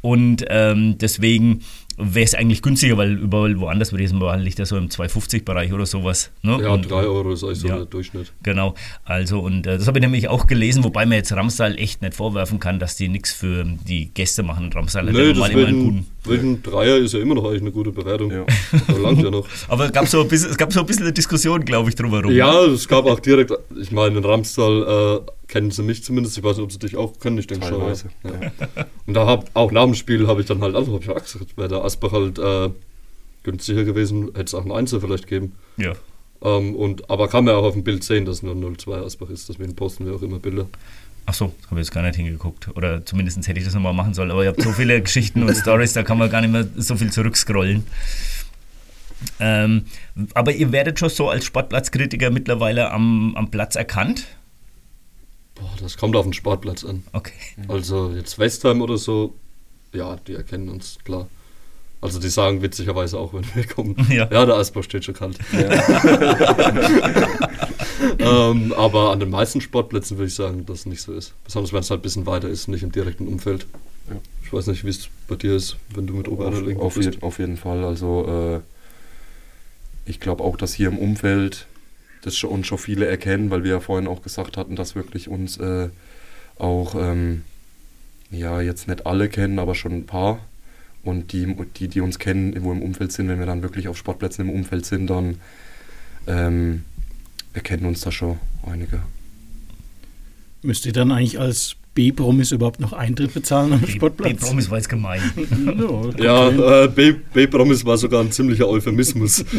Und 0.00 0.44
ähm, 0.48 0.96
deswegen 0.98 1.62
wäre 1.98 2.24
es 2.24 2.34
eigentlich 2.34 2.62
günstiger, 2.62 2.96
weil 2.96 3.18
überall 3.18 3.58
woanders 3.58 3.90
bei 3.90 3.98
diesem 3.98 4.20
Wahl 4.20 4.40
liegt 4.40 4.58
er 4.58 4.66
so 4.66 4.76
im 4.76 4.88
250-Bereich 4.88 5.72
oder 5.72 5.84
sowas. 5.84 6.30
Ne? 6.42 6.58
Ja, 6.62 6.76
3 6.76 6.94
Euro 6.94 7.32
ist 7.32 7.42
eigentlich 7.44 7.58
so 7.58 7.68
der 7.68 7.84
Durchschnitt. 7.84 8.32
Genau, 8.42 8.74
also 9.04 9.40
und 9.40 9.66
äh, 9.66 9.78
das 9.78 9.86
habe 9.88 9.98
ich 9.98 10.02
nämlich 10.02 10.28
auch 10.28 10.46
gelesen, 10.46 10.84
wobei 10.84 11.06
man 11.06 11.18
jetzt 11.18 11.32
Ramsal 11.32 11.76
echt 11.76 12.00
nicht 12.02 12.14
vorwerfen 12.14 12.60
kann, 12.60 12.78
dass 12.78 12.96
die 12.96 13.08
nichts 13.08 13.32
für 13.32 13.64
die 13.64 14.06
Gäste 14.14 14.42
machen. 14.42 14.72
Ramsal 14.72 15.06
hat 15.06 15.12
nee, 15.12 15.20
ja 15.20 15.32
normal 15.32 15.50
immer 15.50 15.66
einen 15.66 15.84
guten. 15.84 16.06
Wegen 16.24 16.62
Dreier 16.62 16.96
ist 16.96 17.14
ja 17.14 17.20
immer 17.20 17.34
noch 17.34 17.44
eigentlich 17.44 17.62
eine 17.62 17.72
gute 17.72 17.90
Bewertung. 17.90 18.30
Ja. 18.30 18.44
langt 18.98 19.22
ja 19.22 19.30
noch. 19.30 19.46
Aber 19.68 19.86
es 19.86 19.92
gab, 19.92 20.06
so 20.06 20.20
ein 20.20 20.28
bisschen, 20.28 20.50
es 20.50 20.56
gab 20.56 20.72
so 20.72 20.80
ein 20.80 20.86
bisschen 20.86 21.04
eine 21.04 21.12
Diskussion, 21.12 21.64
glaube 21.64 21.88
ich, 21.88 21.96
drumherum. 21.96 22.32
Ja, 22.32 22.64
es 22.64 22.86
gab 22.86 23.06
auch 23.06 23.20
direkt, 23.20 23.52
ich 23.80 23.90
meine, 23.90 24.18
in 24.18 24.24
Ramsal 24.24 25.22
äh, 25.26 25.30
kennen 25.48 25.70
sie 25.70 25.82
mich 25.82 26.04
zumindest. 26.04 26.36
Ich 26.38 26.44
weiß 26.44 26.56
nicht, 26.56 26.64
ob 26.64 26.72
sie 26.72 26.78
dich 26.78 26.96
auch 26.96 27.18
kennen. 27.18 27.38
Ich 27.38 27.46
denke 27.46 27.66
schon. 27.66 27.80
Ja. 27.80 28.86
Und 29.06 29.14
da 29.14 29.26
hab, 29.26 29.50
auch 29.54 29.72
nach 29.72 29.84
dem 29.84 29.94
Spiel 29.94 30.28
habe 30.28 30.42
ich 30.42 30.46
dann 30.46 30.60
halt, 30.60 30.76
also 30.76 30.92
habe 30.92 31.02
ich 31.02 31.10
auch 31.10 31.22
gesagt, 31.22 31.56
wäre 31.56 31.68
der 31.68 31.84
Asbach 31.84 32.12
halt 32.12 32.38
äh, 32.38 32.70
günstiger 33.42 33.84
gewesen, 33.84 34.26
hätte 34.26 34.44
es 34.44 34.54
auch 34.54 34.64
ein 34.64 34.72
Einzel 34.72 35.00
vielleicht 35.00 35.26
geben. 35.26 35.54
Ja. 35.78 35.94
Ähm, 36.42 36.76
und, 36.76 37.10
aber 37.10 37.28
kann 37.28 37.44
man 37.44 37.54
auch 37.54 37.64
auf 37.64 37.72
dem 37.72 37.82
Bild 37.82 38.04
sehen, 38.04 38.26
dass 38.26 38.42
nur 38.42 38.54
02 38.54 38.98
Asbach 38.98 39.30
ist. 39.30 39.48
Deswegen 39.48 39.74
posten 39.74 40.06
wir 40.06 40.14
auch 40.14 40.22
immer 40.22 40.38
Bilder. 40.38 40.66
Ach 41.26 41.34
so, 41.34 41.52
habe 41.66 41.80
ich 41.80 41.86
jetzt 41.86 41.92
gar 41.92 42.02
nicht 42.02 42.16
hingeguckt. 42.16 42.68
Oder 42.76 43.04
zumindest 43.04 43.46
hätte 43.46 43.58
ich 43.58 43.64
das 43.64 43.74
nochmal 43.74 43.94
machen 43.94 44.14
sollen. 44.14 44.30
Aber 44.30 44.42
ihr 44.44 44.50
habt 44.50 44.62
so 44.62 44.72
viele 44.72 45.00
Geschichten 45.02 45.42
und 45.42 45.54
Stories, 45.54 45.94
da 45.94 46.02
kann 46.02 46.18
man 46.18 46.30
gar 46.30 46.42
nicht 46.42 46.52
mehr 46.52 46.66
so 46.76 46.96
viel 46.96 47.10
zurückscrollen. 47.10 47.84
Ähm, 49.40 49.86
aber 50.34 50.52
ihr 50.52 50.70
werdet 50.72 50.98
schon 50.98 51.08
so 51.08 51.28
als 51.28 51.44
Sportplatzkritiker 51.44 52.30
mittlerweile 52.30 52.90
am, 52.92 53.34
am 53.36 53.50
Platz 53.50 53.74
erkannt? 53.74 54.26
Boah, 55.60 55.70
das 55.80 55.96
kommt 55.96 56.16
auf 56.16 56.24
den 56.24 56.32
Sportplatz 56.32 56.84
an. 56.84 57.04
Okay. 57.12 57.32
Also 57.68 58.10
jetzt 58.10 58.38
Westheim 58.38 58.80
oder 58.80 58.96
so, 58.96 59.34
ja, 59.92 60.16
die 60.26 60.34
erkennen 60.34 60.68
uns, 60.68 60.98
klar. 61.04 61.28
Also 62.00 62.20
die 62.20 62.28
sagen 62.28 62.62
witzigerweise 62.62 63.18
auch, 63.18 63.34
wenn 63.34 63.44
wir 63.54 63.66
kommen, 63.66 63.96
ja, 64.10 64.28
ja 64.30 64.46
der 64.46 64.56
Eisbau 64.56 64.82
steht 64.82 65.04
schon 65.04 65.14
kalt. 65.14 65.36
Ja. 65.52 65.70
ähm, 68.50 68.72
aber 68.72 69.10
an 69.10 69.18
den 69.18 69.30
meisten 69.30 69.60
Sportplätzen 69.60 70.16
würde 70.16 70.28
ich 70.28 70.34
sagen, 70.34 70.64
dass 70.64 70.80
es 70.80 70.86
nicht 70.86 71.02
so 71.02 71.12
ist. 71.12 71.34
Besonders 71.44 71.72
wenn 71.72 71.80
es 71.80 71.90
halt 71.90 72.00
ein 72.00 72.02
bisschen 72.02 72.26
weiter 72.26 72.48
ist, 72.48 72.68
nicht 72.68 72.84
im 72.84 72.92
direkten 72.92 73.26
Umfeld. 73.26 73.66
Ja. 74.08 74.16
Ich 74.44 74.52
weiß 74.52 74.68
nicht, 74.68 74.84
wie 74.84 74.90
es 74.90 75.08
bei 75.26 75.34
dir 75.34 75.56
ist, 75.56 75.76
wenn 75.94 76.06
du 76.06 76.14
mit 76.14 76.28
Oberhardal 76.28 76.62
irgendwo 76.62 76.86
auf, 76.86 76.94
bist. 76.94 77.14
Je, 77.14 77.20
auf 77.20 77.40
jeden 77.40 77.56
Fall. 77.56 77.84
Also 77.84 78.60
äh, 80.06 80.08
ich 80.08 80.20
glaube 80.20 80.44
auch, 80.44 80.56
dass 80.56 80.72
hier 80.72 80.88
im 80.88 80.98
Umfeld 80.98 81.66
das 82.22 82.36
schon, 82.36 82.50
uns 82.50 82.66
schon 82.66 82.78
viele 82.78 83.06
erkennen, 83.06 83.50
weil 83.50 83.64
wir 83.64 83.72
ja 83.72 83.80
vorhin 83.80 84.08
auch 84.08 84.22
gesagt 84.22 84.56
hatten, 84.56 84.76
dass 84.76 84.94
wirklich 84.94 85.28
uns 85.28 85.58
äh, 85.58 85.88
auch, 86.56 86.94
ähm, 86.94 87.42
ja, 88.30 88.60
jetzt 88.60 88.88
nicht 88.88 89.06
alle 89.06 89.28
kennen, 89.28 89.58
aber 89.58 89.74
schon 89.74 89.92
ein 89.92 90.06
paar. 90.06 90.40
Und 91.04 91.32
die, 91.32 91.54
die, 91.76 91.88
die 91.88 92.00
uns 92.00 92.18
kennen, 92.18 92.54
wo 92.62 92.72
im 92.72 92.82
Umfeld 92.82 93.12
sind, 93.12 93.28
wenn 93.28 93.38
wir 93.38 93.46
dann 93.46 93.62
wirklich 93.62 93.88
auf 93.88 93.96
Sportplätzen 93.96 94.48
im 94.48 94.54
Umfeld 94.54 94.84
sind, 94.84 95.08
dann 95.08 95.40
ähm, 96.26 96.84
erkennen 97.54 97.86
uns 97.86 98.00
da 98.00 98.12
schon 98.12 98.38
einige. 98.66 99.00
Müsst 100.62 100.86
ihr 100.86 100.92
dann 100.92 101.12
eigentlich 101.12 101.38
als 101.38 101.76
B-Promis 101.94 102.52
überhaupt 102.52 102.80
noch 102.80 102.92
Eintritt 102.92 103.32
bezahlen 103.34 103.72
am 103.72 103.86
Sportplatz? 103.86 104.32
B-Promis 104.32 104.70
war 104.70 104.78
jetzt 104.78 104.88
gemein. 104.88 105.20
ja, 106.18 106.84
äh, 106.84 106.88
B-Promis 106.88 107.84
war 107.84 107.96
sogar 107.96 108.20
ein 108.20 108.30
ziemlicher 108.30 108.68
Euphemismus. 108.68 109.44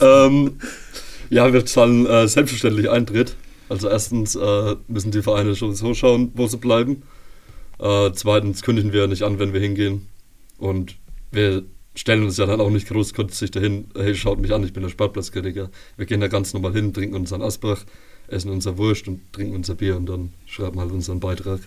ähm, 0.00 0.58
ja, 1.30 1.52
wir 1.52 1.64
zahlen 1.66 2.06
äh, 2.06 2.28
selbstverständlich 2.28 2.90
Eintritt. 2.90 3.36
Also 3.68 3.88
erstens 3.88 4.36
äh, 4.36 4.76
müssen 4.88 5.10
die 5.10 5.22
Vereine 5.22 5.56
schon 5.56 5.74
so 5.74 5.94
schauen, 5.94 6.30
wo 6.34 6.46
sie 6.46 6.58
bleiben. 6.58 7.02
Äh, 7.78 8.12
zweitens 8.12 8.62
kündigen 8.62 8.92
wir 8.92 9.06
nicht 9.06 9.22
an, 9.22 9.38
wenn 9.38 9.52
wir 9.52 9.60
hingehen. 9.60 10.06
Und 10.58 10.96
wir 11.32 11.64
stellen 11.94 12.24
uns 12.24 12.36
ja 12.36 12.46
dann 12.46 12.60
auch 12.60 12.70
nicht 12.70 12.88
groß 12.88 13.12
sich 13.30 13.50
dahin, 13.50 13.86
hey, 13.96 14.14
schaut 14.14 14.38
mich 14.38 14.52
an, 14.52 14.62
ich 14.62 14.72
bin 14.72 14.82
der 14.82 14.90
Sportplatzkritiker. 14.90 15.70
Wir 15.96 16.06
gehen 16.06 16.20
da 16.20 16.28
ganz 16.28 16.54
normal 16.54 16.72
hin, 16.72 16.92
trinken 16.92 17.16
unseren 17.16 17.42
Asbach 17.42 17.84
essen 18.28 18.50
unser 18.50 18.76
Wurst 18.78 19.08
und 19.08 19.20
trinken 19.32 19.54
unser 19.54 19.74
Bier 19.74 19.96
und 19.96 20.06
dann 20.06 20.32
schreiben 20.46 20.80
halt 20.80 20.90
unseren 20.92 21.20
Beitrag. 21.20 21.60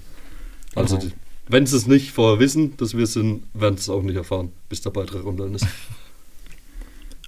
Also, 0.76 0.98
genau. 0.98 1.12
wenn 1.48 1.66
sie 1.66 1.78
es 1.78 1.88
nicht 1.88 2.12
vorher 2.12 2.40
wissen, 2.40 2.76
dass 2.78 2.96
wir 2.96 3.08
sind, 3.08 3.44
werden 3.54 3.78
sie 3.78 3.84
es 3.84 3.90
auch 3.90 4.04
nicht 4.04 4.16
erfahren, 4.16 4.52
bis 4.68 4.82
der 4.82 4.92
Beitrag 4.92 5.26
online 5.26 5.56
ist. 5.56 5.68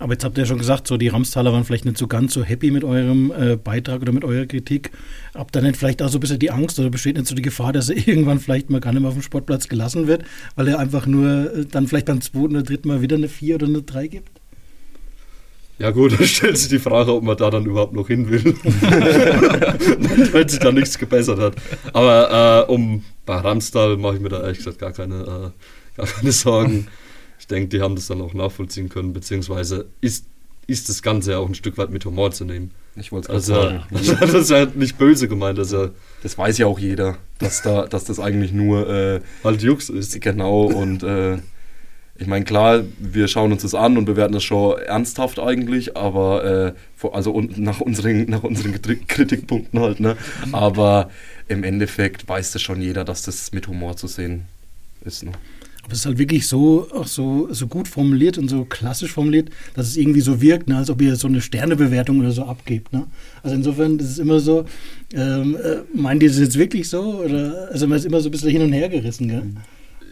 Aber 0.01 0.13
jetzt 0.13 0.23
habt 0.23 0.35
ihr 0.35 0.45
ja 0.45 0.47
schon 0.47 0.57
gesagt, 0.57 0.87
so 0.87 0.97
die 0.97 1.09
Ramstaler 1.09 1.53
waren 1.53 1.63
vielleicht 1.63 1.85
nicht 1.85 1.95
so 1.95 2.07
ganz 2.07 2.33
so 2.33 2.43
happy 2.43 2.71
mit 2.71 2.83
eurem 2.83 3.31
äh, 3.37 3.55
Beitrag 3.55 4.01
oder 4.01 4.11
mit 4.11 4.23
eurer 4.23 4.47
Kritik. 4.47 4.89
Habt 5.35 5.55
ihr 5.55 5.61
nicht 5.61 5.77
vielleicht 5.77 6.01
auch 6.01 6.09
so 6.09 6.17
ein 6.17 6.21
bisschen 6.21 6.39
die 6.39 6.49
Angst 6.49 6.79
oder 6.79 6.89
besteht 6.89 7.17
nicht 7.17 7.27
so 7.27 7.35
die 7.35 7.43
Gefahr, 7.43 7.71
dass 7.71 7.89
er 7.89 7.95
irgendwann 8.07 8.39
vielleicht 8.39 8.71
mal 8.71 8.81
gar 8.81 8.93
nicht 8.93 9.01
mehr 9.01 9.09
auf 9.09 9.13
dem 9.13 9.21
Sportplatz 9.21 9.67
gelassen 9.67 10.07
wird, 10.07 10.23
weil 10.55 10.67
er 10.69 10.79
einfach 10.79 11.05
nur 11.05 11.53
äh, 11.55 11.65
dann 11.69 11.87
vielleicht 11.87 12.07
beim 12.07 12.19
zweiten 12.19 12.55
oder 12.55 12.63
dritten 12.63 12.87
Mal 12.87 13.03
wieder 13.03 13.15
eine 13.15 13.29
4 13.29 13.55
oder 13.55 13.67
eine 13.67 13.83
3 13.83 14.07
gibt? 14.07 14.41
Ja 15.77 15.91
gut, 15.91 16.13
dann 16.19 16.25
stellt 16.25 16.57
sich 16.57 16.69
die 16.69 16.79
Frage, 16.79 17.13
ob 17.13 17.21
man 17.23 17.37
da 17.37 17.51
dann 17.51 17.67
überhaupt 17.67 17.93
noch 17.93 18.07
hin 18.07 18.27
will. 18.27 18.43
Wenn 20.31 20.47
sich 20.47 20.59
da 20.59 20.71
nichts 20.71 20.97
gebessert 20.97 21.37
hat. 21.37 21.53
Aber 21.93 22.65
äh, 22.67 22.71
um 22.71 23.05
bei 23.27 23.35
Ramstal 23.35 23.97
mache 23.97 24.15
ich 24.15 24.21
mir 24.21 24.29
da 24.29 24.41
ehrlich 24.41 24.57
gesagt 24.57 24.79
gar 24.79 24.93
keine, 24.93 25.21
äh, 25.21 25.95
gar 25.95 26.07
keine 26.07 26.31
Sorgen. 26.31 26.87
Ich 27.41 27.47
denke, 27.47 27.69
die 27.69 27.81
haben 27.81 27.95
das 27.95 28.05
dann 28.05 28.21
auch 28.21 28.35
nachvollziehen 28.35 28.87
können, 28.87 29.13
beziehungsweise 29.13 29.87
ist, 29.99 30.27
ist 30.67 30.89
das 30.89 31.01
Ganze 31.01 31.31
ja 31.31 31.39
auch 31.39 31.47
ein 31.47 31.55
Stück 31.55 31.75
weit 31.79 31.89
mit 31.89 32.05
Humor 32.05 32.29
zu 32.31 32.45
nehmen. 32.45 32.69
Ich 32.95 33.11
wollte 33.11 33.29
es 33.29 33.49
also, 33.49 33.55
sagen. 33.55 33.83
das 33.91 34.33
ist 34.35 34.51
ja 34.51 34.67
nicht 34.67 34.99
böse 34.99 35.27
gemeint. 35.27 35.57
Also, 35.57 35.89
das 36.21 36.37
weiß 36.37 36.59
ja 36.59 36.67
auch 36.67 36.77
jeder, 36.77 37.17
dass, 37.39 37.63
da, 37.63 37.87
dass 37.87 38.03
das 38.03 38.19
eigentlich 38.19 38.51
nur 38.51 38.87
äh, 38.87 39.21
halt 39.43 39.63
Jux 39.63 39.89
ist. 39.89 40.21
Genau, 40.21 40.65
und 40.65 41.01
äh, 41.01 41.39
ich 42.15 42.27
meine, 42.27 42.45
klar, 42.45 42.83
wir 42.99 43.27
schauen 43.27 43.51
uns 43.51 43.63
das 43.63 43.73
an 43.73 43.97
und 43.97 44.05
bewerten 44.05 44.33
das 44.33 44.43
schon 44.43 44.77
ernsthaft 44.77 45.39
eigentlich, 45.39 45.97
aber 45.97 46.75
äh, 47.01 47.07
also 47.11 47.41
nach 47.41 47.81
unseren, 47.81 48.25
nach 48.25 48.43
unseren 48.43 48.79
Kritikpunkten 48.79 49.79
halt, 49.79 49.99
ne? 49.99 50.15
Aber 50.51 51.09
im 51.47 51.63
Endeffekt 51.63 52.29
weiß 52.29 52.51
das 52.51 52.61
schon 52.61 52.83
jeder, 52.83 53.03
dass 53.03 53.23
das 53.23 53.51
mit 53.51 53.67
Humor 53.67 53.97
zu 53.97 54.05
sehen 54.05 54.45
ist. 55.03 55.23
Ne? 55.23 55.31
Aber 55.83 55.93
es 55.93 55.99
ist 55.99 56.05
halt 56.05 56.17
wirklich 56.17 56.47
so, 56.47 56.87
auch 56.93 57.07
so, 57.07 57.47
so 57.51 57.67
gut 57.67 57.87
formuliert 57.87 58.37
und 58.37 58.49
so 58.49 58.65
klassisch 58.65 59.11
formuliert, 59.11 59.49
dass 59.73 59.87
es 59.87 59.97
irgendwie 59.97 60.21
so 60.21 60.41
wirkt, 60.41 60.69
ne, 60.69 60.77
als 60.77 60.89
ob 60.89 61.01
ihr 61.01 61.15
so 61.15 61.27
eine 61.27 61.41
Sternebewertung 61.41 62.19
oder 62.19 62.31
so 62.31 62.43
abgebt. 62.43 62.93
Ne? 62.93 63.07
Also 63.41 63.55
insofern 63.55 63.97
ist 63.97 64.11
es 64.11 64.19
immer 64.19 64.39
so, 64.39 64.65
ähm, 65.13 65.55
äh, 65.55 65.77
meint 65.93 66.21
ihr 66.23 66.29
das 66.29 66.39
jetzt 66.39 66.57
wirklich 66.57 66.87
so? 66.87 67.21
Oder, 67.23 67.69
also 67.71 67.87
man 67.87 67.97
ist 67.97 68.05
immer 68.05 68.21
so 68.21 68.29
ein 68.29 68.31
bisschen 68.31 68.51
hin 68.51 68.61
und 68.61 68.73
her 68.73 68.89
gerissen, 68.89 69.27
gell? 69.27 69.41
Mhm. 69.41 69.57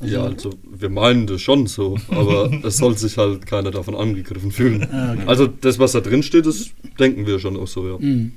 Also 0.02 0.16
ja, 0.16 0.24
also 0.24 0.52
wir 0.64 0.90
meinen 0.90 1.28
das 1.28 1.42
schon 1.42 1.68
so, 1.68 1.98
aber 2.08 2.52
es 2.64 2.78
soll 2.78 2.98
sich 2.98 3.18
halt 3.18 3.46
keiner 3.46 3.72
davon 3.72 3.96
angegriffen 3.96 4.52
fühlen. 4.52 4.88
Ah, 4.92 5.14
okay. 5.14 5.24
Also 5.28 5.48
das, 5.48 5.78
was 5.78 5.92
da 5.92 6.00
drin 6.00 6.24
steht, 6.24 6.46
das 6.46 6.72
denken 7.00 7.28
wir 7.28 7.40
schon 7.40 7.58
auch 7.58 7.68
so, 7.68 7.88
ja. 7.88 7.98
Mhm. 8.00 8.32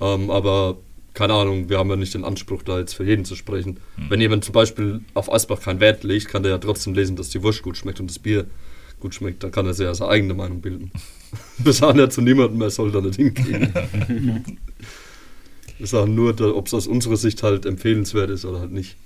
Ähm, 0.00 0.30
aber 0.30 0.78
keine 1.14 1.34
Ahnung, 1.34 1.68
wir 1.68 1.78
haben 1.78 1.90
ja 1.90 1.96
nicht 1.96 2.14
den 2.14 2.24
Anspruch, 2.24 2.62
da 2.62 2.78
jetzt 2.78 2.94
für 2.94 3.04
jeden 3.04 3.24
zu 3.24 3.36
sprechen. 3.36 3.78
Mhm. 3.96 4.10
Wenn 4.10 4.20
jemand 4.20 4.44
zum 4.44 4.52
Beispiel 4.52 5.00
auf 5.14 5.32
Asbach 5.32 5.60
keinen 5.60 5.80
Wert 5.80 6.04
legt, 6.04 6.28
kann 6.28 6.42
der 6.42 6.52
ja 6.52 6.58
trotzdem 6.58 6.94
lesen, 6.94 7.16
dass 7.16 7.28
die 7.28 7.42
Wurst 7.42 7.62
gut 7.62 7.76
schmeckt 7.76 8.00
und 8.00 8.08
das 8.08 8.18
Bier 8.18 8.46
gut 9.00 9.14
schmeckt. 9.14 9.42
Dann 9.42 9.50
kann 9.50 9.66
er 9.66 9.74
sich 9.74 9.84
ja 9.84 9.94
seine 9.94 10.10
eigene 10.10 10.34
Meinung 10.34 10.60
bilden. 10.60 10.90
Bis 11.58 11.80
dahin 11.80 11.98
ja 11.98 12.08
zu 12.08 12.22
niemandem 12.22 12.58
mehr 12.58 12.70
soll 12.70 12.92
da 12.92 13.00
nicht 13.00 13.16
hingehen. 13.16 13.72
wir 15.78 15.86
sagen 15.86 16.14
nur, 16.14 16.38
ob 16.56 16.66
es 16.66 16.74
aus 16.74 16.86
unserer 16.86 17.16
Sicht 17.16 17.42
halt 17.42 17.66
empfehlenswert 17.66 18.30
ist 18.30 18.44
oder 18.44 18.60
halt 18.60 18.72
nicht. 18.72 18.96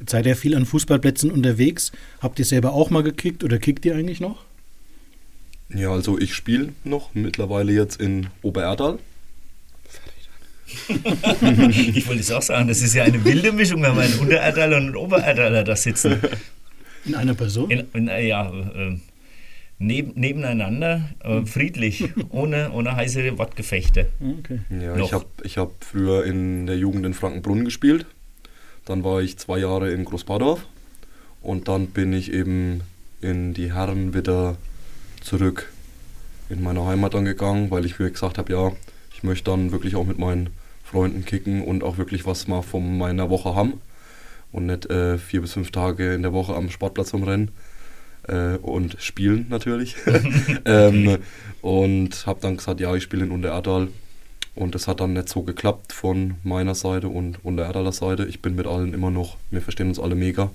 Jetzt 0.00 0.12
seid 0.12 0.26
ihr 0.26 0.36
viel 0.36 0.54
an 0.54 0.64
Fußballplätzen 0.64 1.30
unterwegs. 1.30 1.92
Habt 2.20 2.38
ihr 2.38 2.44
selber 2.44 2.72
auch 2.72 2.90
mal 2.90 3.02
gekickt 3.02 3.42
oder 3.42 3.58
kickt 3.58 3.84
ihr 3.84 3.96
eigentlich 3.96 4.20
noch? 4.20 4.44
Ja, 5.74 5.90
also 5.90 6.18
ich 6.18 6.34
spiele 6.34 6.72
noch 6.84 7.14
mittlerweile 7.14 7.72
jetzt 7.72 8.00
in 8.00 8.28
Obererdal. 8.42 8.98
ich 10.88 12.06
wollte 12.06 12.20
es 12.20 12.30
auch 12.30 12.42
sagen, 12.42 12.68
das 12.68 12.82
ist 12.82 12.94
ja 12.94 13.04
eine 13.04 13.24
wilde 13.24 13.52
Mischung, 13.52 13.82
wenn 13.82 13.94
man 13.94 14.04
einen 14.04 14.18
Untererdaler 14.18 14.76
und 14.76 14.86
einen 14.86 14.96
Obererdaler 14.96 15.64
da 15.64 15.76
sitzen. 15.76 16.20
In 17.04 17.14
einer 17.14 17.34
Person? 17.34 17.70
In, 17.70 17.86
in, 17.94 18.06
ja, 18.06 18.50
äh, 18.50 18.98
neb, 19.78 20.16
nebeneinander, 20.16 21.08
äh, 21.20 21.44
friedlich, 21.46 22.04
ohne, 22.30 22.70
ohne 22.72 22.94
heiße 22.96 23.38
Wortgefechte. 23.38 24.08
Okay. 24.20 24.60
Ja, 24.70 24.96
noch. 24.96 25.06
ich 25.06 25.12
habe 25.12 25.26
ich 25.42 25.58
hab 25.58 25.72
früher 25.84 26.24
in 26.24 26.66
der 26.66 26.76
Jugend 26.76 27.06
in 27.06 27.14
Frankenbrunn 27.14 27.64
gespielt. 27.64 28.06
Dann 28.84 29.04
war 29.04 29.20
ich 29.20 29.38
zwei 29.38 29.58
Jahre 29.58 29.90
in 29.92 30.04
Großbadorf 30.04 30.66
und 31.42 31.68
dann 31.68 31.88
bin 31.88 32.12
ich 32.12 32.32
eben 32.32 32.82
in 33.20 33.54
die 33.54 33.72
Herren 33.72 34.14
wieder 34.14 34.56
zurück 35.20 35.70
in 36.48 36.62
meine 36.62 36.86
Heimat 36.86 37.14
dann 37.14 37.24
gegangen, 37.24 37.70
weil 37.70 37.84
ich 37.84 37.98
mir 37.98 38.10
gesagt 38.10 38.38
habe, 38.38 38.52
ja, 38.52 38.72
ich 39.14 39.22
möchte 39.22 39.50
dann 39.50 39.72
wirklich 39.72 39.96
auch 39.96 40.06
mit 40.06 40.18
meinen 40.18 40.50
Freunden 40.90 41.24
kicken 41.24 41.62
und 41.62 41.84
auch 41.84 41.98
wirklich 41.98 42.24
was 42.26 42.48
mal 42.48 42.62
von 42.62 42.96
meiner 42.96 43.28
Woche 43.28 43.54
haben 43.54 43.74
und 44.52 44.66
nicht 44.66 44.86
äh, 44.90 45.18
vier 45.18 45.42
bis 45.42 45.52
fünf 45.52 45.70
Tage 45.70 46.14
in 46.14 46.22
der 46.22 46.32
Woche 46.32 46.54
am 46.54 46.70
Sportplatz 46.70 47.12
rumrennen 47.12 47.50
äh, 48.26 48.56
und 48.56 48.96
spielen 48.98 49.46
natürlich. 49.50 49.96
ähm, 50.64 51.18
und 51.60 52.26
habe 52.26 52.40
dann 52.40 52.56
gesagt, 52.56 52.80
ja, 52.80 52.94
ich 52.94 53.02
spiele 53.02 53.24
in 53.24 53.30
Untererdal 53.30 53.88
und 54.54 54.74
es 54.74 54.88
hat 54.88 55.00
dann 55.00 55.12
nicht 55.12 55.28
so 55.28 55.42
geklappt 55.42 55.92
von 55.92 56.36
meiner 56.42 56.74
Seite 56.74 57.08
und, 57.08 57.44
und 57.44 57.58
der 57.58 57.66
Erdaler 57.66 57.92
Seite. 57.92 58.24
Ich 58.24 58.40
bin 58.40 58.54
mit 58.54 58.66
allen 58.66 58.94
immer 58.94 59.10
noch, 59.10 59.36
wir 59.50 59.60
verstehen 59.60 59.88
uns 59.88 60.00
alle 60.00 60.14
mega. 60.14 60.50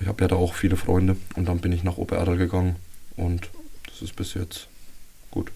Ich 0.00 0.06
habe 0.06 0.22
ja 0.22 0.28
da 0.28 0.36
auch 0.36 0.54
viele 0.54 0.76
Freunde 0.76 1.16
und 1.34 1.46
dann 1.46 1.58
bin 1.58 1.72
ich 1.72 1.82
nach 1.82 1.98
Obererdal 1.98 2.36
gegangen 2.36 2.76
und 3.16 3.50
das 3.88 4.02
ist 4.02 4.16
bis 4.16 4.34
jetzt 4.34 4.68
gut. 5.30 5.50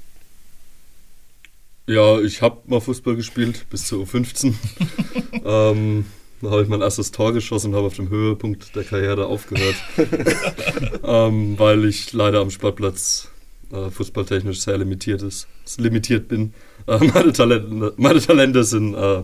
Ja, 1.89 2.21
ich 2.21 2.43
habe 2.43 2.63
mal 2.67 2.81
Fußball 2.81 3.15
gespielt 3.15 3.67
bis 3.71 3.87
zur 3.87 4.05
U15. 4.05 4.55
ähm, 5.45 6.05
da 6.43 6.51
habe 6.51 6.63
ich 6.63 6.69
mein 6.69 6.81
erstes 6.81 7.13
Tor 7.13 7.33
geschossen 7.33 7.69
und 7.69 7.77
habe 7.77 7.87
auf 7.87 7.95
dem 7.95 8.09
Höhepunkt 8.09 8.75
der 8.75 8.83
Karriere 8.83 9.27
aufgehört, 9.27 9.77
ähm, 11.05 11.57
weil 11.59 11.85
ich 11.85 12.13
leider 12.13 12.41
am 12.41 12.51
Sportplatz 12.51 13.29
äh, 13.71 13.91
fußballtechnisch 13.91 14.61
sehr 14.61 14.79
limitiert 14.79 15.23
ist, 15.23 15.47
limitiert 15.79 16.27
bin. 16.27 16.55
Äh, 16.89 16.99
meine, 17.15 17.33
Talente, 17.33 17.95
meine 17.97 18.21
Talente 18.21 18.65
sind 18.65 18.95
äh, 18.95 19.23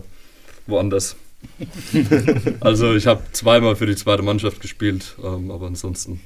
woanders. 0.65 1.17
also 2.61 2.95
ich 2.95 3.07
habe 3.07 3.23
zweimal 3.33 3.75
für 3.75 3.87
die 3.87 3.97
zweite 3.97 4.23
Mannschaft 4.23 4.61
gespielt, 4.61 5.17
ähm, 5.21 5.51
aber 5.51 5.67
ansonsten 5.67 6.21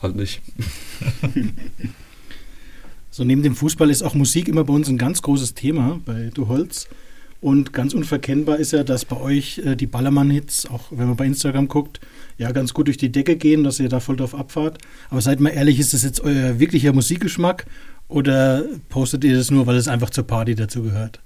halt 0.00 0.16
nicht. 0.16 0.40
So 3.16 3.24
neben 3.24 3.42
dem 3.42 3.56
Fußball 3.56 3.88
ist 3.88 4.02
auch 4.02 4.12
Musik 4.12 4.46
immer 4.46 4.62
bei 4.64 4.74
uns 4.74 4.88
ein 4.90 4.98
ganz 4.98 5.22
großes 5.22 5.54
Thema 5.54 6.02
bei 6.04 6.30
Du 6.34 6.48
Holz. 6.48 6.86
Und 7.40 7.72
ganz 7.72 7.94
unverkennbar 7.94 8.58
ist 8.58 8.72
ja, 8.72 8.84
dass 8.84 9.06
bei 9.06 9.18
euch 9.18 9.56
äh, 9.64 9.74
die 9.74 9.86
Ballermann-Hits, 9.86 10.66
auch 10.66 10.88
wenn 10.90 11.06
man 11.06 11.16
bei 11.16 11.24
Instagram 11.24 11.66
guckt, 11.66 11.98
ja 12.36 12.52
ganz 12.52 12.74
gut 12.74 12.88
durch 12.88 12.98
die 12.98 13.10
Decke 13.10 13.36
gehen, 13.36 13.64
dass 13.64 13.80
ihr 13.80 13.88
da 13.88 14.00
voll 14.00 14.16
drauf 14.16 14.34
abfahrt. 14.34 14.76
Aber 15.08 15.22
seid 15.22 15.40
mal 15.40 15.48
ehrlich, 15.48 15.80
ist 15.80 15.94
das 15.94 16.02
jetzt 16.02 16.20
euer 16.20 16.60
wirklicher 16.60 16.92
Musikgeschmack 16.92 17.64
oder 18.08 18.64
postet 18.90 19.24
ihr 19.24 19.34
das 19.34 19.50
nur, 19.50 19.66
weil 19.66 19.76
es 19.76 19.88
einfach 19.88 20.10
zur 20.10 20.26
Party 20.26 20.54
dazu 20.54 20.82
gehört? 20.82 21.18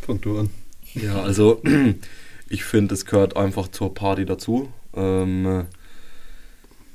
Fang 0.00 0.22
du 0.22 0.38
an. 0.38 0.50
Ja, 0.94 1.20
also 1.20 1.60
ich 2.48 2.64
finde, 2.64 2.94
es 2.94 3.04
gehört 3.04 3.36
einfach 3.36 3.68
zur 3.68 3.92
Party 3.92 4.24
dazu. 4.24 4.70
Ähm, 4.96 5.66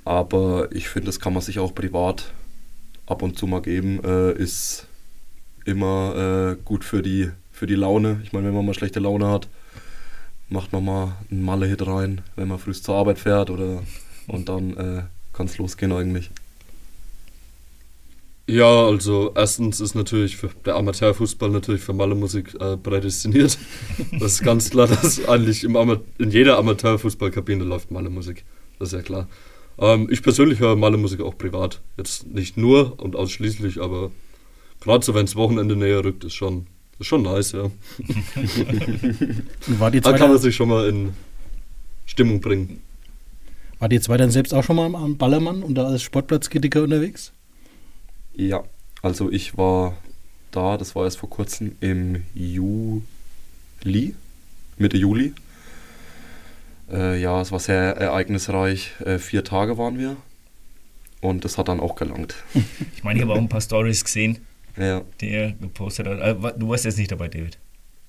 aber 0.03 0.69
ich 0.71 0.89
finde, 0.89 1.05
das 1.05 1.19
kann 1.19 1.33
man 1.33 1.43
sich 1.43 1.59
auch 1.59 1.75
privat 1.75 2.33
ab 3.05 3.21
und 3.21 3.37
zu 3.37 3.47
mal 3.47 3.61
geben. 3.61 4.03
Äh, 4.03 4.33
ist 4.33 4.87
immer 5.65 6.55
äh, 6.57 6.63
gut 6.63 6.83
für 6.83 7.01
die 7.01 7.31
für 7.51 7.67
die 7.67 7.75
Laune. 7.75 8.19
Ich 8.23 8.33
meine, 8.33 8.47
wenn 8.47 8.55
man 8.55 8.65
mal 8.65 8.73
schlechte 8.73 8.99
Laune 8.99 9.27
hat, 9.29 9.47
macht 10.49 10.73
man 10.73 10.83
mal 10.83 11.17
einen 11.29 11.43
Malle-Hit 11.43 11.85
rein, 11.85 12.21
wenn 12.35 12.47
man 12.47 12.59
früh 12.59 12.73
zur 12.73 12.95
Arbeit 12.95 13.19
fährt 13.19 13.49
oder 13.49 13.83
und 14.27 14.49
dann 14.49 14.77
äh, 14.77 15.03
kann 15.33 15.45
es 15.45 15.57
losgehen 15.57 15.91
eigentlich. 15.91 16.29
Ja, 18.45 18.85
also 18.87 19.31
erstens 19.35 19.79
ist 19.79 19.95
natürlich 19.95 20.35
für 20.35 20.49
der 20.65 20.75
Amateurfußball 20.75 21.49
natürlich 21.49 21.81
für 21.81 21.93
Malle-Musik 21.93 22.55
äh, 22.59 22.75
prädestiniert. 22.75 23.57
Das 24.19 24.33
ist 24.33 24.43
ganz 24.43 24.69
klar, 24.69 24.87
dass 24.87 25.25
eigentlich 25.25 25.63
im 25.63 25.75
in 26.17 26.29
jeder 26.29 26.57
Amateurfußballkabine 26.57 27.63
läuft 27.63 27.91
Malle-Musik. 27.91 28.43
Das 28.79 28.89
ist 28.89 28.93
ja 28.93 29.01
klar. 29.01 29.27
Ähm, 29.83 30.07
ich 30.09 30.23
persönlich 30.23 30.59
höre 30.59 30.77
Malle-Musik 30.77 31.19
auch 31.19 31.37
privat. 31.37 31.81
Jetzt 31.97 32.25
nicht 32.25 32.55
nur 32.55 33.01
und 33.03 33.17
ausschließlich, 33.17 33.81
aber 33.81 34.11
gerade 34.79 35.03
so, 35.03 35.13
wenn 35.13 35.25
es 35.25 35.35
Wochenende 35.35 35.75
näher 35.75 36.05
rückt, 36.05 36.23
ist 36.23 36.35
schon, 36.35 36.67
ist 36.99 37.07
schon 37.07 37.23
nice, 37.23 37.51
ja. 37.51 37.69
War 39.67 39.91
die 39.91 39.99
da 39.99 40.13
kann 40.13 40.29
man 40.29 40.39
sich 40.39 40.55
schon 40.55 40.69
mal 40.69 40.87
in 40.87 41.11
Stimmung 42.05 42.39
bringen. 42.39 42.81
War 43.79 43.89
die 43.89 43.99
zwei 43.99 44.15
dann 44.15 44.31
selbst 44.31 44.53
auch 44.53 44.63
schon 44.63 44.77
mal 44.77 44.85
am 44.95 45.17
Ballermann 45.17 45.61
und 45.63 45.75
da 45.75 45.87
als 45.87 46.01
Sportplatzkritiker 46.01 46.83
unterwegs? 46.83 47.33
Ja, 48.33 48.63
also 49.01 49.29
ich 49.29 49.57
war 49.57 49.97
da, 50.51 50.77
das 50.77 50.95
war 50.95 51.03
erst 51.03 51.17
vor 51.17 51.29
kurzem 51.29 51.75
im 51.81 52.23
Juli, 52.33 53.03
Mitte 54.77 54.95
Juli. 54.95 55.33
Äh, 56.93 57.19
ja, 57.19 57.41
es 57.41 57.51
war 57.51 57.59
sehr 57.59 57.97
ereignisreich. 57.97 58.91
Äh, 59.03 59.17
vier 59.17 59.43
Tage 59.43 59.77
waren 59.77 59.97
wir 59.97 60.15
und 61.21 61.43
das 61.43 61.57
hat 61.57 61.67
dann 61.67 61.79
auch 61.79 61.95
gelangt. 61.95 62.35
Ich 62.95 63.03
meine, 63.03 63.19
ich 63.19 63.23
habe 63.23 63.33
auch 63.33 63.41
ein 63.41 63.49
paar 63.49 63.61
Stories 63.61 64.03
gesehen, 64.03 64.39
ja. 64.77 65.01
die 65.19 65.29
er 65.29 65.51
gepostet 65.53 66.07
hat. 66.07 66.19
Äh, 66.19 66.53
du 66.57 66.69
warst 66.69 66.85
jetzt 66.85 66.97
nicht 66.97 67.11
dabei, 67.11 67.27
David. 67.27 67.57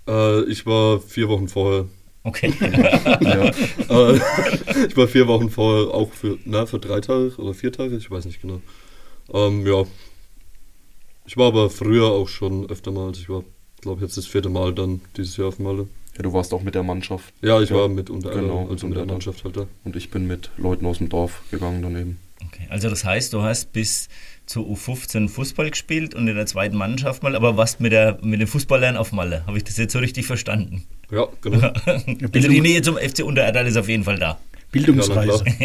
Äh, 0.06 0.44
ich 0.44 0.66
war 0.66 1.00
vier 1.00 1.28
Wochen 1.28 1.48
vorher. 1.48 1.86
Okay. 2.22 2.52
ja. 3.20 3.50
Äh, 3.88 4.20
ich 4.88 4.96
war 4.96 5.08
vier 5.08 5.26
Wochen 5.26 5.50
vorher 5.50 5.92
auch 5.92 6.12
für, 6.12 6.38
na, 6.44 6.66
für 6.66 6.78
drei 6.78 7.00
Tage 7.00 7.34
oder 7.36 7.54
vier 7.54 7.72
Tage, 7.72 7.96
ich 7.96 8.10
weiß 8.10 8.24
nicht 8.24 8.40
genau. 8.40 8.60
Ähm, 9.32 9.66
ja, 9.66 9.84
ich 11.26 11.36
war 11.36 11.48
aber 11.48 11.70
früher 11.70 12.06
auch 12.06 12.28
schon 12.28 12.68
öfter 12.70 12.92
mal. 12.92 13.08
Also 13.08 13.20
ich 13.20 13.28
war, 13.28 13.44
glaube 13.80 13.98
ich, 14.00 14.02
jetzt 14.02 14.16
das 14.16 14.26
vierte 14.26 14.48
Mal 14.48 14.74
dann 14.74 15.00
dieses 15.16 15.36
Jahr 15.36 15.48
auf 15.48 15.58
Malle. 15.58 15.86
Ja, 16.16 16.22
du 16.22 16.32
warst 16.32 16.52
auch 16.54 16.62
mit 16.62 16.74
der 16.74 16.82
Mannschaft. 16.82 17.34
Ja, 17.42 17.60
ich 17.60 17.70
ja. 17.70 17.76
war 17.76 17.88
mit 17.88 18.08
unter 18.08 18.30
genau, 18.30 18.68
also 18.68 18.86
mit 18.86 18.96
der 18.96 19.06
Mannschaft 19.06 19.44
halt 19.44 19.56
da. 19.56 19.66
Und 19.84 19.96
ich 19.96 20.10
bin 20.10 20.26
mit 20.26 20.50
Leuten 20.56 20.86
aus 20.86 20.98
dem 20.98 21.08
Dorf 21.08 21.42
gegangen 21.50 21.82
daneben. 21.82 22.18
Okay, 22.46 22.66
also 22.68 22.88
das 22.88 23.04
heißt, 23.04 23.32
du 23.32 23.42
hast 23.42 23.72
bis 23.72 24.08
zu 24.46 24.60
U15 24.60 25.28
Fußball 25.28 25.70
gespielt 25.70 26.14
und 26.14 26.28
in 26.28 26.36
der 26.36 26.46
zweiten 26.46 26.76
Mannschaft 26.76 27.22
mal, 27.22 27.34
aber 27.34 27.56
warst 27.56 27.80
mit, 27.80 27.92
der, 27.92 28.18
mit 28.22 28.40
den 28.40 28.46
Fußballern 28.46 28.96
auf 28.96 29.12
Malle. 29.12 29.44
Habe 29.46 29.56
ich 29.56 29.64
das 29.64 29.76
jetzt 29.76 29.92
so 29.92 29.98
richtig 29.98 30.26
verstanden? 30.26 30.84
Ja, 31.10 31.26
genau. 31.40 31.72
also 31.86 32.48
die 32.48 32.60
Nähe 32.60 32.82
zum 32.82 32.96
FC 32.96 33.24
Untererdal 33.24 33.66
ist 33.66 33.76
auf 33.76 33.88
jeden 33.88 34.04
Fall 34.04 34.18
da. 34.18 34.38
Bildungsreise. 34.70 35.44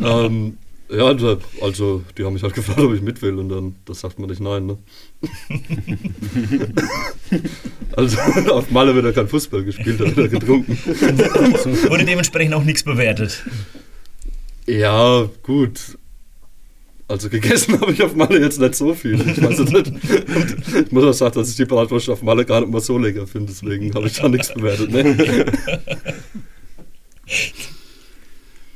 Ja, 0.00 0.26
ähm, 0.26 0.58
ja, 0.92 1.06
also, 1.06 1.38
also 1.60 2.02
die 2.16 2.24
haben 2.24 2.34
mich 2.34 2.42
halt 2.42 2.54
gefragt, 2.54 2.80
ob 2.80 2.94
ich 2.94 3.00
mit 3.00 3.22
will 3.22 3.38
und 3.38 3.48
dann, 3.48 3.76
das 3.84 4.00
sagt 4.00 4.18
man 4.18 4.28
nicht 4.28 4.40
nein, 4.40 4.66
ne? 4.66 4.78
also 7.96 8.18
auf 8.52 8.70
Malle 8.70 8.94
wird 8.94 9.06
er 9.06 9.12
kein 9.12 9.28
Fußball 9.28 9.64
gespielt, 9.64 10.00
da 10.00 10.04
wird 10.04 10.18
er 10.18 10.28
getrunken. 10.28 10.78
Wurde 11.88 12.04
dementsprechend 12.04 12.54
auch 12.54 12.64
nichts 12.64 12.82
bewertet. 12.82 13.42
Ja, 14.66 15.28
gut. 15.42 15.98
Also 17.08 17.28
gegessen 17.28 17.80
habe 17.80 17.92
ich 17.92 18.02
auf 18.02 18.14
Malle 18.14 18.40
jetzt 18.40 18.58
nicht 18.58 18.74
so 18.74 18.94
viel. 18.94 19.20
Ich 19.20 19.42
weiß 19.42 19.58
es 19.58 19.70
nicht. 19.70 19.86
Und 19.88 20.86
ich 20.86 20.92
muss 20.92 21.04
auch 21.04 21.12
sagen, 21.12 21.34
dass 21.34 21.50
ich 21.50 21.56
die 21.56 21.64
Bratwurst 21.64 22.08
auf 22.08 22.22
Malle 22.22 22.44
gar 22.44 22.60
nicht 22.60 22.72
mal 22.72 22.80
so 22.80 22.96
lecker 22.96 23.26
finde, 23.26 23.52
deswegen 23.52 23.94
habe 23.94 24.06
ich 24.06 24.14
da 24.14 24.28
nichts 24.28 24.52
bewertet. 24.54 24.90
Ne? 24.90 25.46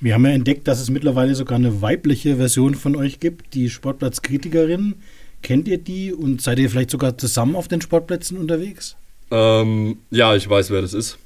Wir 0.00 0.14
haben 0.14 0.26
ja 0.26 0.32
entdeckt, 0.32 0.68
dass 0.68 0.80
es 0.80 0.90
mittlerweile 0.90 1.34
sogar 1.34 1.56
eine 1.56 1.80
weibliche 1.80 2.36
Version 2.36 2.74
von 2.74 2.96
euch 2.96 3.18
gibt, 3.18 3.54
die 3.54 3.70
Sportplatzkritikerin. 3.70 4.96
Kennt 5.42 5.68
ihr 5.68 5.78
die 5.78 6.12
und 6.12 6.42
seid 6.42 6.58
ihr 6.58 6.68
vielleicht 6.68 6.90
sogar 6.90 7.16
zusammen 7.16 7.56
auf 7.56 7.68
den 7.68 7.80
Sportplätzen 7.80 8.36
unterwegs? 8.36 8.96
Ähm, 9.30 9.98
ja, 10.10 10.36
ich 10.36 10.48
weiß, 10.48 10.70
wer 10.70 10.82
das 10.82 10.92
ist. 10.92 11.18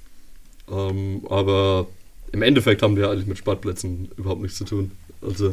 Ähm, 0.71 1.23
aber 1.29 1.89
im 2.33 2.43
Endeffekt 2.43 2.83
haben 2.83 2.97
wir 2.97 3.11
eigentlich 3.11 3.27
mit 3.27 3.39
Sportplätzen 3.39 4.09
überhaupt 4.17 4.43
nichts 4.43 4.59
zu 4.59 4.65
tun. 4.65 4.93
Also 5.21 5.51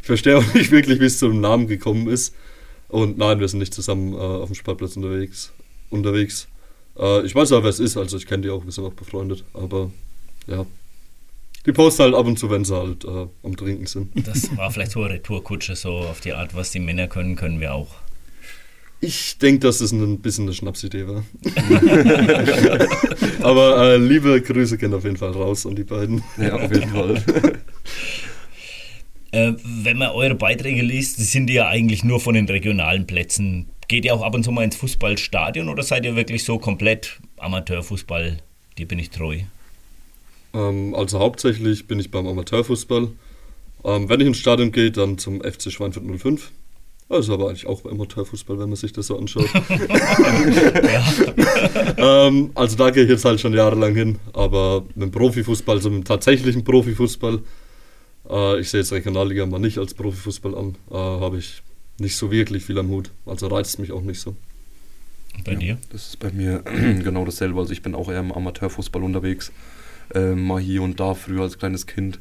ich 0.00 0.06
verstehe 0.06 0.38
auch 0.38 0.54
nicht 0.54 0.70
wirklich, 0.70 1.00
wie 1.00 1.06
es 1.06 1.18
zum 1.18 1.40
Namen 1.40 1.66
gekommen 1.66 2.08
ist. 2.08 2.34
Und 2.88 3.18
nein, 3.18 3.40
wir 3.40 3.48
sind 3.48 3.58
nicht 3.58 3.74
zusammen 3.74 4.14
äh, 4.14 4.16
auf 4.16 4.48
dem 4.48 4.54
Sportplatz 4.54 4.96
unterwegs. 4.96 5.52
unterwegs. 5.90 6.48
Äh, 6.98 7.26
ich 7.26 7.34
weiß 7.34 7.52
auch, 7.52 7.62
wer 7.62 7.70
es 7.70 7.80
ist, 7.80 7.98
also 7.98 8.16
ich 8.16 8.26
kenne 8.26 8.44
die 8.44 8.50
auch, 8.50 8.64
wir 8.64 8.72
sind 8.72 8.84
auch 8.84 8.94
befreundet. 8.94 9.44
Aber 9.52 9.90
ja, 10.46 10.64
die 11.66 11.72
posten 11.72 12.04
halt 12.04 12.14
ab 12.14 12.26
und 12.26 12.38
zu, 12.38 12.50
wenn 12.50 12.64
sie 12.64 12.76
halt 12.76 13.04
äh, 13.04 13.26
am 13.42 13.56
Trinken 13.56 13.86
sind. 13.86 14.10
Das 14.26 14.56
war 14.56 14.70
vielleicht 14.70 14.92
so 14.92 15.02
eine 15.02 15.14
Retourkutsche, 15.14 15.76
so 15.76 15.98
auf 15.98 16.20
die 16.20 16.32
Art, 16.32 16.54
was 16.54 16.70
die 16.70 16.80
Männer 16.80 17.08
können, 17.08 17.36
können 17.36 17.60
wir 17.60 17.74
auch. 17.74 17.88
Ich 19.00 19.38
denke, 19.38 19.60
dass 19.60 19.78
das 19.78 19.92
ein 19.92 20.18
bisschen 20.18 20.46
eine 20.46 20.54
Schnapsidee 20.54 21.06
war. 21.06 21.24
Aber 23.42 23.92
äh, 23.92 23.96
liebe 23.96 24.42
Grüße 24.42 24.76
gehen 24.76 24.92
auf 24.92 25.04
jeden 25.04 25.16
Fall 25.16 25.30
raus 25.30 25.66
an 25.66 25.76
die 25.76 25.84
beiden. 25.84 26.22
Ja, 26.36 26.54
auf 26.54 26.72
jeden 26.72 26.90
Fall. 26.90 27.22
äh, 29.30 29.52
wenn 29.62 29.98
man 29.98 30.10
eure 30.10 30.34
Beiträge 30.34 30.82
liest, 30.82 31.18
die 31.18 31.24
sind 31.24 31.48
ja 31.48 31.68
eigentlich 31.68 32.02
nur 32.02 32.18
von 32.18 32.34
den 32.34 32.46
regionalen 32.46 33.06
Plätzen. 33.06 33.66
Geht 33.86 34.04
ihr 34.04 34.14
auch 34.14 34.22
ab 34.22 34.34
und 34.34 34.42
zu 34.42 34.50
mal 34.50 34.64
ins 34.64 34.76
Fußballstadion 34.76 35.68
oder 35.68 35.84
seid 35.84 36.04
ihr 36.04 36.16
wirklich 36.16 36.42
so 36.42 36.58
komplett 36.58 37.20
Amateurfußball? 37.36 38.38
Dir 38.78 38.88
bin 38.88 38.98
ich 38.98 39.10
treu. 39.10 39.38
Ähm, 40.54 40.94
also 40.94 41.18
hauptsächlich 41.18 41.86
bin 41.86 42.00
ich 42.00 42.10
beim 42.10 42.26
Amateurfußball. 42.26 43.08
Ähm, 43.84 44.08
wenn 44.08 44.20
ich 44.20 44.26
ins 44.26 44.38
Stadion 44.38 44.72
gehe, 44.72 44.90
dann 44.90 45.18
zum 45.18 45.40
FC 45.40 45.70
Schweinfurt 45.70 46.04
05. 46.04 46.50
Also 47.10 47.32
aber 47.32 47.48
eigentlich 47.48 47.66
auch 47.66 47.86
Amateurfußball, 47.86 48.58
wenn 48.58 48.68
man 48.68 48.76
sich 48.76 48.92
das 48.92 49.06
so 49.06 49.18
anschaut. 49.18 49.48
ähm, 51.96 52.50
also 52.54 52.76
da 52.76 52.90
gehe 52.90 53.04
ich 53.04 53.08
jetzt 53.08 53.24
halt 53.24 53.40
schon 53.40 53.54
jahrelang 53.54 53.94
hin, 53.94 54.18
aber 54.34 54.84
mit 54.94 55.04
dem 55.04 55.10
Profifußball, 55.10 55.76
also 55.76 55.88
mit 55.88 56.00
dem 56.00 56.04
tatsächlichen 56.04 56.64
Profifußball, 56.64 57.38
äh, 58.28 58.60
ich 58.60 58.68
sehe 58.68 58.80
jetzt 58.80 58.92
Regionalliga 58.92 59.46
mal 59.46 59.58
nicht 59.58 59.78
als 59.78 59.94
Profifußball 59.94 60.54
an, 60.54 60.74
äh, 60.90 60.94
habe 60.94 61.38
ich 61.38 61.62
nicht 61.98 62.16
so 62.16 62.30
wirklich 62.30 62.64
viel 62.64 62.78
am 62.78 62.88
Hut. 62.88 63.10
Also 63.24 63.46
reizt 63.46 63.78
mich 63.78 63.90
auch 63.90 64.02
nicht 64.02 64.20
so. 64.20 64.36
Bei 65.46 65.52
ja, 65.52 65.58
dir? 65.58 65.78
Das 65.90 66.08
ist 66.08 66.18
bei 66.18 66.30
mir 66.30 66.58
genau 67.02 67.24
dasselbe. 67.24 67.58
Also 67.58 67.72
ich 67.72 67.80
bin 67.80 67.94
auch 67.94 68.10
eher 68.10 68.20
im 68.20 68.32
Amateurfußball 68.32 69.02
unterwegs 69.02 69.50
äh, 70.14 70.34
mal 70.34 70.60
hier 70.60 70.82
und 70.82 71.00
da 71.00 71.14
früher 71.14 71.42
als 71.42 71.58
kleines 71.58 71.86
Kind 71.86 72.18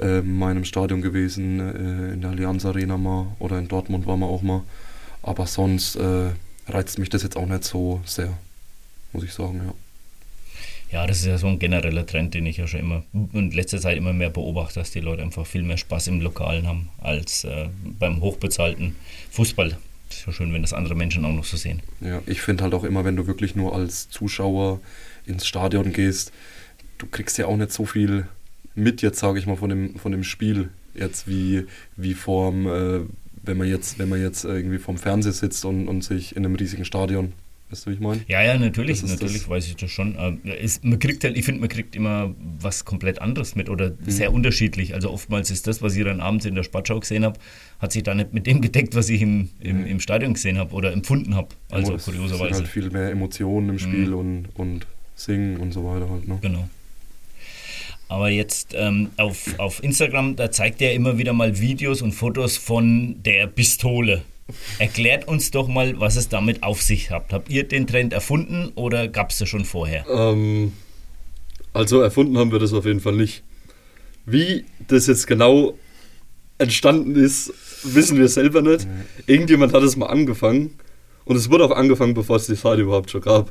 äh, 0.00 0.20
mal 0.22 0.50
in 0.50 0.58
einem 0.58 0.64
Stadion 0.64 1.02
gewesen, 1.02 1.60
äh, 1.60 2.12
in 2.14 2.20
der 2.20 2.30
Allianz 2.30 2.64
Arena 2.64 2.96
mal 2.96 3.28
oder 3.38 3.58
in 3.58 3.68
Dortmund 3.68 4.06
war 4.06 4.16
man 4.16 4.28
auch 4.28 4.42
mal. 4.42 4.62
Aber 5.22 5.46
sonst 5.46 5.96
äh, 5.96 6.30
reizt 6.68 6.98
mich 6.98 7.08
das 7.08 7.22
jetzt 7.22 7.36
auch 7.36 7.46
nicht 7.46 7.64
so 7.64 8.00
sehr, 8.04 8.32
muss 9.12 9.24
ich 9.24 9.32
sagen, 9.32 9.62
ja. 9.66 9.74
Ja, 10.92 11.06
das 11.06 11.18
ist 11.18 11.26
ja 11.26 11.36
so 11.36 11.48
ein 11.48 11.58
genereller 11.58 12.06
Trend, 12.06 12.34
den 12.34 12.46
ich 12.46 12.58
ja 12.58 12.68
schon 12.68 12.80
immer 12.80 13.02
in 13.32 13.50
letzter 13.50 13.80
Zeit 13.80 13.96
immer 13.96 14.12
mehr 14.12 14.30
beobachte, 14.30 14.78
dass 14.78 14.92
die 14.92 15.00
Leute 15.00 15.22
einfach 15.22 15.44
viel 15.44 15.62
mehr 15.62 15.76
Spaß 15.76 16.06
im 16.06 16.20
Lokalen 16.20 16.68
haben 16.68 16.90
als 16.98 17.42
äh, 17.42 17.68
beim 17.98 18.20
hochbezahlten 18.20 18.94
Fußball. 19.30 19.76
Das 20.08 20.18
ist 20.18 20.26
ja 20.26 20.32
schön, 20.32 20.52
wenn 20.52 20.62
das 20.62 20.72
andere 20.72 20.94
Menschen 20.94 21.24
auch 21.24 21.32
noch 21.32 21.44
so 21.44 21.56
sehen. 21.56 21.82
Ja, 22.00 22.22
ich 22.26 22.40
finde 22.40 22.62
halt 22.62 22.74
auch 22.74 22.84
immer, 22.84 23.04
wenn 23.04 23.16
du 23.16 23.26
wirklich 23.26 23.56
nur 23.56 23.74
als 23.74 24.08
Zuschauer 24.10 24.80
ins 25.26 25.44
Stadion 25.44 25.92
gehst, 25.92 26.32
du 26.98 27.06
kriegst 27.06 27.38
ja 27.38 27.46
auch 27.46 27.56
nicht 27.56 27.72
so 27.72 27.84
viel 27.86 28.26
mit 28.74 29.02
jetzt, 29.02 29.18
sage 29.18 29.38
ich 29.38 29.46
mal, 29.46 29.56
von 29.56 29.70
dem, 29.70 29.96
von 29.96 30.12
dem 30.12 30.24
Spiel 30.24 30.70
jetzt 30.94 31.28
wie, 31.28 31.66
wie 31.96 32.14
vorm, 32.14 32.66
äh, 32.66 33.00
wenn 33.42 33.56
man 33.56 33.68
jetzt, 33.68 33.98
wenn 33.98 34.08
man 34.08 34.20
jetzt 34.20 34.44
irgendwie 34.44 34.78
vorm 34.78 34.98
Fernseher 34.98 35.32
sitzt 35.32 35.64
und, 35.64 35.88
und 35.88 36.02
sich 36.02 36.36
in 36.36 36.44
einem 36.44 36.54
riesigen 36.56 36.84
Stadion 36.84 37.32
Weißt 37.68 37.84
du, 37.84 37.90
wie 37.90 37.94
ich 37.94 38.00
meine? 38.00 38.20
Ja, 38.28 38.42
ja, 38.42 38.56
natürlich, 38.58 39.02
natürlich 39.02 39.40
das. 39.40 39.48
weiß 39.48 39.66
ich 39.66 39.74
das 39.74 39.90
schon. 39.90 40.16
Es, 40.44 40.84
man 40.84 41.00
kriegt 41.00 41.24
halt, 41.24 41.36
ich 41.36 41.44
finde, 41.44 41.62
man 41.62 41.68
kriegt 41.68 41.96
immer 41.96 42.32
was 42.60 42.84
komplett 42.84 43.20
anderes 43.20 43.56
mit 43.56 43.68
oder 43.68 43.90
mhm. 43.90 43.96
sehr 44.06 44.32
unterschiedlich. 44.32 44.94
Also 44.94 45.10
oftmals 45.10 45.50
ist 45.50 45.66
das, 45.66 45.82
was 45.82 45.96
ich 45.96 46.04
dann 46.04 46.20
abends 46.20 46.44
in 46.44 46.54
der 46.54 46.62
Sportschau 46.62 47.00
gesehen 47.00 47.24
habe, 47.24 47.40
hat 47.80 47.90
sich 47.90 48.04
da 48.04 48.14
nicht 48.14 48.32
mit 48.32 48.46
dem 48.46 48.60
gedeckt, 48.60 48.94
was 48.94 49.08
ich 49.08 49.20
im, 49.20 49.48
im, 49.58 49.80
mhm. 49.80 49.86
im 49.86 50.00
Stadion 50.00 50.34
gesehen 50.34 50.58
habe 50.58 50.72
oder 50.74 50.92
empfunden 50.92 51.34
habe. 51.34 51.48
Also 51.68 51.92
ja, 51.92 51.98
kurioserweise. 51.98 52.50
Es 52.50 52.58
halt 52.58 52.68
viel 52.68 52.90
mehr 52.90 53.10
Emotionen 53.10 53.70
im 53.70 53.78
Spiel 53.80 54.10
mhm. 54.10 54.14
und, 54.14 54.48
und 54.54 54.86
Singen 55.16 55.56
und 55.56 55.72
so 55.72 55.84
weiter 55.84 56.08
halt. 56.08 56.28
Ne? 56.28 56.38
Genau. 56.40 56.68
Aber 58.08 58.30
jetzt 58.30 58.74
ähm, 58.74 59.10
auf, 59.16 59.58
auf 59.58 59.82
Instagram, 59.82 60.36
da 60.36 60.50
zeigt 60.50 60.80
er 60.80 60.94
immer 60.94 61.18
wieder 61.18 61.32
mal 61.32 61.58
Videos 61.58 62.02
und 62.02 62.12
Fotos 62.12 62.56
von 62.56 63.16
der 63.24 63.46
Pistole. 63.48 64.22
Erklärt 64.78 65.26
uns 65.26 65.50
doch 65.50 65.66
mal, 65.66 65.98
was 65.98 66.14
es 66.14 66.28
damit 66.28 66.62
auf 66.62 66.80
sich 66.80 67.10
hat. 67.10 67.32
Habt 67.32 67.50
ihr 67.50 67.66
den 67.66 67.86
Trend 67.86 68.12
erfunden 68.12 68.70
oder 68.76 69.08
gab 69.08 69.30
es 69.30 69.38
das 69.38 69.48
schon 69.48 69.64
vorher? 69.64 70.06
Ähm, 70.08 70.72
also 71.72 72.00
erfunden 72.00 72.38
haben 72.38 72.52
wir 72.52 72.60
das 72.60 72.72
auf 72.72 72.86
jeden 72.86 73.00
Fall 73.00 73.14
nicht. 73.14 73.42
Wie 74.24 74.64
das 74.86 75.08
jetzt 75.08 75.26
genau 75.26 75.76
entstanden 76.58 77.16
ist, 77.16 77.52
wissen 77.82 78.18
wir 78.18 78.28
selber 78.28 78.62
nicht. 78.62 78.86
Irgendjemand 79.26 79.72
hat 79.72 79.82
es 79.82 79.96
mal 79.96 80.06
angefangen 80.06 80.78
Und 81.24 81.36
es 81.36 81.50
wurde 81.50 81.64
auch 81.64 81.72
angefangen, 81.72 82.14
bevor 82.14 82.36
es 82.36 82.46
die 82.46 82.54
Seite 82.54 82.82
überhaupt 82.82 83.10
schon 83.10 83.20
gab. 83.20 83.50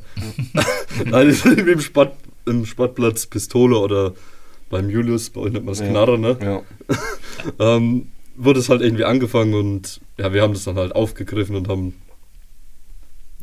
Nein, 1.05 1.29
im, 1.67 1.81
Sport, 1.81 2.15
im 2.45 2.65
Sportplatz 2.65 3.25
Pistole 3.25 3.77
oder 3.77 4.13
beim 4.75 4.89
Julius, 4.89 5.29
bei 5.29 5.41
euch 5.41 5.53
nennt 5.53 5.65
man 5.65 5.73
das 5.73 5.87
Knarre, 5.87 6.19
ne? 6.19 6.37
Ja. 6.41 6.61
ähm, 7.75 8.07
wurde 8.35 8.59
es 8.59 8.67
halt 8.67 8.81
irgendwie 8.81 9.05
angefangen 9.05 9.53
und 9.53 10.01
ja, 10.17 10.33
wir 10.33 10.41
haben 10.41 10.53
das 10.53 10.65
dann 10.65 10.75
halt 10.75 10.93
aufgegriffen 10.93 11.55
und 11.55 11.69
haben 11.69 11.93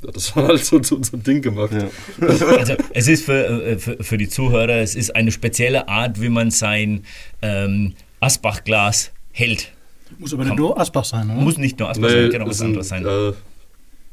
ja, 0.05 0.11
das 0.11 0.35
war 0.35 0.49
halt 0.49 0.65
so 0.65 0.81
zu 0.81 0.97
unserem 0.97 1.23
Ding 1.23 1.43
gemacht. 1.43 1.73
Ja. 1.73 1.89
Also 2.59 2.75
es 2.93 3.09
ist 3.09 3.25
für, 3.25 3.47
äh, 3.47 3.79
für, 3.79 4.03
für, 4.03 4.19
die 4.19 4.29
Zuhörer, 4.29 4.81
es 4.81 4.95
ist 4.95 5.15
eine 5.15 5.31
spezielle 5.31 5.89
Art, 5.89 6.21
wie 6.21 6.29
man 6.29 6.51
sein 6.51 7.05
ähm, 7.41 7.95
Asbach-Glas 8.21 9.13
hält. 9.33 9.73
Muss 10.19 10.35
aber 10.35 10.45
nicht 10.45 10.57
nur 10.57 10.79
Asbach 10.79 11.05
sein, 11.05 11.31
oder? 11.31 11.41
Muss 11.41 11.57
nicht 11.57 11.79
nur 11.79 11.89
Asbach 11.89 12.09
nee, 12.09 12.23
sein, 12.23 12.31
kann 12.31 12.43
auch 12.43 12.49
was 12.49 12.61
anderes 12.61 12.89
sein. 12.89 13.07
Äh, 13.07 13.33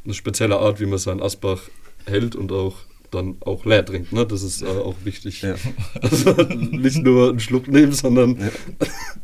eine 0.05 0.13
spezielle 0.13 0.57
Art, 0.57 0.80
wie 0.80 0.86
man 0.86 0.99
sein 0.99 1.22
Asbach 1.22 1.63
hält 2.05 2.36
und 2.36 2.51
auch 2.51 2.76
dann 3.12 3.38
auch 3.41 3.66
leer 3.66 3.86
trinkt. 3.86 4.12
Ne? 4.12 4.26
Das 4.26 4.43
ist 4.43 4.62
äh, 4.62 4.68
auch 4.68 4.95
wichtig. 5.03 5.41
Ja. 5.41 5.55
Also 6.01 6.32
nicht 6.43 7.03
nur 7.03 7.30
einen 7.30 7.39
Schluck 7.39 7.68
nehmen, 7.68 7.91
sondern 7.91 8.38
ja. 8.39 8.49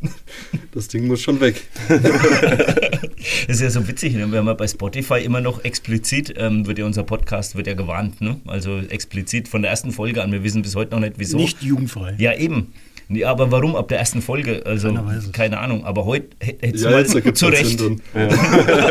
das 0.72 0.88
Ding 0.88 1.06
muss 1.06 1.20
schon 1.20 1.40
weg. 1.40 1.62
das 1.88 3.20
ist 3.48 3.60
ja 3.60 3.70
so 3.70 3.86
witzig. 3.88 4.14
Ne? 4.14 4.30
Wir 4.30 4.38
haben 4.38 4.46
ja 4.46 4.54
bei 4.54 4.68
Spotify 4.68 5.20
immer 5.24 5.40
noch 5.40 5.64
explizit, 5.64 6.34
ähm, 6.36 6.66
wird 6.66 6.78
ja 6.78 6.86
unser 6.86 7.04
Podcast 7.04 7.56
wird 7.56 7.66
ja 7.66 7.74
gewarnt. 7.74 8.20
Ne? 8.20 8.40
Also 8.46 8.78
explizit 8.78 9.48
von 9.48 9.62
der 9.62 9.70
ersten 9.70 9.92
Folge 9.92 10.22
an. 10.22 10.32
Wir 10.32 10.42
wissen 10.42 10.62
bis 10.62 10.76
heute 10.76 10.92
noch 10.92 11.00
nicht, 11.00 11.14
wieso. 11.16 11.36
Nicht 11.36 11.62
jugendfrei. 11.62 12.14
Ja, 12.18 12.34
eben. 12.34 12.72
Ja, 13.08 13.30
aber 13.30 13.50
warum 13.52 13.76
ab 13.76 13.88
der 13.88 13.98
ersten 13.98 14.20
Folge? 14.20 14.62
Also 14.66 14.92
keine 15.32 15.58
Ahnung. 15.58 15.84
Aber 15.84 16.04
heute 16.06 16.28
hätte 16.40 16.76
ja, 16.76 16.90
mal 16.90 17.06
zu 17.06 17.46
Recht. 17.46 17.80
Ja. 18.14 18.28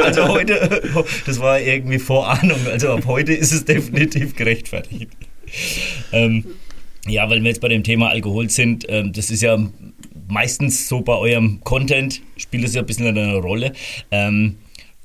also 0.03 0.28
heute, 0.30 0.82
das 1.26 1.39
war 1.39 1.59
irgendwie 1.59 1.99
Vorahnung. 1.99 2.59
Also 2.72 2.91
ab 2.93 3.03
heute 3.07 3.34
ist 3.34 3.51
es 3.51 3.66
definitiv 3.66 4.36
gerechtfertigt. 4.36 5.11
Ähm, 6.11 6.45
ja, 7.07 7.30
weil 7.30 7.41
wir 7.41 7.49
jetzt 7.49 7.61
bei 7.61 7.68
dem 7.68 7.84
Thema 7.84 8.09
Alkohol 8.09 8.49
sind, 8.49 8.86
ähm, 8.88 9.11
das 9.11 9.30
ist 9.30 9.41
ja 9.41 9.57
meistens 10.28 10.88
so 10.88 11.01
bei 11.01 11.13
eurem 11.13 11.59
Content, 11.63 12.22
spielt 12.38 12.63
es 12.63 12.74
ja 12.74 12.82
ein 12.82 12.88
bisschen 12.88 13.07
eine 13.07 13.36
Rolle. 13.36 13.74
Ähm, 14.11 14.55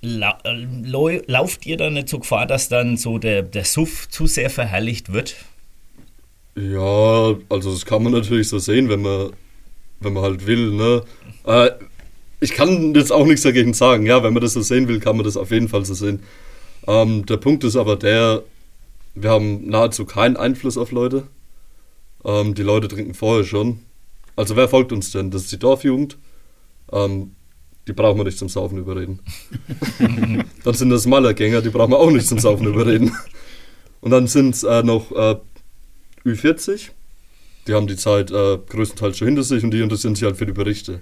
la 0.03 0.39
lauft 0.45 1.67
ihr 1.67 1.77
da 1.77 1.91
nicht 1.91 2.09
so 2.09 2.21
Gefahr, 2.21 2.47
dass 2.47 2.69
dann 2.69 2.97
so 2.97 3.19
der, 3.19 3.43
der 3.43 3.65
Suff 3.65 4.09
zu 4.09 4.27
sehr 4.27 4.51
verherrlicht 4.51 5.13
wird? 5.13 5.37
Ja, 6.61 7.37
also 7.49 7.73
das 7.73 7.87
kann 7.87 8.03
man 8.03 8.13
natürlich 8.13 8.49
so 8.49 8.59
sehen, 8.59 8.89
wenn 8.89 9.03
man, 9.03 9.31
wenn 10.01 10.13
man 10.13 10.23
halt 10.23 10.47
will. 10.47 10.73
Ne? 10.73 11.03
Äh, 11.47 11.71
ich 12.41 12.53
kann 12.53 12.95
jetzt 12.95 13.13
auch 13.13 13.27
nichts 13.27 13.43
dagegen 13.43 13.73
sagen. 13.73 14.05
Ja, 14.07 14.23
wenn 14.23 14.35
man 14.35 14.43
das 14.43 14.55
so 14.55 14.61
sehen 14.61 14.89
will, 14.89 15.01
kann 15.01 15.17
man 15.17 15.25
das 15.25 15.37
auf 15.37 15.51
jeden 15.51 15.69
Fall 15.69 15.85
so 15.85 15.95
sehen. 15.95 16.23
Ähm, 16.87 17.25
der 17.27 17.37
Punkt 17.37 17.65
ist 17.65 17.77
aber 17.77 17.97
der, 17.97 18.43
wir 19.15 19.31
haben 19.31 19.69
nahezu 19.69 20.05
keinen 20.05 20.37
Einfluss 20.37 20.77
auf 20.77 20.93
Leute. 20.93 21.25
Ähm, 22.25 22.55
die 22.55 22.63
Leute 22.63 22.89
trinken 22.89 23.15
vorher 23.15 23.45
schon. 23.45 23.81
Also 24.37 24.57
wer 24.57 24.69
folgt 24.69 24.93
uns 24.93 25.11
denn? 25.13 25.31
Das 25.31 25.43
ist 25.43 25.53
die 25.53 25.59
Dorfjugend. 25.59 26.19
Ähm, 26.93 27.33
die 27.87 27.93
brauchen 27.93 28.19
wir 28.19 28.25
nicht 28.25 28.39
zum 28.39 28.49
Saufen 28.49 28.79
überreden. 28.79 29.21
dann 30.65 30.75
sind 30.75 30.91
das 30.91 31.07
Malergänger, 31.07 31.63
die 31.63 31.71
brauchen 31.71 31.93
wir 31.93 31.99
auch 31.99 32.11
nicht 32.11 32.27
zum 32.27 32.39
Saufen 32.39 32.67
überreden. 32.67 33.17
Und 34.01 34.11
dann 34.11 34.27
sind 34.27 34.55
es 34.55 34.63
äh, 34.63 34.83
noch 34.83 35.13
äh, 35.13 35.37
Ü40. 36.25 36.91
Die 37.67 37.75
haben 37.75 37.87
die 37.87 37.97
Zeit 37.97 38.31
äh, 38.31 38.59
größtenteils 38.69 39.19
schon 39.19 39.29
hinter 39.29 39.43
sich 39.43 39.63
und 39.63 39.71
die 39.71 39.81
interessieren 39.81 40.15
sich 40.15 40.25
halt 40.25 40.37
für 40.37 40.47
die 40.47 40.53
Berichte. 40.53 41.01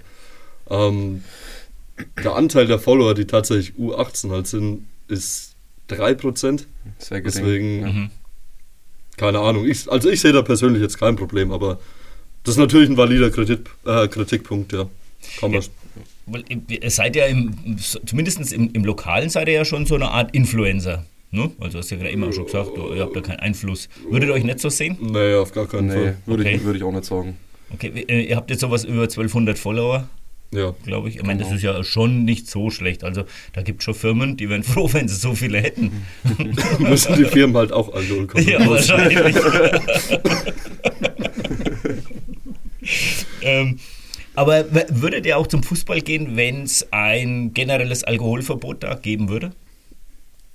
Ähm, 0.69 1.23
der 2.23 2.35
Anteil 2.35 2.67
der 2.67 2.79
Follower, 2.79 3.13
die 3.13 3.25
tatsächlich 3.25 3.75
U18 3.77 4.31
halt 4.31 4.47
sind, 4.47 4.87
ist 5.07 5.55
3%. 5.89 6.65
Sehr 6.97 7.21
gering. 7.21 7.23
Deswegen, 7.23 7.81
mhm. 7.81 8.09
keine 9.17 9.39
Ahnung. 9.39 9.65
Ich, 9.65 9.91
also 9.91 10.09
ich 10.09 10.21
sehe 10.21 10.31
da 10.31 10.41
persönlich 10.41 10.81
jetzt 10.81 10.99
kein 10.99 11.15
Problem, 11.15 11.51
aber 11.51 11.79
das 12.43 12.55
ist 12.55 12.59
natürlich 12.59 12.89
ein 12.89 12.97
valider 12.97 13.31
Kritik, 13.31 13.69
äh, 13.85 14.07
Kritikpunkt, 14.07 14.71
ja. 14.73 14.89
Kann 15.39 15.51
man. 15.51 15.61
Ja, 15.61 16.77
ihr 16.81 16.91
seid 16.91 17.15
ja 17.15 17.25
im, 17.25 17.77
zumindest 18.05 18.53
im, 18.53 18.71
im 18.71 18.85
Lokalen 18.85 19.29
seid 19.29 19.47
ihr 19.47 19.55
ja 19.55 19.65
schon 19.65 19.85
so 19.85 19.95
eine 19.95 20.11
Art 20.11 20.33
Influencer. 20.33 21.05
Ne? 21.31 21.51
Also 21.59 21.77
hast 21.77 21.91
du 21.91 21.95
ja 21.95 22.01
gerade 22.01 22.13
immer 22.13 22.33
schon 22.33 22.45
gesagt, 22.45 22.71
ihr 22.75 23.01
habt 23.01 23.15
da 23.15 23.21
keinen 23.21 23.39
Einfluss. 23.39 23.87
Würdet 24.09 24.29
ihr 24.29 24.33
euch 24.33 24.43
nicht 24.43 24.59
so 24.59 24.69
sehen? 24.69 24.97
Nee, 24.99 25.35
auf 25.35 25.51
gar 25.51 25.67
keinen 25.67 25.87
nee, 25.87 25.93
Fall. 25.93 26.17
Würde, 26.25 26.43
okay. 26.43 26.55
ich, 26.55 26.63
würde 26.63 26.77
ich 26.77 26.83
auch 26.83 26.91
nicht 26.91 27.05
sagen. 27.05 27.37
Okay, 27.71 28.05
äh, 28.07 28.21
ihr 28.23 28.35
habt 28.35 28.49
jetzt 28.49 28.61
sowas 28.61 28.83
über 28.83 29.03
1200 29.03 29.59
Follower. 29.59 30.09
Ja. 30.51 30.73
Glaube 30.83 31.09
ich. 31.09 31.17
Ich 31.17 31.23
meine, 31.23 31.39
das 31.39 31.49
genau. 31.49 31.57
ist 31.57 31.63
ja 31.63 31.83
schon 31.83 32.25
nicht 32.25 32.47
so 32.47 32.71
schlecht. 32.71 33.03
Also 33.03 33.25
da 33.53 33.61
gibt 33.61 33.81
es 33.81 33.85
schon 33.85 33.93
Firmen, 33.93 34.37
die 34.37 34.49
wären 34.49 34.63
froh, 34.73 34.89
wenn 34.91 35.07
sie 35.07 35.15
so 35.15 35.35
viele 35.35 35.59
hätten. 35.59 35.91
Müssen 36.79 37.15
die 37.15 37.25
Firmen 37.25 37.55
halt 37.55 37.71
auch 37.71 37.93
Alkohol 37.93 38.25
kaufen. 38.25 38.49
Ja, 38.49 38.67
wahrscheinlich. 38.67 39.35
ähm, 43.43 43.77
aber 44.33 44.65
würdet 44.89 45.27
ihr 45.27 45.37
auch 45.37 45.47
zum 45.47 45.61
Fußball 45.61 46.01
gehen, 46.01 46.35
wenn 46.35 46.63
es 46.63 46.87
ein 46.91 47.53
generelles 47.53 48.03
Alkoholverbot 48.03 48.83
da 48.83 48.95
geben 48.95 49.29
würde? 49.29 49.51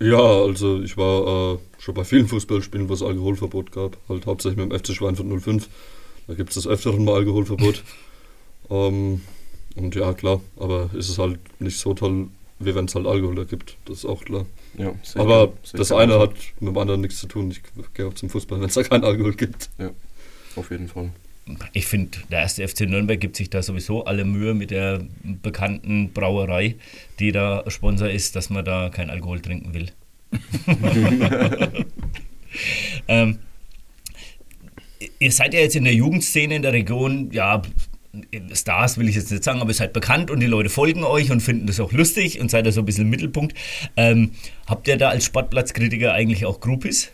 Ja, 0.05 0.19
also 0.19 0.83
ich 0.83 0.99
war 0.99 1.55
äh, 1.55 1.59
schon 1.79 1.95
bei 1.95 2.05
vielen 2.05 2.29
Fußballspielen, 2.29 2.91
wo 2.91 2.93
es 2.95 3.03
Alkoholverbot 3.03 3.73
gab. 3.73 3.97
Halt 4.07 4.27
hauptsächlich 4.27 4.63
mit 4.63 4.71
dem 4.71 4.79
FC 4.79 4.95
Schweinfurt 4.95 5.43
05. 5.43 5.69
Da 6.27 6.35
gibt 6.35 6.51
es 6.51 6.57
das 6.57 6.67
öfteren 6.67 7.05
mal 7.05 7.15
Alkoholverbot. 7.15 7.83
ähm, 8.71 9.23
und 9.77 9.95
ja, 9.95 10.13
klar, 10.13 10.43
aber 10.57 10.91
ist 10.93 11.09
es 11.09 11.19
halt 11.19 11.39
nicht 11.59 11.79
so 11.79 11.95
toll, 11.95 12.29
wie 12.59 12.75
wenn 12.75 12.85
es 12.85 12.95
halt 12.95 13.07
Alkohol 13.07 13.35
da 13.35 13.45
gibt. 13.45 13.79
Das 13.87 13.99
ist 13.99 14.05
auch 14.05 14.23
klar. 14.25 14.45
Ja, 14.77 14.95
aber 15.15 15.55
das 15.73 15.91
eine 15.91 16.19
hat 16.19 16.35
mit 16.61 16.69
dem 16.69 16.79
anderen 16.79 17.01
nichts 17.01 17.21
zu 17.21 17.27
tun. 17.27 17.51
Ich 17.51 17.63
gehe 17.95 18.07
auch 18.07 18.15
zum 18.15 18.29
Fußball, 18.29 18.61
wenn 18.61 18.69
es 18.69 18.75
da 18.75 18.83
keinen 18.83 19.05
Alkohol 19.05 19.35
gibt. 19.35 19.71
Ja, 19.79 19.91
auf 20.57 20.71
jeden 20.71 20.89
Fall 20.89 21.13
ich 21.73 21.87
finde, 21.87 22.19
der 22.31 22.41
erste 22.41 22.67
FC 22.67 22.83
Nürnberg 22.83 23.21
gibt 23.21 23.37
sich 23.37 23.51
da 23.51 23.63
sowieso 23.63 24.05
alle 24.05 24.25
Mühe 24.25 24.55
mit 24.55 24.71
der 24.71 25.03
bekannten 25.23 26.13
Brauerei, 26.13 26.77
die 27.19 27.33
da 27.33 27.65
Sponsor 27.69 28.09
ist, 28.09 28.35
dass 28.35 28.49
man 28.51 28.65
da 28.65 28.89
kein 28.89 29.11
Alkohol 29.11 29.41
trinken 29.41 29.75
will. 29.75 29.91
ähm, 33.09 33.39
ihr 35.19 35.33
seid 35.33 35.55
ja 35.55 35.61
jetzt 35.61 35.77
in 35.77 35.85
der 35.85 35.95
Jugendszene 35.95 36.57
in 36.57 36.63
der 36.63 36.73
Region, 36.73 37.31
ja, 37.31 37.63
Stars 38.53 38.97
will 38.97 39.09
ich 39.09 39.17
jetzt 39.17 39.31
nicht 39.31 39.45
sagen, 39.45 39.61
aber 39.61 39.71
ihr 39.71 39.75
seid 39.75 39.93
bekannt 39.93 40.31
und 40.31 40.41
die 40.41 40.47
Leute 40.47 40.71
folgen 40.71 41.05
euch 41.05 41.31
und 41.31 41.41
finden 41.41 41.67
das 41.67 41.81
auch 41.81 41.93
lustig 41.93 42.41
und 42.41 42.51
seid 42.51 42.65
da 42.65 42.73
so 42.73 42.81
ein 42.81 42.87
bisschen 42.87 43.05
im 43.05 43.11
Mittelpunkt. 43.11 43.55
Ähm, 43.97 44.31
habt 44.67 44.89
ihr 44.89 44.97
da 44.97 45.11
als 45.11 45.25
Sportplatzkritiker 45.25 46.13
eigentlich 46.13 46.47
auch 46.47 46.61
Groupies? 46.61 47.11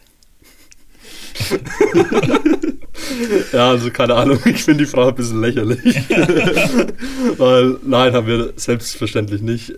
ja, 3.53 3.71
also 3.71 3.91
keine 3.91 4.15
Ahnung, 4.15 4.39
ich 4.45 4.65
finde 4.65 4.85
die 4.85 4.91
Frage 4.91 5.09
ein 5.09 5.15
bisschen 5.15 5.41
lächerlich. 5.41 5.81
Weil, 7.39 7.77
nein, 7.85 8.13
haben 8.13 8.27
wir 8.27 8.53
selbstverständlich 8.57 9.43
nicht. 9.43 9.75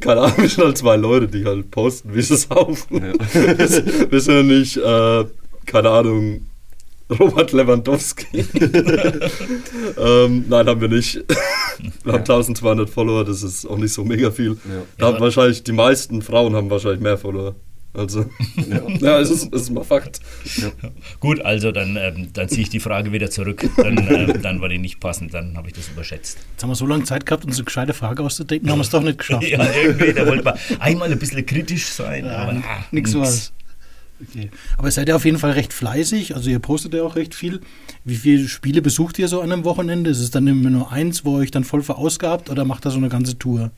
keine 0.00 0.22
Ahnung, 0.22 0.38
wir 0.38 0.48
sind 0.48 0.64
halt 0.64 0.78
zwei 0.78 0.96
Leute, 0.96 1.28
die 1.28 1.44
halt 1.44 1.70
posten, 1.70 2.14
wie 2.14 2.22
sie 2.22 2.36
saufen. 2.36 2.96
Ja. 2.96 3.12
wir, 4.10 4.20
sind 4.20 4.34
ja 4.34 4.42
nicht, 4.42 4.76
äh, 4.76 5.24
keine 5.66 5.90
Ahnung, 5.90 6.46
Robert 7.18 7.52
Lewandowski. 7.52 8.44
ähm, 9.98 10.44
nein, 10.48 10.66
haben 10.66 10.80
wir 10.80 10.88
nicht. 10.88 11.24
Wir 12.04 12.12
haben 12.12 12.20
1200 12.20 12.88
Follower, 12.88 13.24
das 13.24 13.42
ist 13.42 13.66
auch 13.66 13.76
nicht 13.76 13.92
so 13.92 14.04
mega 14.04 14.30
viel. 14.30 14.52
Ja. 14.52 14.82
Da 14.98 15.06
haben 15.06 15.20
wahrscheinlich 15.20 15.62
die 15.62 15.72
meisten 15.72 16.22
Frauen 16.22 16.54
haben 16.54 16.70
wahrscheinlich 16.70 17.00
mehr 17.00 17.18
Follower. 17.18 17.54
Also, 17.94 18.24
ja, 18.68 18.88
ja 19.00 19.20
es, 19.20 19.30
ist, 19.30 19.52
es 19.52 19.62
ist 19.62 19.70
mal 19.70 19.84
Fakt. 19.84 20.20
Ja. 20.56 20.70
Gut, 21.20 21.42
also 21.42 21.72
dann, 21.72 21.96
ähm, 21.96 22.28
dann 22.32 22.48
ziehe 22.48 22.62
ich 22.62 22.70
die 22.70 22.80
Frage 22.80 23.12
wieder 23.12 23.30
zurück. 23.30 23.68
Dann, 23.76 23.96
äh, 24.08 24.38
dann 24.38 24.60
war 24.62 24.68
die 24.70 24.78
nicht 24.78 24.98
passend, 24.98 25.34
dann 25.34 25.56
habe 25.56 25.68
ich 25.68 25.74
das 25.74 25.88
überschätzt. 25.88 26.38
Jetzt 26.52 26.62
haben 26.62 26.70
wir 26.70 26.74
so 26.74 26.86
lange 26.86 27.04
Zeit 27.04 27.26
gehabt, 27.26 27.44
uns 27.44 27.56
eine 27.56 27.64
gescheite 27.64 27.92
Frage 27.92 28.22
auszudenken, 28.22 28.70
haben 28.70 28.78
wir 28.78 28.82
es 28.82 28.90
doch 28.90 29.02
nicht 29.02 29.18
geschafft. 29.18 29.42
ja, 29.48 29.62
irgendwie, 29.72 30.12
da 30.14 30.26
wollte 30.26 30.44
man 30.44 30.54
einmal 30.78 31.12
ein 31.12 31.18
bisschen 31.18 31.44
kritisch 31.44 31.86
sein, 31.86 32.24
ja, 32.24 32.36
aber 32.38 32.52
ah, 32.52 32.84
nichts 32.92 33.14
was. 33.14 33.52
Okay. 34.22 34.50
Aber 34.78 34.88
ihr 34.88 34.92
seid 34.92 35.08
ja 35.08 35.16
auf 35.16 35.24
jeden 35.24 35.38
Fall 35.38 35.52
recht 35.52 35.72
fleißig, 35.72 36.34
also 36.34 36.48
ihr 36.48 36.60
postet 36.60 36.94
ja 36.94 37.02
auch 37.02 37.16
recht 37.16 37.34
viel. 37.34 37.60
Wie 38.04 38.14
viele 38.14 38.48
Spiele 38.48 38.80
besucht 38.80 39.18
ihr 39.18 39.28
so 39.28 39.40
an 39.40 39.52
einem 39.52 39.64
Wochenende? 39.64 40.10
Ist 40.10 40.20
es 40.20 40.30
dann 40.30 40.46
immer 40.46 40.70
nur 40.70 40.92
eins, 40.92 41.24
wo 41.24 41.36
ihr 41.36 41.42
euch 41.42 41.50
dann 41.50 41.64
voll 41.64 41.82
verausgabt 41.82 42.48
oder 42.48 42.64
macht 42.64 42.86
ihr 42.86 42.90
so 42.90 42.98
eine 42.98 43.08
ganze 43.08 43.36
Tour? 43.36 43.70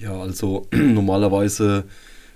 Ja, 0.00 0.12
also 0.12 0.66
normalerweise 0.72 1.84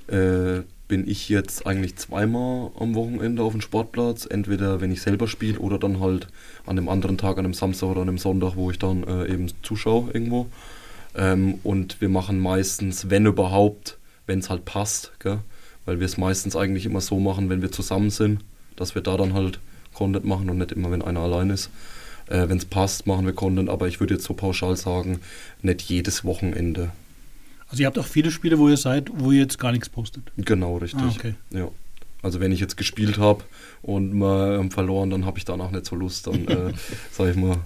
äh, 0.06 0.62
bin 0.88 1.08
ich 1.08 1.28
jetzt 1.28 1.66
eigentlich 1.66 1.96
zweimal 1.96 2.70
am 2.78 2.94
Wochenende 2.94 3.42
auf 3.42 3.52
dem 3.52 3.60
Sportplatz. 3.60 4.26
Entweder 4.28 4.80
wenn 4.80 4.90
ich 4.90 5.02
selber 5.02 5.28
spiele 5.28 5.58
oder 5.58 5.78
dann 5.78 6.00
halt 6.00 6.28
an 6.64 6.78
einem 6.78 6.88
anderen 6.88 7.18
Tag, 7.18 7.38
an 7.38 7.44
einem 7.44 7.54
Samstag 7.54 7.88
oder 7.88 8.00
an 8.00 8.08
einem 8.08 8.18
Sonntag, 8.18 8.56
wo 8.56 8.70
ich 8.70 8.78
dann 8.78 9.04
äh, 9.04 9.30
eben 9.30 9.48
zuschaue 9.62 10.10
irgendwo. 10.12 10.46
Ähm, 11.14 11.60
und 11.62 12.00
wir 12.00 12.08
machen 12.08 12.40
meistens, 12.40 13.10
wenn 13.10 13.26
überhaupt, 13.26 13.98
wenn 14.26 14.38
es 14.38 14.50
halt 14.50 14.64
passt, 14.64 15.12
gell? 15.20 15.38
weil 15.84 16.00
wir 16.00 16.06
es 16.06 16.16
meistens 16.16 16.56
eigentlich 16.56 16.86
immer 16.86 17.00
so 17.00 17.18
machen, 17.18 17.50
wenn 17.50 17.62
wir 17.62 17.70
zusammen 17.70 18.10
sind, 18.10 18.40
dass 18.76 18.94
wir 18.94 19.02
da 19.02 19.16
dann 19.16 19.34
halt 19.34 19.60
Content 19.94 20.24
machen 20.24 20.48
und 20.48 20.58
nicht 20.58 20.72
immer, 20.72 20.90
wenn 20.90 21.02
einer 21.02 21.20
allein 21.20 21.50
ist. 21.50 21.70
Äh, 22.28 22.48
wenn 22.48 22.58
es 22.58 22.64
passt, 22.64 23.06
machen 23.06 23.26
wir 23.26 23.32
Content, 23.32 23.68
aber 23.68 23.88
ich 23.88 24.00
würde 24.00 24.14
jetzt 24.14 24.24
so 24.24 24.34
pauschal 24.34 24.76
sagen, 24.76 25.20
nicht 25.62 25.82
jedes 25.82 26.24
Wochenende. 26.24 26.92
Also 27.68 27.82
ihr 27.82 27.86
habt 27.86 27.98
auch 27.98 28.06
viele 28.06 28.30
Spiele, 28.30 28.58
wo 28.58 28.68
ihr 28.68 28.76
seid, 28.76 29.10
wo 29.14 29.30
ihr 29.30 29.40
jetzt 29.40 29.58
gar 29.58 29.72
nichts 29.72 29.88
postet. 29.88 30.32
Genau, 30.36 30.78
richtig. 30.78 31.02
Ah, 31.02 31.12
okay. 31.14 31.34
Ja. 31.50 31.68
Also 32.22 32.40
wenn 32.40 32.50
ich 32.50 32.60
jetzt 32.60 32.76
gespielt 32.76 33.18
habe 33.18 33.44
und 33.82 34.12
mal 34.12 34.58
ähm, 34.58 34.70
verloren, 34.70 35.10
dann 35.10 35.24
habe 35.24 35.38
ich 35.38 35.44
danach 35.44 35.70
nicht 35.70 35.86
so 35.86 35.94
Lust, 35.94 36.26
dann 36.26 36.48
äh, 36.48 36.72
sage 37.12 37.30
ich 37.30 37.36
mal, 37.36 37.58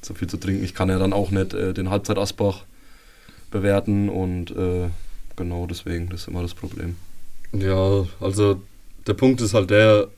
so 0.00 0.14
viel 0.14 0.28
zu 0.28 0.38
trinken. 0.38 0.64
Ich 0.64 0.74
kann 0.74 0.88
ja 0.88 0.98
dann 0.98 1.12
auch 1.12 1.30
nicht 1.30 1.54
äh, 1.54 1.74
den 1.74 1.90
Halbzeit 1.90 2.18
Asbach 2.18 2.64
bewerten 3.50 4.08
und 4.08 4.50
äh, 4.52 4.88
genau 5.36 5.66
deswegen, 5.66 6.08
das 6.08 6.22
ist 6.22 6.28
immer 6.28 6.42
das 6.42 6.54
Problem. 6.54 6.96
Ja, 7.52 8.06
also 8.20 8.62
der 9.06 9.14
Punkt 9.14 9.40
ist 9.40 9.54
halt 9.54 9.70
der, 9.70 10.08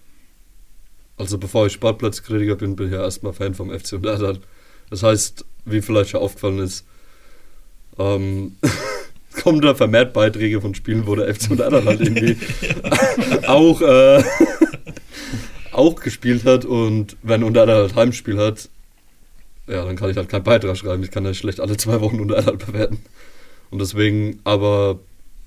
also 1.16 1.38
bevor 1.38 1.66
ich 1.66 1.72
Sportplatzkritiker 1.72 2.56
bin, 2.56 2.76
bin 2.76 2.88
ich 2.88 2.92
ja 2.92 3.02
erstmal 3.02 3.32
Fan 3.32 3.54
vom 3.54 3.70
FC 3.70 3.94
und 3.94 4.06
Erdal. 4.06 4.38
Das 4.90 5.02
heißt, 5.02 5.44
wie 5.64 5.80
vielleicht 5.80 6.10
schon 6.10 6.20
aufgefallen 6.20 6.58
ist, 6.58 6.84
ähm, 7.98 8.56
kommen 9.32 9.60
da 9.60 9.74
vermehrt 9.74 10.12
Beiträge 10.12 10.60
von 10.60 10.74
Spielen, 10.74 11.06
wo 11.06 11.14
der 11.14 11.32
FC 11.34 11.50
und 11.50 11.60
Erdal 11.60 11.84
halt 11.84 12.00
irgendwie 12.00 12.36
auch, 13.46 13.80
äh, 13.80 14.22
auch 15.72 15.96
gespielt 15.96 16.44
hat 16.44 16.64
und 16.64 17.16
wenn 17.22 17.44
Unter 17.44 17.66
halt 17.66 17.94
Heimspiel 17.94 18.38
hat, 18.38 18.68
ja, 19.66 19.84
dann 19.84 19.96
kann 19.96 20.10
ich 20.10 20.16
halt 20.16 20.28
keinen 20.28 20.42
Beitrag 20.42 20.76
schreiben. 20.76 21.02
Ich 21.04 21.10
kann 21.10 21.24
ja 21.24 21.32
schlecht 21.32 21.60
alle 21.60 21.76
zwei 21.76 22.00
Wochen 22.00 22.18
Unter 22.18 22.42
bewerten. 22.42 22.98
Und 23.70 23.80
deswegen, 23.80 24.40
aber 24.42 24.98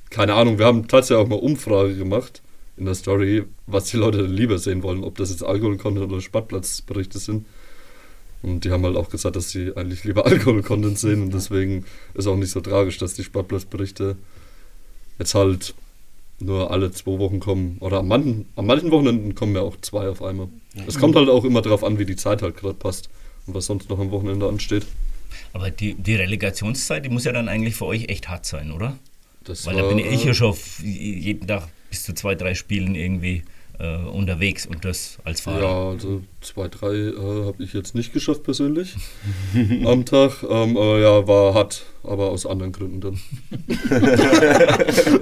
keine 0.10 0.36
Ahnung, 0.36 0.60
wir 0.60 0.66
haben 0.66 0.88
tatsächlich 0.88 1.26
auch 1.26 1.30
mal 1.30 1.36
Umfrage 1.36 1.96
gemacht 1.96 2.42
in 2.78 2.86
der 2.86 2.96
Story, 2.96 3.44
was 3.68 3.86
die 3.86 3.98
Leute 3.98 4.22
lieber 4.22 4.58
sehen 4.60 4.82
wollen, 4.84 5.04
ob 5.04 5.18
das 5.18 5.30
jetzt 5.30 5.44
Alkohol-Content 5.44 6.12
oder 6.12 6.22
Sportplatzberichte 6.22 7.20
sind. 7.20 7.46
Und 8.44 8.66
die 8.66 8.72
haben 8.72 8.84
halt 8.84 8.98
auch 8.98 9.10
gesagt, 9.10 9.36
dass 9.36 9.50
sie 9.50 9.76
eigentlich 9.76 10.04
lieber 10.04 10.26
Alkohol-Content 10.28 11.00
sehen 11.00 11.24
und 11.24 11.34
deswegen 11.34 11.86
ist 12.14 12.28
auch 12.28 12.36
nicht 12.36 12.52
so 12.52 12.62
tragisch, 12.62 12.98
dass 12.98 13.16
die 13.16 13.24
Sportplatzberichte 13.24 14.18
jetzt 15.18 15.34
halt 15.34 15.74
nur 16.40 16.72
alle 16.72 16.92
zwei 16.92 17.18
Wochen 17.20 17.40
kommen. 17.40 17.78
Oder 17.80 18.00
an 18.00 18.08
manchen, 18.08 18.46
an 18.56 18.66
manchen 18.66 18.92
Wochenenden 18.92 19.34
kommen 19.34 19.56
ja 19.56 19.62
auch 19.62 19.78
zwei 19.82 20.10
auf 20.10 20.22
einmal. 20.22 20.50
Es 20.88 21.00
kommt 21.00 21.16
halt 21.16 21.30
auch 21.30 21.46
immer 21.46 21.62
darauf 21.62 21.84
an, 21.84 21.98
wie 22.00 22.06
die 22.06 22.18
Zeit 22.18 22.42
halt 22.42 22.58
gerade 22.58 22.76
passt 22.76 23.10
und 23.48 23.56
was 23.56 23.66
sonst 23.66 23.90
noch 23.90 24.00
am 24.00 24.12
Wochenende 24.12 24.48
ansteht. 24.48 24.86
Aber 25.54 25.72
die, 25.72 25.94
die 25.94 26.16
Relegationszeit, 26.16 27.06
die 27.06 27.10
muss 27.10 27.24
ja 27.24 27.32
dann 27.32 27.48
eigentlich 27.48 27.76
für 27.76 27.86
euch 27.86 28.10
echt 28.10 28.28
hart 28.28 28.46
sein, 28.46 28.72
oder? 28.72 28.98
Das 29.46 29.66
Weil 29.66 29.76
war, 29.76 29.84
da 29.84 29.90
bin 29.90 30.00
ich 30.00 30.24
ja 30.24 30.34
schon 30.34 30.56
jeden 30.82 31.48
Tag 31.48 31.68
bis 31.90 32.04
zu 32.04 32.14
zwei, 32.14 32.36
drei 32.36 32.56
Spielen 32.56 32.96
irgendwie 32.96 33.44
äh, 33.84 33.98
unterwegs 34.10 34.66
und 34.66 34.86
das 34.86 35.18
als 35.26 35.42
Fahrer. 35.42 35.62
Ja, 35.62 35.90
also 35.90 36.22
zwei, 36.42 36.68
drei 36.70 36.94
äh, 36.94 37.46
habe 37.46 37.62
ich 37.64 37.74
jetzt 37.74 37.96
nicht 37.96 38.14
geschafft 38.14 38.44
persönlich 38.44 38.96
am 39.86 40.06
Tag. 40.06 40.44
Ähm, 40.50 40.78
äh, 40.78 41.02
ja, 41.02 41.28
war 41.28 41.54
hart, 41.54 41.86
aber 42.04 42.30
aus 42.30 42.46
anderen 42.46 42.72
Gründen 42.72 43.02
dann. 43.02 43.20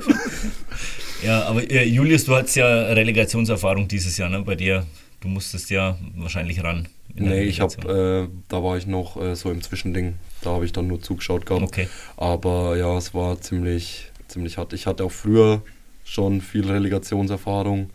ja, 1.24 1.44
aber 1.44 1.70
äh, 1.70 1.86
Julius, 1.86 2.26
du 2.26 2.36
hattest 2.36 2.56
ja 2.56 2.68
Relegationserfahrung 2.68 3.88
dieses 3.88 4.18
Jahr, 4.18 4.30
ne? 4.30 4.42
Bei 4.42 4.56
dir, 4.56 4.86
du 5.22 5.28
musstest 5.28 5.70
ja 5.72 5.98
wahrscheinlich 6.16 6.64
ran. 6.64 6.88
Nee, 7.16 7.44
ich 7.44 7.60
habe, 7.60 8.30
äh, 8.30 8.36
da 8.48 8.64
war 8.64 8.78
ich 8.78 8.88
noch 8.88 9.22
äh, 9.22 9.36
so 9.36 9.52
im 9.52 9.62
Zwischending. 9.62 10.16
Da 10.42 10.52
habe 10.52 10.66
ich 10.66 10.72
dann 10.72 10.88
nur 10.88 11.02
zugeschaut 11.02 11.46
gehabt. 11.46 11.64
Okay. 11.64 11.88
Aber 12.16 12.78
ja, 12.78 12.98
es 12.98 13.14
war 13.14 13.42
ziemlich, 13.42 14.12
ziemlich 14.28 14.58
hart. 14.58 14.74
Ich 14.74 14.88
hatte 14.88 15.04
auch 15.04 15.12
früher 15.12 15.62
schon 16.04 16.42
viel 16.42 16.70
Relegationserfahrung. 16.70 17.90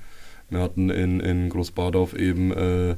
Wir 0.51 0.61
hatten 0.61 0.91
in, 0.91 1.21
in 1.21 1.49
Großbadorf 1.49 2.15
eben, 2.15 2.53
äh, 2.53 2.97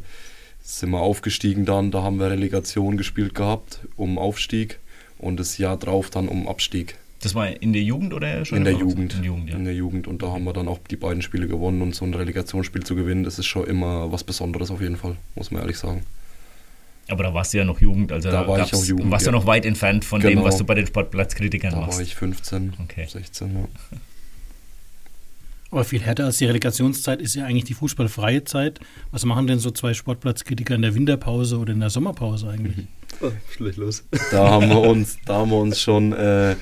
sind 0.60 0.90
wir 0.90 1.00
aufgestiegen 1.00 1.64
dann, 1.64 1.90
da 1.90 2.02
haben 2.02 2.18
wir 2.18 2.30
Relegation 2.30 2.96
gespielt 2.96 3.34
gehabt 3.34 3.80
um 3.96 4.18
Aufstieg 4.18 4.78
und 5.18 5.40
das 5.40 5.58
Jahr 5.58 5.76
drauf 5.76 6.10
dann 6.10 6.28
um 6.28 6.46
Abstieg. 6.46 6.96
Das 7.20 7.34
war 7.34 7.48
in 7.48 7.72
der 7.72 7.82
Jugend 7.82 8.14
oder 8.14 8.44
schon? 8.44 8.58
In 8.58 8.64
der 8.64 8.74
Jugend. 8.74 9.14
In, 9.14 9.24
Jugend, 9.24 9.50
ja. 9.50 9.56
in 9.56 9.64
der 9.64 9.74
Jugend. 9.74 10.06
Und 10.06 10.22
da 10.22 10.28
haben 10.28 10.44
wir 10.44 10.52
dann 10.52 10.68
auch 10.68 10.78
die 10.88 10.96
beiden 10.96 11.20
Spiele 11.20 11.48
gewonnen 11.48 11.82
und 11.82 11.94
so 11.94 12.04
ein 12.04 12.14
Relegationsspiel 12.14 12.84
zu 12.84 12.94
gewinnen, 12.94 13.24
das 13.24 13.38
ist 13.38 13.46
schon 13.46 13.66
immer 13.66 14.12
was 14.12 14.22
Besonderes 14.22 14.70
auf 14.70 14.80
jeden 14.80 14.96
Fall, 14.96 15.16
muss 15.34 15.50
man 15.50 15.62
ehrlich 15.62 15.78
sagen. 15.78 16.04
Aber 17.08 17.24
da 17.24 17.34
warst 17.34 17.54
du 17.54 17.58
ja 17.58 17.64
noch 17.64 17.80
Jugend, 17.80 18.12
also 18.12 18.30
da 18.30 18.46
war 18.46 18.60
ich 18.60 18.72
auch 18.72 18.84
Jugend. 18.84 19.10
Warst 19.10 19.26
du 19.26 19.30
ja. 19.30 19.36
noch 19.36 19.46
weit 19.46 19.64
entfernt 19.64 20.04
von 20.04 20.20
genau. 20.20 20.42
dem, 20.42 20.44
was 20.44 20.58
du 20.58 20.64
bei 20.64 20.74
den 20.74 20.86
Sportplatzkritikern 20.86 21.72
da 21.72 21.80
machst. 21.80 21.94
Da 21.94 21.96
war 21.96 22.02
ich 22.02 22.14
15, 22.14 22.74
okay. 22.84 23.06
16, 23.08 23.54
ja. 23.54 23.64
Aber 25.70 25.84
viel 25.84 26.00
härter 26.00 26.24
als 26.24 26.38
die 26.38 26.46
Relegationszeit 26.46 27.20
ist 27.20 27.34
ja 27.34 27.44
eigentlich 27.44 27.64
die 27.64 27.74
fußballfreie 27.74 28.44
Zeit. 28.44 28.80
Was 29.10 29.24
machen 29.24 29.46
denn 29.46 29.58
so 29.58 29.70
zwei 29.70 29.92
Sportplatzkritiker 29.92 30.74
in 30.74 30.82
der 30.82 30.94
Winterpause 30.94 31.58
oder 31.58 31.72
in 31.72 31.80
der 31.80 31.90
Sommerpause 31.90 32.48
eigentlich? 32.48 32.86
Oh, 33.20 33.32
schlecht 33.50 33.78
los. 33.78 34.04
Da 34.30 34.48
haben 34.48 34.68
wir 34.68 34.80
uns, 34.80 35.18
da 35.24 35.38
haben 35.38 35.50
wir 35.50 35.56
uns 35.56 35.80
schon 35.80 36.12
äh, 36.12 36.54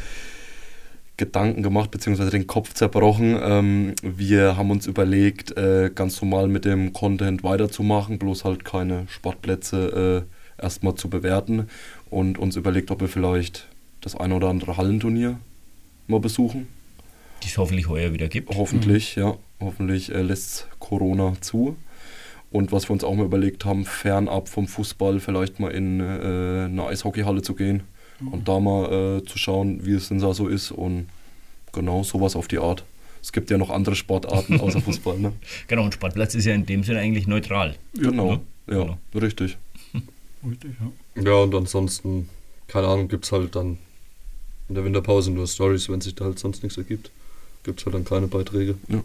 Gedanken 1.18 1.62
gemacht, 1.62 1.90
beziehungsweise 1.90 2.30
den 2.30 2.46
Kopf 2.46 2.72
zerbrochen. 2.72 3.36
Ähm, 3.42 3.94
wir 4.00 4.56
haben 4.56 4.70
uns 4.70 4.86
überlegt, 4.86 5.54
äh, 5.58 5.90
ganz 5.94 6.22
normal 6.22 6.48
mit 6.48 6.64
dem 6.64 6.94
Content 6.94 7.42
weiterzumachen, 7.42 8.18
bloß 8.18 8.44
halt 8.44 8.64
keine 8.64 9.06
Sportplätze 9.08 10.24
äh, 10.58 10.62
erstmal 10.62 10.94
zu 10.94 11.10
bewerten 11.10 11.66
und 12.08 12.38
uns 12.38 12.56
überlegt, 12.56 12.90
ob 12.90 13.00
wir 13.00 13.08
vielleicht 13.08 13.66
das 14.00 14.14
eine 14.14 14.34
oder 14.34 14.48
andere 14.48 14.78
Hallenturnier 14.78 15.38
mal 16.06 16.20
besuchen 16.20 16.68
die 17.46 17.50
es 17.50 17.58
hoffentlich 17.58 17.88
heuer 17.88 18.12
wieder 18.12 18.26
gibt. 18.26 18.54
Hoffentlich, 18.56 19.16
mhm. 19.16 19.22
ja. 19.22 19.36
Hoffentlich 19.60 20.12
äh, 20.12 20.20
lässt 20.20 20.68
Corona 20.80 21.34
zu. 21.40 21.76
Und 22.50 22.72
was 22.72 22.88
wir 22.88 22.92
uns 22.92 23.04
auch 23.04 23.14
mal 23.14 23.24
überlegt 23.24 23.64
haben, 23.64 23.84
fernab 23.84 24.48
vom 24.48 24.66
Fußball 24.66 25.20
vielleicht 25.20 25.60
mal 25.60 25.70
in 25.70 26.00
äh, 26.00 26.64
eine 26.64 26.86
Eishockeyhalle 26.86 27.42
zu 27.42 27.54
gehen 27.54 27.82
mhm. 28.20 28.28
und 28.28 28.48
da 28.48 28.58
mal 28.58 29.18
äh, 29.18 29.24
zu 29.24 29.38
schauen, 29.38 29.86
wie 29.86 29.92
es 29.92 30.08
denn 30.08 30.18
da 30.18 30.34
so 30.34 30.48
ist 30.48 30.72
und 30.72 31.06
genau 31.72 32.02
sowas 32.02 32.34
auf 32.34 32.48
die 32.48 32.58
Art. 32.58 32.84
Es 33.22 33.32
gibt 33.32 33.50
ja 33.50 33.58
noch 33.58 33.70
andere 33.70 33.94
Sportarten 33.94 34.60
außer 34.60 34.80
Fußball. 34.80 35.18
Ne? 35.18 35.32
Genau, 35.68 35.84
und 35.84 35.94
Sportplatz 35.94 36.34
ist 36.34 36.46
ja 36.46 36.54
in 36.54 36.66
dem 36.66 36.82
Sinne 36.82 36.98
eigentlich 36.98 37.28
neutral. 37.28 37.76
Genau, 37.94 38.32
ne? 38.32 38.40
ja, 38.68 38.82
genau. 38.82 38.98
richtig. 39.14 39.56
richtig 40.44 40.70
ja. 41.14 41.22
ja, 41.22 41.34
und 41.34 41.54
ansonsten, 41.54 42.28
keine 42.66 42.88
Ahnung, 42.88 43.08
gibt 43.08 43.24
es 43.24 43.32
halt 43.32 43.54
dann 43.54 43.78
in 44.68 44.74
der 44.74 44.84
Winterpause 44.84 45.30
nur 45.30 45.46
Stories, 45.46 45.88
wenn 45.88 46.00
sich 46.00 46.16
da 46.16 46.24
halt 46.24 46.40
sonst 46.40 46.64
nichts 46.64 46.76
ergibt 46.76 47.10
gibt 47.66 47.80
es 47.80 47.86
halt 47.86 47.94
dann 47.94 48.04
keine 48.04 48.28
Beiträge. 48.28 48.76
Ja. 48.88 49.02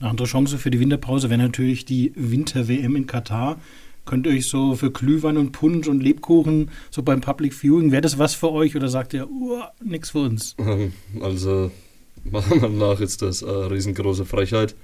Eine 0.00 0.10
andere 0.10 0.28
Chance 0.28 0.58
für 0.58 0.70
die 0.70 0.78
Winterpause 0.78 1.30
wäre 1.30 1.40
natürlich 1.40 1.84
die 1.84 2.12
Winter-WM 2.14 2.94
in 2.94 3.06
Katar. 3.06 3.58
Könnt 4.04 4.26
ihr 4.26 4.32
euch 4.32 4.46
so 4.46 4.74
für 4.74 4.90
Glühwein 4.90 5.36
und 5.36 5.52
Punsch 5.52 5.88
und 5.88 6.02
Lebkuchen 6.02 6.70
so 6.90 7.02
beim 7.02 7.20
Public 7.20 7.54
Viewing, 7.54 7.90
wäre 7.90 8.02
das 8.02 8.18
was 8.18 8.34
für 8.34 8.50
euch 8.50 8.76
oder 8.76 8.88
sagt 8.88 9.14
ihr, 9.14 9.28
uh, 9.30 9.62
nichts 9.82 10.10
für 10.10 10.20
uns? 10.20 10.56
Also, 11.20 11.70
meiner 12.24 12.56
Meinung 12.56 12.78
nach 12.78 13.00
ist 13.00 13.22
das 13.22 13.42
eine 13.42 13.70
riesengroße 13.70 14.24
Frechheit, 14.24 14.74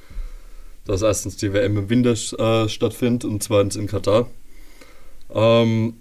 dass 0.85 1.03
erstens 1.03 1.37
die 1.37 1.53
WM 1.53 1.77
im 1.79 1.91
Winter 1.91 2.13
äh, 2.13 2.69
stattfindet 2.69 3.25
und 3.25 3.43
zweitens 3.43 3.77
in 3.77 3.87
Katar. 3.87 4.29
Ähm, 5.33 5.95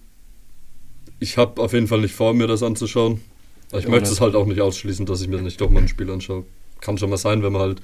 ich 1.19 1.37
habe 1.37 1.61
auf 1.61 1.73
jeden 1.73 1.87
Fall 1.87 2.01
nicht 2.01 2.13
vor, 2.13 2.33
mir 2.33 2.47
das 2.47 2.63
anzuschauen. 2.63 3.21
Ich, 3.71 3.79
ich 3.79 3.87
möchte 3.87 4.09
es 4.09 4.21
halt 4.21 4.35
auch 4.35 4.45
nicht 4.45 4.59
ausschließen, 4.59 5.05
dass 5.05 5.21
ich 5.21 5.27
mir 5.27 5.41
nicht 5.41 5.61
doch 5.61 5.69
mal 5.69 5.81
ein 5.81 5.87
Spiel 5.87 6.11
anschaue 6.11 6.45
kann 6.83 6.97
schon 6.97 7.09
mal 7.09 7.17
sein, 7.17 7.41
wenn 7.43 7.53
man 7.53 7.61
halt 7.61 7.81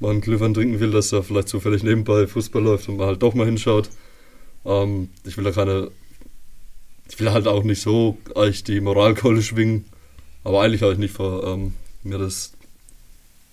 mal 0.00 0.10
einen 0.10 0.20
Glühwein 0.20 0.52
trinken 0.52 0.80
will, 0.80 0.90
dass 0.90 1.10
da 1.10 1.22
vielleicht 1.22 1.48
zufällig 1.48 1.82
nebenbei 1.82 2.26
Fußball 2.26 2.62
läuft 2.62 2.88
und 2.88 2.96
man 2.96 3.06
halt 3.06 3.22
doch 3.22 3.34
mal 3.34 3.46
hinschaut. 3.46 3.88
Ähm, 4.64 5.08
ich 5.24 5.36
will 5.36 5.44
da 5.44 5.52
keine, 5.52 5.90
ich 7.08 7.18
will 7.18 7.30
halt 7.30 7.46
auch 7.46 7.62
nicht 7.62 7.80
so 7.80 8.18
eigentlich 8.34 8.64
die 8.64 8.80
Moralkeule 8.80 9.42
schwingen, 9.42 9.86
aber 10.44 10.62
eigentlich 10.62 10.82
habe 10.82 10.92
ich 10.92 10.98
nicht 10.98 11.14
vor, 11.14 11.44
ähm, 11.46 11.74
mir 12.02 12.18
das 12.18 12.52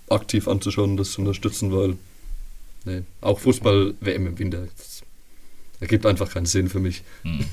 aktiv 0.10 0.48
anzuschauen 0.48 0.92
und 0.92 0.98
das 0.98 1.12
zu 1.12 1.22
unterstützen, 1.22 1.72
weil 1.72 1.96
nee, 2.86 3.04
auch 3.22 3.40
Fußball-WM 3.40 4.28
im 4.28 4.40
Winter, 4.40 4.68
das 4.78 5.04
ergibt 5.80 6.06
einfach 6.06 6.30
keinen 6.30 6.46
Sinn 6.46 6.70
für 6.70 6.80
mich. 6.80 7.04
Hm. 7.22 7.46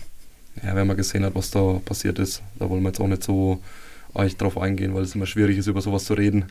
Ja, 0.63 0.75
wenn 0.75 0.87
man 0.87 0.97
gesehen 0.97 1.25
hat, 1.25 1.35
was 1.35 1.51
da 1.51 1.81
passiert 1.85 2.19
ist, 2.19 2.43
da 2.59 2.69
wollen 2.69 2.83
wir 2.83 2.89
jetzt 2.89 3.01
auch 3.01 3.07
nicht 3.07 3.23
so 3.23 3.63
eigentlich 4.15 4.37
drauf 4.37 4.59
eingehen, 4.59 4.95
weil 4.95 5.03
es 5.03 5.15
immer 5.15 5.27
schwierig 5.27 5.59
ist, 5.59 5.69
über 5.69 5.81
sowas 5.81 6.05
zu 6.05 6.15
reden. 6.15 6.47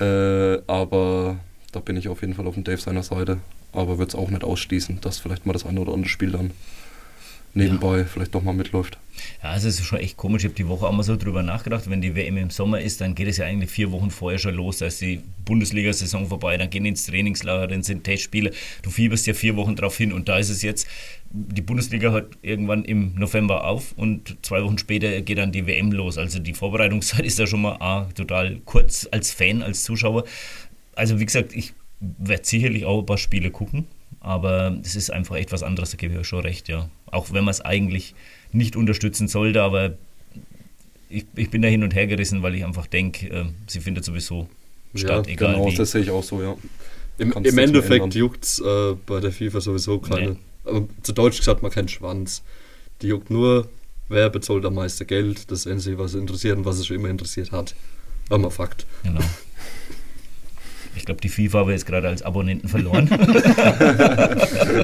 Äh, 0.00 0.62
aber 0.66 1.36
da 1.72 1.80
bin 1.80 1.96
ich 1.96 2.08
auf 2.08 2.20
jeden 2.20 2.34
Fall 2.34 2.46
auf 2.46 2.54
dem 2.54 2.64
Dave 2.64 2.80
seiner 2.80 3.02
Seite. 3.02 3.38
Aber 3.72 3.98
würde 3.98 4.08
es 4.08 4.14
auch 4.14 4.30
nicht 4.30 4.44
ausschließen, 4.44 5.00
dass 5.00 5.18
vielleicht 5.18 5.46
mal 5.46 5.52
das 5.52 5.66
eine 5.66 5.80
oder 5.80 5.92
andere 5.92 6.08
Spiel 6.08 6.30
dann 6.30 6.52
nebenbei 7.54 7.98
ja. 7.98 8.04
vielleicht 8.04 8.34
doch 8.34 8.42
mal 8.42 8.52
mitläuft. 8.54 8.98
Ja, 9.42 9.50
also 9.50 9.68
es 9.68 9.80
ist 9.80 9.86
schon 9.86 9.98
echt 9.98 10.16
komisch. 10.16 10.44
Ich 10.44 10.50
habe 10.50 10.54
die 10.54 10.68
Woche 10.68 10.86
auch 10.86 10.92
mal 10.92 11.02
so 11.02 11.16
drüber 11.16 11.42
nachgedacht. 11.42 11.88
Wenn 11.88 12.00
die 12.00 12.14
WM 12.14 12.36
im 12.36 12.50
Sommer 12.50 12.80
ist, 12.80 13.00
dann 13.00 13.14
geht 13.14 13.28
es 13.28 13.36
ja 13.38 13.46
eigentlich 13.46 13.70
vier 13.70 13.90
Wochen 13.92 14.10
vorher 14.10 14.38
schon 14.38 14.54
los. 14.54 14.78
Da 14.78 14.86
ist 14.86 15.00
die 15.00 15.20
Bundesliga-Saison 15.44 16.26
vorbei, 16.26 16.56
dann 16.56 16.70
gehen 16.70 16.84
ins 16.84 17.06
Trainingslager, 17.06 17.66
dann 17.66 17.82
sind 17.82 18.04
Testspiele. 18.04 18.52
Du 18.82 18.90
fieberst 18.90 19.26
ja 19.26 19.34
vier 19.34 19.56
Wochen 19.56 19.76
drauf 19.76 19.96
hin 19.96 20.12
und 20.12 20.28
da 20.28 20.38
ist 20.38 20.50
es 20.50 20.62
jetzt, 20.62 20.86
die 21.30 21.62
Bundesliga 21.62 22.10
hört 22.10 22.38
irgendwann 22.42 22.84
im 22.84 23.14
November 23.16 23.64
auf 23.64 23.92
und 23.96 24.36
zwei 24.42 24.62
Wochen 24.62 24.78
später 24.78 25.20
geht 25.20 25.38
dann 25.38 25.52
die 25.52 25.66
WM 25.66 25.92
los. 25.92 26.18
Also 26.18 26.38
die 26.38 26.54
Vorbereitungszeit 26.54 27.24
ist 27.26 27.38
da 27.38 27.46
schon 27.46 27.62
mal 27.62 27.76
ah, 27.80 28.08
total 28.14 28.60
kurz 28.64 29.08
als 29.10 29.32
Fan, 29.32 29.62
als 29.62 29.84
Zuschauer. 29.84 30.24
Also 30.94 31.18
wie 31.20 31.26
gesagt, 31.26 31.54
ich 31.54 31.74
werde 32.00 32.44
sicherlich 32.44 32.84
auch 32.84 33.00
ein 33.00 33.06
paar 33.06 33.18
Spiele 33.18 33.50
gucken, 33.50 33.86
aber 34.28 34.78
es 34.82 34.94
ist 34.94 35.10
einfach 35.10 35.36
echt 35.36 35.52
was 35.52 35.62
anderes, 35.62 35.90
da 35.90 35.96
gebe 35.96 36.12
ich 36.12 36.20
euch 36.20 36.28
schon 36.28 36.40
recht, 36.40 36.68
ja. 36.68 36.90
Auch 37.10 37.32
wenn 37.32 37.44
man 37.44 37.52
es 37.52 37.62
eigentlich 37.62 38.14
nicht 38.52 38.76
unterstützen 38.76 39.26
sollte, 39.26 39.62
aber 39.62 39.94
ich, 41.08 41.24
ich 41.34 41.48
bin 41.48 41.62
da 41.62 41.68
hin 41.68 41.82
und 41.82 41.94
her 41.94 42.06
gerissen, 42.06 42.42
weil 42.42 42.54
ich 42.54 42.62
einfach 42.62 42.86
denke, 42.86 43.26
äh, 43.28 43.44
sie 43.66 43.80
findet 43.80 44.04
sowieso 44.04 44.46
statt, 44.94 45.26
ja, 45.26 45.32
egal 45.32 45.54
genau, 45.54 45.70
wie. 45.70 45.74
das 45.74 45.92
sehe 45.92 46.02
ich 46.02 46.10
auch 46.10 46.22
so, 46.22 46.42
ja. 46.42 46.56
Im, 47.16 47.32
im 47.32 47.58
Endeffekt 47.58 48.14
juckt 48.14 48.44
es 48.44 48.60
äh, 48.60 48.94
bei 49.06 49.20
der 49.20 49.32
FIFA 49.32 49.62
sowieso 49.62 49.98
keine. 49.98 50.32
Nee. 50.32 50.36
Also, 50.66 50.88
zu 51.02 51.12
Deutsch 51.12 51.38
gesagt, 51.38 51.62
man 51.62 51.72
keinen 51.72 51.88
Schwanz. 51.88 52.42
Die 53.00 53.08
juckt 53.08 53.30
nur, 53.30 53.68
wer 54.08 54.28
bezahlt 54.28 54.66
am 54.66 54.74
meisten 54.74 55.06
Geld. 55.06 55.50
Das 55.50 55.64
ist 55.64 55.82
sie, 55.84 55.98
was 55.98 56.14
interessiert 56.14 56.58
und 56.58 56.66
was 56.66 56.78
es 56.78 56.86
schon 56.86 56.96
immer 56.96 57.08
interessiert 57.08 57.50
hat. 57.50 57.74
Aber 58.28 58.38
mal 58.38 58.50
Fakt. 58.50 58.86
Genau. 59.02 59.20
Ich 60.98 61.04
glaube, 61.06 61.20
die 61.20 61.28
FIFA 61.28 61.60
haben 61.60 61.68
wir 61.68 61.74
jetzt 61.74 61.86
gerade 61.86 62.08
als 62.08 62.22
Abonnenten 62.22 62.68
verloren. 62.68 63.08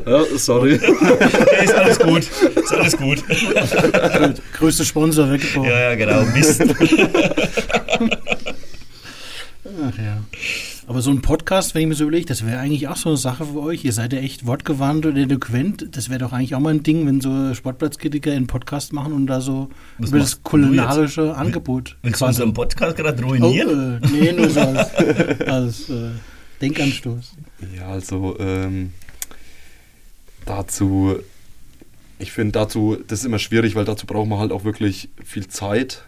ja, 0.07 0.25
sorry. 0.37 0.75
ist 1.65 1.75
alles 1.75 1.99
gut. 1.99 2.23
Ist 2.55 2.73
alles 2.73 2.97
gut. 2.97 3.25
Größter 4.57 4.85
Sponsor 4.85 5.31
weggebrochen. 5.33 5.69
Ja, 5.69 5.91
ja, 5.91 5.95
genau. 5.97 6.23
Mist. 6.33 6.63
Ach 9.65 9.99
ja. 9.99 10.23
Aber 10.87 11.01
so 11.01 11.11
ein 11.11 11.23
Podcast, 11.23 11.75
wenn 11.75 11.83
ich 11.83 11.89
mir 11.89 11.95
so 11.95 12.05
überlege, 12.05 12.27
das 12.27 12.45
wäre 12.45 12.59
eigentlich 12.59 12.89
auch 12.89 12.97
so 12.97 13.09
eine 13.11 13.17
Sache 13.17 13.47
für 13.47 13.61
euch. 13.61 13.85
Ihr 13.85 13.95
seid 13.95 14.13
ja 14.13 14.19
echt 14.19 14.47
wortgewandt 14.47 15.07
und 15.07 15.17
eloquent. 15.17 15.97
Das 15.97 16.11
wäre 16.11 16.19
doch 16.19 16.33
eigentlich 16.33 16.55
auch 16.55 16.61
mal 16.61 16.75
ein 16.75 16.83
Ding, 16.83 17.07
wenn 17.07 17.23
so 17.23 17.55
Sportplatzkritiker 17.55 18.33
einen 18.33 18.47
Podcast 18.47 18.93
machen 18.93 19.15
und 19.15 19.27
da 19.27 19.41
so 19.41 19.71
Was 19.97 20.11
über 20.11 20.19
das 20.19 20.43
kulinarische 20.43 21.35
Angebot. 21.35 21.97
Willst 22.03 22.21
du 22.21 22.27
unseren 22.27 22.53
Podcast 22.53 22.97
gerade 22.97 23.23
ruinieren? 23.23 24.01
Oh, 24.03 24.07
äh, 24.07 24.11
nee, 24.11 24.33
nur 24.33 24.51
so 24.51 24.61
als, 24.61 24.95
als 25.41 25.89
äh, 25.89 26.11
Denkanstoß. 26.61 27.33
Ja, 27.75 27.89
also 27.89 28.37
ähm, 28.39 28.93
dazu, 30.45 31.17
ich 32.19 32.31
finde 32.31 32.53
dazu, 32.53 32.99
das 33.09 33.21
ist 33.21 33.25
immer 33.25 33.39
schwierig, 33.39 33.75
weil 33.75 33.87
dazu 33.87 34.05
braucht 34.05 34.29
man 34.29 34.39
halt 34.39 34.53
auch 34.53 34.65
wirklich 34.65 35.09
viel 35.25 35.47
Zeit 35.49 36.05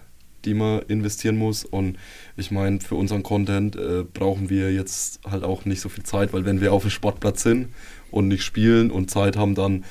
die 0.47 0.55
man 0.55 0.82
investieren 0.82 1.36
muss. 1.36 1.64
Und 1.64 1.99
ich 2.36 2.51
meine, 2.51 2.80
für 2.80 2.94
unseren 2.94 3.22
Content 3.22 3.76
äh, 3.76 4.05
brauchen 4.05 4.49
wir 4.49 4.72
jetzt 4.72 5.20
halt 5.30 5.44
auch 5.44 5.64
nicht 5.64 5.80
so 5.80 5.88
viel 5.88 6.05
Zeit, 6.05 6.32
weil 6.32 6.44
wenn 6.44 6.61
wir 6.61 6.72
auf 6.72 6.82
dem 6.82 6.90
Sportplatz 6.90 7.42
sind 7.42 7.68
und 8.11 8.28
nicht 8.28 8.42
spielen 8.42 8.90
und 8.90 9.11
Zeit 9.11 9.36
haben, 9.36 9.55
dann 9.55 9.84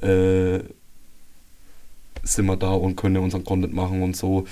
äh, 0.00 0.60
sind 2.22 2.46
wir 2.46 2.56
da 2.56 2.72
und 2.72 2.96
können 2.96 3.18
unseren 3.18 3.44
Content 3.44 3.74
machen 3.74 4.02
und 4.02 4.16
so. 4.16 4.46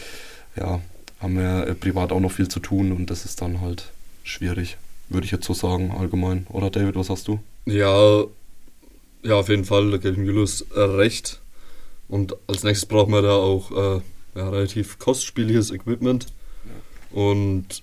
Ja, 0.56 0.80
haben 1.20 1.36
wir 1.36 1.66
äh, 1.66 1.74
privat 1.74 2.12
auch 2.12 2.20
noch 2.20 2.32
viel 2.32 2.48
zu 2.48 2.60
tun 2.60 2.92
und 2.92 3.10
das 3.10 3.24
ist 3.24 3.40
dann 3.40 3.60
halt 3.60 3.92
schwierig, 4.22 4.76
würde 5.08 5.24
ich 5.24 5.30
jetzt 5.30 5.46
so 5.46 5.54
sagen, 5.54 5.92
allgemein. 5.92 6.46
Oder 6.50 6.70
David, 6.70 6.96
was 6.96 7.10
hast 7.10 7.28
du? 7.28 7.40
Ja, 7.66 8.24
ja, 9.22 9.36
auf 9.36 9.48
jeden 9.48 9.64
Fall, 9.64 9.90
da 9.90 9.96
gebe 9.96 10.20
ich 10.20 10.26
Julius 10.26 10.62
äh, 10.74 10.80
recht. 10.80 11.40
Und 12.08 12.36
als 12.46 12.62
nächstes 12.62 12.86
brauchen 12.86 13.12
wir 13.12 13.22
da 13.22 13.32
auch 13.32 13.70
äh, 13.96 14.00
ja, 14.34 14.48
relativ 14.48 14.98
kostspieliges 14.98 15.70
Equipment. 15.70 16.26
Und 17.10 17.82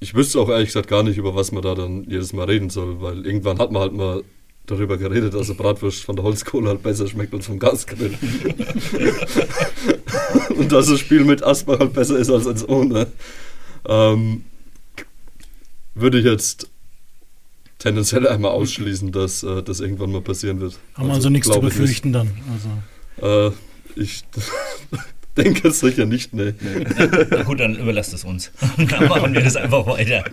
ich 0.00 0.14
wüsste 0.14 0.40
auch 0.40 0.48
ehrlich 0.48 0.68
gesagt 0.68 0.88
gar 0.88 1.02
nicht, 1.02 1.16
über 1.16 1.34
was 1.34 1.52
man 1.52 1.62
da 1.62 1.74
dann 1.74 2.04
jedes 2.04 2.32
Mal 2.32 2.44
reden 2.44 2.70
soll, 2.70 3.00
weil 3.00 3.26
irgendwann 3.26 3.58
hat 3.58 3.72
man 3.72 3.82
halt 3.82 3.92
mal 3.94 4.22
darüber 4.66 4.96
geredet, 4.96 5.34
dass 5.34 5.48
eine 5.48 5.58
Bratwurst 5.58 6.04
von 6.04 6.16
der 6.16 6.24
Holzkohle 6.24 6.68
halt 6.68 6.82
besser 6.82 7.06
schmeckt 7.06 7.34
als 7.34 7.46
vom 7.46 7.58
Gasgrill. 7.58 8.14
und 10.56 10.72
dass 10.72 10.86
das 10.86 11.00
Spiel 11.00 11.24
mit 11.24 11.42
Asper 11.42 11.78
halt 11.78 11.92
besser 11.92 12.18
ist 12.18 12.30
als 12.30 12.46
eins 12.46 12.66
ohne. 12.68 13.08
Ähm, 13.86 14.44
würde 15.94 16.18
ich 16.18 16.24
jetzt 16.24 16.70
tendenziell 17.78 18.26
einmal 18.26 18.52
ausschließen, 18.52 19.12
dass 19.12 19.42
äh, 19.42 19.62
das 19.62 19.80
irgendwann 19.80 20.12
mal 20.12 20.22
passieren 20.22 20.60
wird. 20.60 20.78
Haben 20.94 21.04
also, 21.04 21.14
also 21.14 21.30
nichts 21.30 21.48
zu 21.48 21.60
befürchten 21.60 22.12
dann. 22.12 22.30
Also. 23.18 23.50
Äh, 23.50 23.52
ich 23.96 24.24
denke 25.36 25.68
es 25.68 25.80
sicher 25.80 26.06
nicht, 26.06 26.32
ne. 26.32 26.54
Na 27.30 27.42
gut, 27.42 27.60
dann 27.60 27.76
überlasst 27.76 28.12
es 28.14 28.24
uns. 28.24 28.52
dann 28.76 29.08
machen 29.08 29.34
wir 29.34 29.42
das 29.42 29.56
einfach 29.56 29.86
weiter. 29.86 30.24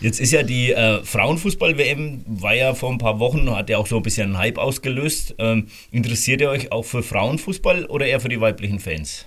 Jetzt 0.00 0.20
ist 0.20 0.32
ja 0.32 0.42
die 0.42 0.72
äh, 0.72 1.02
Frauenfußball-WM, 1.02 2.24
war 2.26 2.54
ja 2.54 2.74
vor 2.74 2.90
ein 2.90 2.98
paar 2.98 3.18
Wochen, 3.18 3.50
hat 3.50 3.70
ja 3.70 3.78
auch 3.78 3.86
so 3.86 3.96
ein 3.96 4.02
bisschen 4.02 4.28
einen 4.28 4.38
Hype 4.38 4.58
ausgelöst. 4.58 5.34
Ähm, 5.38 5.68
interessiert 5.90 6.40
ihr 6.40 6.50
euch 6.50 6.70
auch 6.70 6.84
für 6.84 7.02
Frauenfußball 7.02 7.86
oder 7.86 8.06
eher 8.06 8.20
für 8.20 8.28
die 8.28 8.40
weiblichen 8.40 8.78
Fans? 8.78 9.26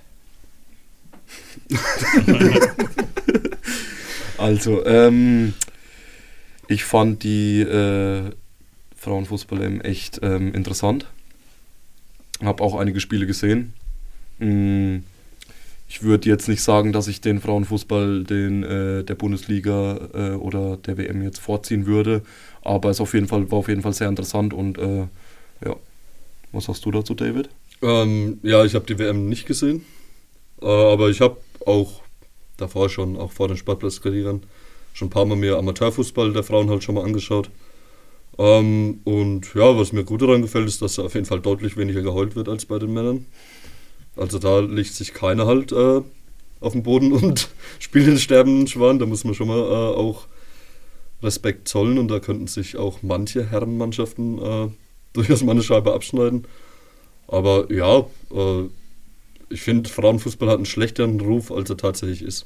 also, 4.37 4.85
ähm, 4.85 5.53
ich 6.67 6.83
fand 6.83 7.23
die 7.23 7.61
äh, 7.61 8.31
Frauenfußball-WM 8.95 9.81
echt 9.81 10.19
ähm, 10.21 10.53
interessant. 10.53 11.07
Habe 12.43 12.63
auch 12.63 12.75
einige 12.75 12.99
Spiele 12.99 13.25
gesehen. 13.25 13.73
Mm, 14.39 14.99
ich 15.87 16.03
würde 16.03 16.29
jetzt 16.29 16.47
nicht 16.47 16.61
sagen, 16.61 16.93
dass 16.93 17.07
ich 17.07 17.21
den 17.21 17.41
Frauenfußball 17.41 18.23
den, 18.23 18.63
äh, 18.63 19.03
der 19.03 19.15
Bundesliga 19.15 20.09
äh, 20.13 20.31
oder 20.35 20.77
der 20.77 20.97
WM 20.97 21.23
jetzt 21.23 21.39
vorziehen 21.39 21.85
würde, 21.85 22.21
aber 22.61 22.89
es 22.89 23.01
auf 23.01 23.13
jeden 23.13 23.27
Fall, 23.27 23.49
war 23.51 23.59
auf 23.59 23.69
jeden 23.69 23.81
Fall 23.81 23.93
sehr 23.93 24.07
interessant 24.07 24.53
und 24.53 24.77
äh, 24.77 25.07
ja. 25.65 25.75
Was 26.51 26.67
hast 26.67 26.83
du 26.85 26.91
dazu, 26.91 27.13
David? 27.13 27.49
Ähm, 27.81 28.39
ja, 28.43 28.65
ich 28.65 28.73
habe 28.75 28.85
die 28.85 28.97
WM 28.97 29.29
nicht 29.29 29.45
gesehen, 29.45 29.85
äh, 30.61 30.65
aber 30.65 31.09
ich 31.09 31.21
habe 31.21 31.37
auch 31.65 32.01
davor 32.57 32.89
schon, 32.89 33.17
auch 33.17 33.31
vor 33.31 33.47
den 33.47 33.57
Sportplatzkarrieren, 33.57 34.41
schon 34.93 35.07
ein 35.07 35.11
paar 35.11 35.25
Mal 35.25 35.35
mir 35.35 35.57
Amateurfußball 35.57 36.33
der 36.33 36.43
Frauen 36.43 36.69
halt 36.69 36.83
schon 36.83 36.95
mal 36.95 37.03
angeschaut. 37.03 37.49
Ähm, 38.37 39.01
und 39.03 39.53
ja, 39.53 39.77
was 39.77 39.91
mir 39.91 40.03
gut 40.03 40.21
daran 40.21 40.41
gefällt, 40.41 40.67
ist, 40.67 40.81
dass 40.81 40.97
auf 40.99 41.13
jeden 41.13 41.25
Fall 41.25 41.41
deutlich 41.41 41.77
weniger 41.77 42.01
geheult 42.01 42.35
wird 42.35 42.49
als 42.49 42.65
bei 42.65 42.79
den 42.79 42.93
Männern. 42.93 43.25
Also 44.19 44.37
da 44.37 44.59
liegt 44.59 44.93
sich 44.93 45.13
keiner 45.13 45.45
halt 45.45 45.71
äh, 45.71 46.01
auf 46.59 46.73
dem 46.73 46.83
Boden 46.83 47.11
und 47.23 47.49
spielt 47.79 48.07
den 48.07 48.19
sterbenden 48.19 48.67
Schwan. 48.67 48.99
Da 48.99 49.05
muss 49.05 49.23
man 49.23 49.33
schon 49.33 49.47
mal 49.47 49.59
äh, 49.59 49.95
auch 49.95 50.27
Respekt 51.23 51.67
zollen 51.67 51.97
und 51.97 52.09
da 52.09 52.19
könnten 52.19 52.47
sich 52.47 52.77
auch 52.77 53.01
manche 53.01 53.49
Herrenmannschaften 53.49 54.39
äh, 54.39 54.67
durchaus 55.13 55.43
mal 55.43 55.53
eine 55.53 55.63
Scheibe 55.63 55.93
abschneiden. 55.93 56.45
Aber 57.27 57.71
ja, 57.71 58.05
äh, 58.33 58.69
ich 59.49 59.61
finde, 59.61 59.89
Frauenfußball 59.89 60.49
hat 60.49 60.57
einen 60.57 60.65
schlechteren 60.65 61.19
Ruf, 61.19 61.51
als 61.51 61.69
er 61.69 61.77
tatsächlich 61.77 62.21
ist. 62.21 62.45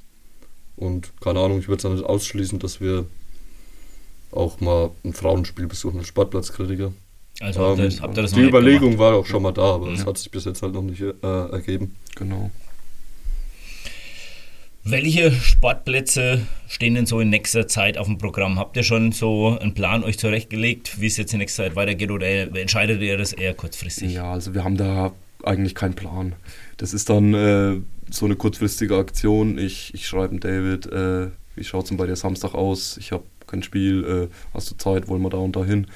Und 0.75 1.13
keine 1.21 1.39
Ahnung, 1.39 1.59
ich 1.59 1.67
würde 1.67 1.77
es 1.77 1.83
ja 1.83 1.89
nicht 1.89 2.05
ausschließen, 2.05 2.59
dass 2.59 2.81
wir 2.81 3.05
auch 4.31 4.59
mal 4.59 4.91
ein 5.03 5.13
Frauenspiel 5.13 5.67
besuchen, 5.67 5.97
einen 5.97 6.05
Sportplatzkritiker. 6.05 6.93
Also 7.39 7.65
habt 7.65 7.79
ihr, 7.79 8.01
habt 8.01 8.17
ihr 8.17 8.21
das 8.21 8.31
Die 8.33 8.41
Überlegung 8.41 8.91
gemacht? 8.91 8.99
war 8.99 9.15
auch 9.15 9.25
schon 9.25 9.41
mal 9.41 9.51
da, 9.51 9.75
aber 9.75 9.91
es 9.91 10.01
ja. 10.01 10.05
hat 10.05 10.17
sich 10.17 10.29
bis 10.29 10.45
jetzt 10.45 10.61
halt 10.61 10.73
noch 10.73 10.83
nicht 10.83 11.01
äh, 11.01 11.11
ergeben. 11.21 11.95
Genau. 12.15 12.51
Welche 14.85 15.31
Sportplätze 15.31 16.45
stehen 16.67 16.95
denn 16.95 17.05
so 17.05 17.21
in 17.21 17.29
nächster 17.29 17.67
Zeit 17.67 17.97
auf 17.97 18.07
dem 18.07 18.17
Programm? 18.17 18.59
Habt 18.59 18.75
ihr 18.75 18.83
schon 18.83 19.13
so 19.13 19.57
einen 19.57 19.73
Plan 19.73 20.03
euch 20.03 20.19
zurechtgelegt, 20.19 20.99
wie 20.99 21.07
es 21.07 21.15
jetzt 21.15 21.31
in 21.31 21.39
nächster 21.39 21.63
Zeit 21.63 21.77
weitergeht 21.77 22.11
oder 22.11 22.27
entscheidet 22.27 23.01
ihr 23.01 23.17
das 23.17 23.31
eher 23.31 23.53
kurzfristig? 23.53 24.13
Ja, 24.13 24.33
also 24.33 24.53
wir 24.53 24.65
haben 24.65 24.75
da 24.75 25.13
eigentlich 25.43 25.73
keinen 25.73 25.93
Plan. 25.93 26.35
Das 26.75 26.93
ist 26.93 27.09
dann 27.09 27.33
äh, 27.33 27.81
so 28.09 28.25
eine 28.25 28.35
kurzfristige 28.35 28.97
Aktion. 28.97 29.57
Ich, 29.57 29.93
ich 29.93 30.05
schreibe 30.05 30.37
David, 30.39 30.85
äh, 30.87 31.29
wie 31.55 31.63
schaut 31.63 31.83
es 31.83 31.89
denn 31.89 31.97
bei 31.97 32.05
dir 32.05 32.17
Samstag 32.17 32.53
aus? 32.53 32.97
Ich 32.97 33.13
habe 33.13 33.23
kein 33.47 33.63
Spiel, 33.63 34.29
äh, 34.29 34.35
hast 34.53 34.69
du 34.69 34.75
Zeit, 34.75 35.07
wollen 35.07 35.21
wir 35.21 35.29
da 35.29 35.37
und 35.37 35.55
dahin? 35.55 35.87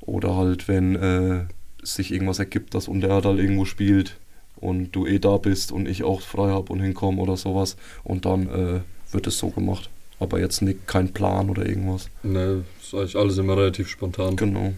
Oder 0.00 0.36
halt, 0.36 0.68
wenn 0.68 0.96
äh, 0.96 1.44
sich 1.82 2.12
irgendwas 2.12 2.38
ergibt, 2.38 2.74
dass 2.74 2.88
Untererdal 2.88 3.38
irgendwo 3.38 3.64
spielt 3.64 4.18
und 4.56 4.92
du 4.92 5.06
eh 5.06 5.18
da 5.18 5.36
bist 5.36 5.72
und 5.72 5.88
ich 5.88 6.02
auch 6.02 6.20
frei 6.20 6.50
habe 6.50 6.72
und 6.72 6.80
hinkomme 6.80 7.20
oder 7.20 7.36
sowas. 7.36 7.76
Und 8.04 8.24
dann 8.24 8.48
äh, 8.48 8.80
wird 9.12 9.26
es 9.26 9.38
so 9.38 9.50
gemacht. 9.50 9.90
Aber 10.18 10.38
jetzt 10.38 10.60
nicht, 10.60 10.86
kein 10.86 11.12
Plan 11.12 11.48
oder 11.48 11.66
irgendwas. 11.66 12.10
Ne, 12.22 12.64
ist 12.80 12.94
eigentlich 12.94 13.16
alles 13.16 13.38
immer 13.38 13.56
relativ 13.56 13.88
spontan. 13.88 14.36
Genau. 14.36 14.74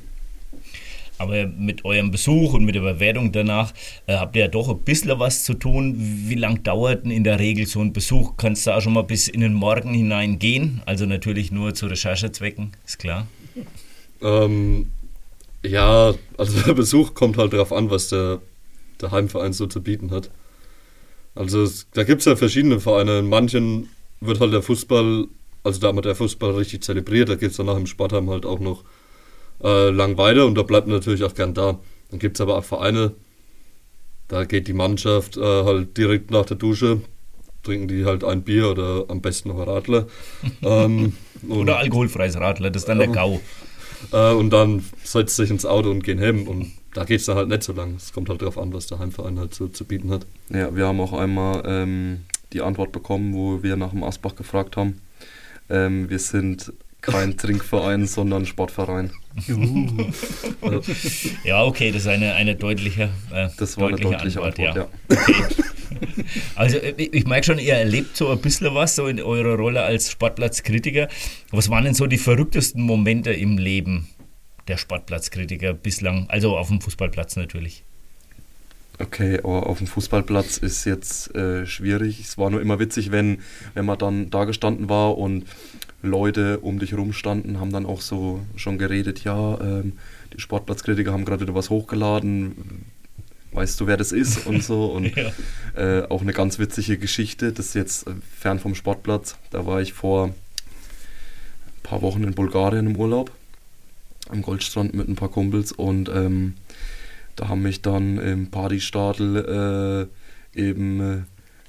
Aber 1.19 1.47
mit 1.47 1.85
eurem 1.85 2.11
Besuch 2.11 2.55
und 2.55 2.65
mit 2.65 2.75
der 2.75 2.81
Bewertung 2.81 3.33
danach 3.33 3.73
äh, 4.07 4.17
habt 4.17 4.35
ihr 4.35 4.43
ja 4.43 4.49
doch 4.49 4.69
ein 4.69 4.79
bisschen 4.79 5.19
was 5.19 5.45
zu 5.45 5.55
tun. 5.55 5.95
Wie 5.97 6.35
lang 6.35 6.63
dauert 6.63 7.05
denn 7.05 7.13
in 7.13 7.23
der 7.23 7.39
Regel 7.39 7.67
so 7.67 7.81
ein 7.81 7.93
Besuch? 7.93 8.37
Kannst 8.37 8.67
du 8.67 8.73
auch 8.73 8.81
schon 8.81 8.93
mal 8.93 9.03
bis 9.03 9.29
in 9.29 9.41
den 9.41 9.55
Morgen 9.55 9.95
hinein 9.95 10.39
gehen? 10.39 10.83
Also 10.87 11.07
natürlich 11.07 11.53
nur 11.53 11.75
zu 11.75 11.87
Recherchezwecken, 11.87 12.73
ist 12.87 12.99
klar. 12.99 13.27
Ähm, 14.21 14.91
ja, 15.65 16.15
also 16.37 16.61
der 16.67 16.75
Besuch 16.75 17.15
kommt 17.15 17.37
halt 17.39 17.53
darauf 17.53 17.73
an, 17.73 17.91
was 17.91 18.09
der, 18.09 18.41
der 19.01 19.11
Heimverein 19.11 19.53
so 19.53 19.67
zu 19.67 19.83
bieten 19.83 20.11
hat. 20.11 20.31
Also 21.35 21.63
es, 21.63 21.87
da 21.93 22.05
gibt 22.05 22.21
es 22.21 22.27
ja 22.27 22.37
verschiedene 22.37 22.81
Vereine. 22.81 23.21
In 23.21 23.29
manchen 23.29 23.89
wird 24.21 24.41
halt 24.41 24.53
der 24.53 24.63
Fußball, 24.63 25.27
also 25.65 25.81
da 25.81 25.95
wird 25.95 26.05
der 26.05 26.15
Fußball 26.15 26.53
richtig 26.53 26.83
zelebriert. 26.83 27.29
Da 27.29 27.37
geht 27.37 27.53
es 27.53 27.57
danach 27.57 27.77
im 27.77 27.87
Sportheim 27.87 28.29
halt 28.29 28.45
auch 28.45 28.61
noch 28.61 28.85
äh, 29.63 29.91
lang 29.91 30.19
weiter 30.19 30.47
und 30.47 30.57
da 30.57 30.63
bleibt 30.63 30.87
man 30.87 30.97
natürlich 30.97 31.25
auch 31.25 31.35
gern 31.35 31.55
da. 31.55 31.79
Dann 32.11 32.19
gibt 32.19 32.37
es 32.37 32.41
aber 32.41 32.59
auch 32.59 32.65
Vereine, 32.65 33.15
da 34.29 34.45
geht 34.45 34.69
die 34.69 34.73
Mannschaft 34.73 35.37
äh, 35.37 35.41
halt 35.41 35.97
direkt 35.97 36.31
nach 36.31 36.45
der 36.45 36.57
Dusche, 36.57 37.01
trinken 37.63 37.89
die 37.89 38.05
halt 38.05 38.25
ein 38.25 38.43
Bier 38.43 38.71
oder 38.71 39.05
am 39.09 39.21
besten 39.21 39.49
noch 39.49 39.59
ein 39.61 39.69
Radler. 39.69 40.07
ähm, 40.63 41.15
oder 41.49 41.79
alkoholfreies 41.79 42.37
Radler, 42.37 42.71
das 42.71 42.83
ist 42.83 42.89
dann 42.89 42.99
der 42.99 43.09
GAU. 43.09 43.41
Äh, 44.13 44.33
und 44.33 44.51
dann 44.51 44.85
setzt 45.05 45.37
sich 45.37 45.51
ins 45.51 45.65
Auto 45.65 45.91
und 45.91 46.03
gehen 46.03 46.21
heim. 46.21 46.49
Und 46.49 46.73
da 46.95 47.05
geht 47.05 47.21
es 47.21 47.27
dann 47.27 47.37
halt 47.37 47.49
nicht 47.49 47.63
so 47.63 47.73
lang. 47.73 47.95
Es 47.97 48.13
kommt 48.13 48.29
halt 48.29 48.43
darauf 48.43 48.59
an, 48.59 48.73
was 48.73 48.87
der 48.87 48.99
Heimverein 48.99 49.39
halt 49.39 49.55
so 49.55 49.69
zu 49.69 49.85
bieten 49.85 50.11
hat. 50.11 50.27
Ja, 50.49 50.75
wir 50.75 50.87
haben 50.87 51.01
auch 51.01 51.13
einmal 51.13 51.63
ähm, 51.67 52.23
die 52.53 52.63
Antwort 52.63 52.93
bekommen, 52.93 53.35
wo 53.35 53.63
wir 53.63 53.77
nach 53.77 53.91
dem 53.91 54.05
Asbach 54.05 54.35
gefragt 54.35 54.77
haben. 54.77 55.01
Ähm, 55.71 56.11
wir 56.11 56.19
sind 56.19 56.73
kein 57.03 57.37
Trinkverein, 57.37 58.07
sondern 58.07 58.47
Sportverein. 58.47 59.11
ja, 61.45 61.65
okay, 61.65 61.91
das 61.91 62.03
ist 62.03 62.09
eine, 62.09 62.35
eine 62.35 62.55
deutliche, 62.55 63.11
äh, 63.33 63.49
das 63.59 63.77
war 63.77 63.91
deutliche, 63.91 64.09
eine 64.09 64.17
deutliche 64.19 64.43
Antwort. 64.43 64.77
Antwort 64.77 64.91
ja. 65.11 65.17
ja. 65.17 65.23
Okay. 65.23 65.65
Also 66.57 66.79
ich, 66.79 67.13
ich 67.13 67.27
merke 67.27 67.47
schon, 67.47 67.59
ihr 67.59 67.75
erlebt 67.75 68.17
so 68.17 68.31
ein 68.31 68.41
bisschen 68.41 68.75
was 68.75 68.97
so 68.97 69.07
in 69.07 69.21
eurer 69.21 69.57
Rolle 69.57 69.83
als 69.83 70.11
Sportplatzkritiker. 70.11 71.09
Was 71.51 71.69
waren 71.71 71.85
denn 71.85 71.95
so 71.95 72.07
die 72.07 72.19
verrücktesten 72.19 72.83
Momente 72.83 73.33
im 73.33 73.59
Leben 73.59 74.09
der 74.69 74.79
Sportplatzkritiker 74.79 75.75
bislang? 75.75 76.27
Also 76.29 76.57
auf 76.57 76.69
dem 76.69 76.81
Fußballplatz 76.81 77.37
natürlich. 77.37 77.85
Okay, 78.99 79.39
aber 79.39 79.67
auf 79.67 79.79
dem 79.79 79.87
Fußballplatz 79.87 80.59
ist 80.59 80.85
jetzt 80.85 81.35
äh, 81.35 81.67
schwierig. 81.67 82.21
Es 82.21 82.39
war 82.39 82.51
nur 82.51 82.61
immer 82.61 82.79
witzig, 82.79 83.11
wenn, 83.11 83.39
wenn 83.75 83.85
man 83.85 83.99
dann 83.99 84.31
da 84.31 84.45
gestanden 84.45 84.89
war 84.89 85.19
und 85.19 85.45
Leute 86.03 86.59
um 86.59 86.79
dich 86.79 86.91
herum 86.91 87.13
standen, 87.13 87.61
haben 87.61 87.73
dann 87.73 87.87
auch 87.87 88.01
so 88.01 88.41
schon 88.57 88.79
geredet, 88.79 89.25
ja, 89.25 89.61
ähm, 89.61 89.95
die 90.33 90.41
Sportplatzkritiker 90.41 91.13
haben 91.13 91.25
gerade 91.25 91.43
wieder 91.43 91.55
was 91.55 91.71
hochgeladen, 91.71 92.87
weißt 93.53 93.81
du, 93.81 93.87
wer 93.87 93.97
das 93.97 94.13
ist 94.13 94.47
und 94.47 94.63
so. 94.65 94.87
Und 94.93 95.15
ja. 95.17 95.33
äh, 95.77 96.09
auch 96.09 96.23
eine 96.23 96.33
ganz 96.33 96.59
witzige 96.59 96.99
Geschichte, 96.99 97.53
das 97.53 97.67
ist 97.67 97.75
jetzt 97.75 98.07
äh, 98.07 98.13
fern 98.37 98.59
vom 98.59 98.75
Sportplatz. 98.75 99.37
Da 99.51 99.65
war 99.67 99.81
ich 99.81 99.93
vor 99.93 100.27
ein 100.27 100.35
paar 101.83 102.03
Wochen 102.03 102.25
in 102.25 102.35
Bulgarien 102.35 102.87
im 102.87 102.97
Urlaub, 102.97 103.31
am 104.29 104.43
Goldstrand 104.43 104.95
mit 104.95 105.09
ein 105.09 105.17
paar 105.17 105.31
Kumpels 105.31 105.73
und 105.73 106.09
ähm, 106.09 106.55
da 107.37 107.49
haben 107.49 107.63
mich 107.63 107.81
dann 107.81 108.19
im 108.19 108.51
Partystadel 108.51 110.09
äh, 110.55 110.61
eben 110.61 111.01
äh, 111.01 111.23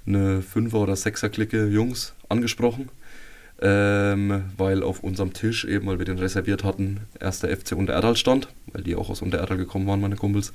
eine 0.06 0.42
Fünfer- 0.42 0.80
oder 0.80 0.96
Sechser-Clique 0.96 1.68
Jungs 1.68 2.14
angesprochen 2.30 2.90
ähm, 3.64 4.44
weil 4.58 4.84
auf 4.84 5.00
unserem 5.00 5.32
Tisch, 5.32 5.64
eben 5.64 5.88
weil 5.88 5.98
wir 5.98 6.06
den 6.06 6.20
reserviert 6.20 6.66
hatten, 6.66 7.00
erst 7.20 7.44
der 7.44 7.56
FC 7.56 7.72
Untererdal 7.72 8.18
stand, 8.18 8.50
weil 8.74 8.84
die 8.84 8.96
auch 8.96 9.10
aus 9.10 9.22
Untererdal 9.22 9.58
gekommen 9.58 9.88
waren, 9.88 10.02
meine 10.02 10.18
Kumpels, 10.18 10.52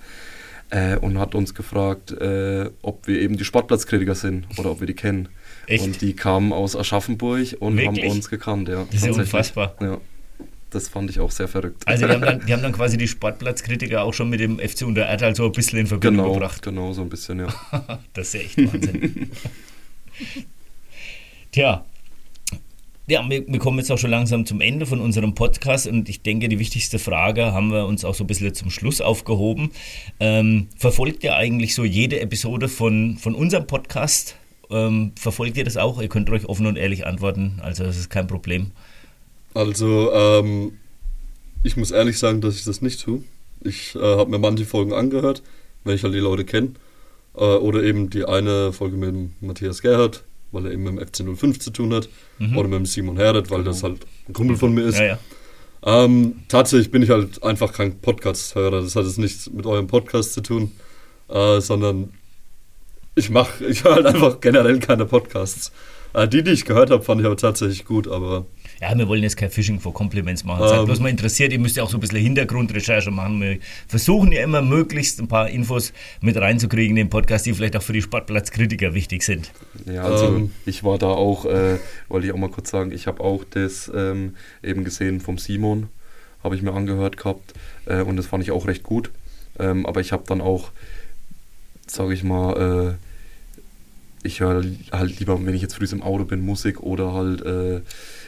äh, 0.71 0.97
und 0.97 1.19
hat 1.19 1.35
uns 1.35 1.55
gefragt, 1.55 2.13
äh, 2.13 2.69
ob 2.83 3.07
wir 3.07 3.19
eben 3.21 3.39
die 3.39 3.45
Sportplatzkritiker 3.45 4.15
sind 4.15 4.47
oder 4.59 4.71
ob 4.71 4.81
wir 4.81 4.87
die 4.87 4.95
kennen. 4.95 5.31
Echt? 5.67 5.85
Und 5.85 6.03
die 6.03 6.15
kamen 6.15 6.53
aus 6.53 6.77
Aschaffenburg 6.77 7.57
und 7.61 7.79
Wirklich? 7.79 8.05
haben 8.05 8.17
uns 8.17 8.29
gekannt, 8.29 8.69
ja. 8.69 8.85
Das 8.85 8.97
ist 8.97 9.07
ja 9.07 9.13
unfassbar. 9.13 9.75
Ja. 9.81 9.99
Das 10.69 10.89
fand 10.89 11.09
ich 11.09 11.19
auch 11.19 11.31
sehr 11.31 11.49
verrückt. 11.49 11.85
Also 11.87 12.07
die 12.07 12.13
haben, 12.13 12.21
dann, 12.21 12.41
die 12.47 12.53
haben 12.53 12.63
dann 12.63 12.73
quasi 12.73 12.99
die 12.99 13.09
Sportplatzkritiker 13.09 14.03
auch 14.03 14.13
schon 14.13 14.29
mit 14.29 14.41
dem 14.41 14.59
FC 14.59 14.83
Untererdal 14.83 15.35
so 15.35 15.47
ein 15.47 15.53
bisschen 15.53 15.79
in 15.79 15.87
Verbindung 15.87 16.27
genau, 16.27 16.35
gebracht. 16.35 16.63
Genau, 16.63 16.93
so 16.93 17.01
ein 17.01 17.09
bisschen, 17.09 17.39
ja. 17.39 17.47
das 18.13 18.29
ist 18.29 18.35
ja 18.35 18.41
echt 18.41 18.59
Wahnsinn. 18.59 19.31
Tja, 21.53 21.87
ja, 23.09 23.27
wir, 23.29 23.59
kommen 23.59 23.79
jetzt 23.79 23.91
auch 23.91 23.99
schon 23.99 24.11
langsam 24.11 24.45
zum 24.45 24.61
Ende 24.61 24.85
von 24.85 25.01
unserem 25.01 25.35
Podcast 25.35 25.87
und 25.87 26.09
ich 26.09 26.23
denke, 26.23 26.49
die 26.49 26.59
wichtigste 26.59 26.99
Frage 26.99 27.53
haben 27.53 27.73
wir 27.73 27.87
uns 27.87 28.05
auch 28.05 28.15
so 28.15 28.25
ein 28.25 28.27
bisschen 28.27 28.53
zum 28.55 28.71
Schluss 28.71 29.01
aufgehoben. 29.01 29.71
Ähm, 30.21 30.69
verfolgt 30.77 31.25
ihr 31.25 31.35
eigentlich 31.35 31.75
so 31.75 31.85
jede 31.85 32.21
Episode 32.21 32.69
von, 32.69 33.17
von 33.17 33.35
unserem 33.35 33.67
Podcast? 33.67 34.37
Ähm, 34.71 35.13
verfolgt 35.19 35.57
ihr 35.57 35.65
das 35.65 35.79
auch? 35.79 36.03
Ihr 36.03 36.09
könnt 36.09 36.29
euch 36.29 36.45
offen 36.47 36.67
und 36.67 36.77
ehrlich 36.77 37.07
antworten, 37.07 37.61
also 37.63 37.85
das 37.85 37.97
ist 37.97 38.11
kein 38.11 38.27
Problem. 38.27 38.73
Also, 39.55 40.13
ähm, 40.13 40.73
ich 41.63 41.79
muss 41.79 41.91
ehrlich 41.91 42.19
sagen, 42.19 42.43
dass 42.43 42.57
ich 42.57 42.65
das 42.65 42.83
nicht 42.83 43.03
tue. 43.03 43.23
Ich 43.63 43.95
äh, 43.95 43.99
habe 43.99 44.31
mir 44.31 44.39
manche 44.39 44.67
Folgen 44.67 44.93
angehört, 44.93 45.43
wenn 45.85 45.95
ich 45.95 46.03
halt 46.03 46.15
die 46.15 46.19
Leute 46.19 46.45
kenne. 46.45 46.73
Äh, 47.35 47.45
oder 47.45 47.83
eben 47.83 48.11
die 48.11 48.27
eine 48.27 48.73
Folge 48.75 48.97
mit 48.97 49.43
Matthias 49.43 49.81
Gerhardt, 49.81 50.25
weil 50.53 50.67
er 50.67 50.73
eben 50.73 50.85
mit 50.85 50.93
dem 50.93 51.07
FC 51.07 51.39
05 51.39 51.59
zu 51.59 51.71
tun 51.71 51.95
hat. 51.95 52.09
Mhm. 52.39 52.57
Oder 52.57 52.69
mit 52.69 52.79
dem 52.79 52.87
Simon 52.87 53.17
Herdet, 53.17 53.51
weil 53.51 53.59
genau. 53.59 53.71
das 53.71 53.83
halt 53.83 54.07
ein 54.29 54.33
Kumpel 54.33 54.57
von 54.57 54.75
mir 54.75 54.83
ist. 54.83 54.99
Ja, 54.99 55.05
ja. 55.05 55.19
Ähm, 55.85 56.41
tatsächlich 56.49 56.91
bin 56.91 57.03
ich 57.03 57.11
halt 57.11 57.43
einfach 57.43 57.73
kein 57.73 58.01
Podcast-Hörer. 58.01 58.83
Das 58.83 58.97
hat 58.97 59.05
jetzt 59.05 59.19
nichts 59.19 59.51
mit 59.51 59.67
eurem 59.67 59.87
Podcast 59.87 60.33
zu 60.33 60.41
tun, 60.41 60.73
äh, 61.29 61.61
sondern 61.61 62.13
ich 63.15 63.31
mache, 63.31 63.65
ich 63.69 63.85
höre 63.85 63.97
halt 63.97 64.07
einfach 64.07 64.41
generell 64.41 64.81
keine 64.81 65.07
Podcasts. 65.07 65.73
Äh, 66.15 66.27
die, 66.27 66.43
die 66.43 66.53
ich 66.53 66.65
gehört 66.65 66.91
habe, 66.91 67.03
fand 67.03 67.21
ich 67.21 67.27
aber 67.27 67.37
tatsächlich 67.37 67.85
gut, 67.85 68.09
aber 68.09 68.47
ja, 68.81 68.97
wir 68.97 69.09
wollen 69.09 69.23
jetzt 69.23 69.37
kein 69.37 69.51
Phishing 69.51 69.81
for 69.81 69.93
Compliments 69.93 70.45
machen. 70.45 70.69
Seid 70.69 70.81
um, 70.81 70.87
bloß 70.87 71.01
mal 71.01 71.09
interessiert, 71.09 71.53
ihr 71.53 71.59
müsst 71.59 71.77
ja 71.77 71.83
auch 71.83 71.91
so 71.91 71.97
ein 71.97 72.01
bisschen 72.01 72.21
Hintergrundrecherche 72.21 73.11
machen. 73.11 73.41
Wir 73.41 73.59
versuchen 73.89 74.31
ja 74.31 74.43
immer 74.43 74.63
möglichst 74.63 75.21
ein 75.21 75.27
paar 75.27 75.49
Infos 75.49 75.93
mit 76.21 76.37
reinzukriegen 76.37 76.97
in 76.97 77.07
den 77.07 77.11
Podcast, 77.11 77.47
die 77.47 77.55
vielleicht 77.55 77.77
auch 77.77 77.83
für 77.83 77.93
die 77.93 78.03
Sportplatzkritiker 78.03 78.95
wichtig 78.95 79.23
sind. 79.23 79.51
Ja, 79.87 80.05
also 80.05 80.27
ähm. 80.37 80.53
ich 80.65 80.85
war 80.85 80.99
da 80.99 81.09
auch, 81.09 81.45
äh, 81.45 81.79
wollte 82.09 82.27
ich 82.27 82.33
auch 82.33 82.39
mal 82.39 82.51
kurz 82.51 82.71
sagen, 82.71 82.93
ich 82.93 83.07
habe 83.07 83.23
auch 83.23 83.45
das 83.51 83.91
ähm, 83.95 84.37
eben 84.63 84.85
gesehen 84.85 85.21
vom 85.21 85.39
Simon, 85.39 85.89
habe 86.45 86.55
ich 86.55 86.63
mir 86.63 86.73
angehört 86.73 87.17
gehabt 87.17 87.55
äh, 87.87 88.03
und 88.03 88.17
das 88.17 88.27
fand 88.27 88.45
ich 88.45 88.53
auch 88.53 88.67
recht 88.67 88.85
gut. 88.85 89.11
Ähm, 89.59 89.87
aber 89.87 90.01
ich 90.01 90.13
habe 90.13 90.23
dann 90.27 90.41
auch, 90.41 90.71
sage 91.89 92.15
ich 92.15 92.23
mal, 92.23 92.97
äh, 92.97 93.07
ich 94.23 94.41
höre 94.41 94.65
halt 94.93 95.19
lieber, 95.19 95.45
wenn 95.45 95.55
ich 95.55 95.63
jetzt 95.63 95.75
früh 95.75 95.87
im 95.91 96.03
Auto 96.03 96.25
bin, 96.25 96.41
Musik 96.41 96.81
oder 96.81 97.13
halt 97.13 97.43
äh, 97.43 97.81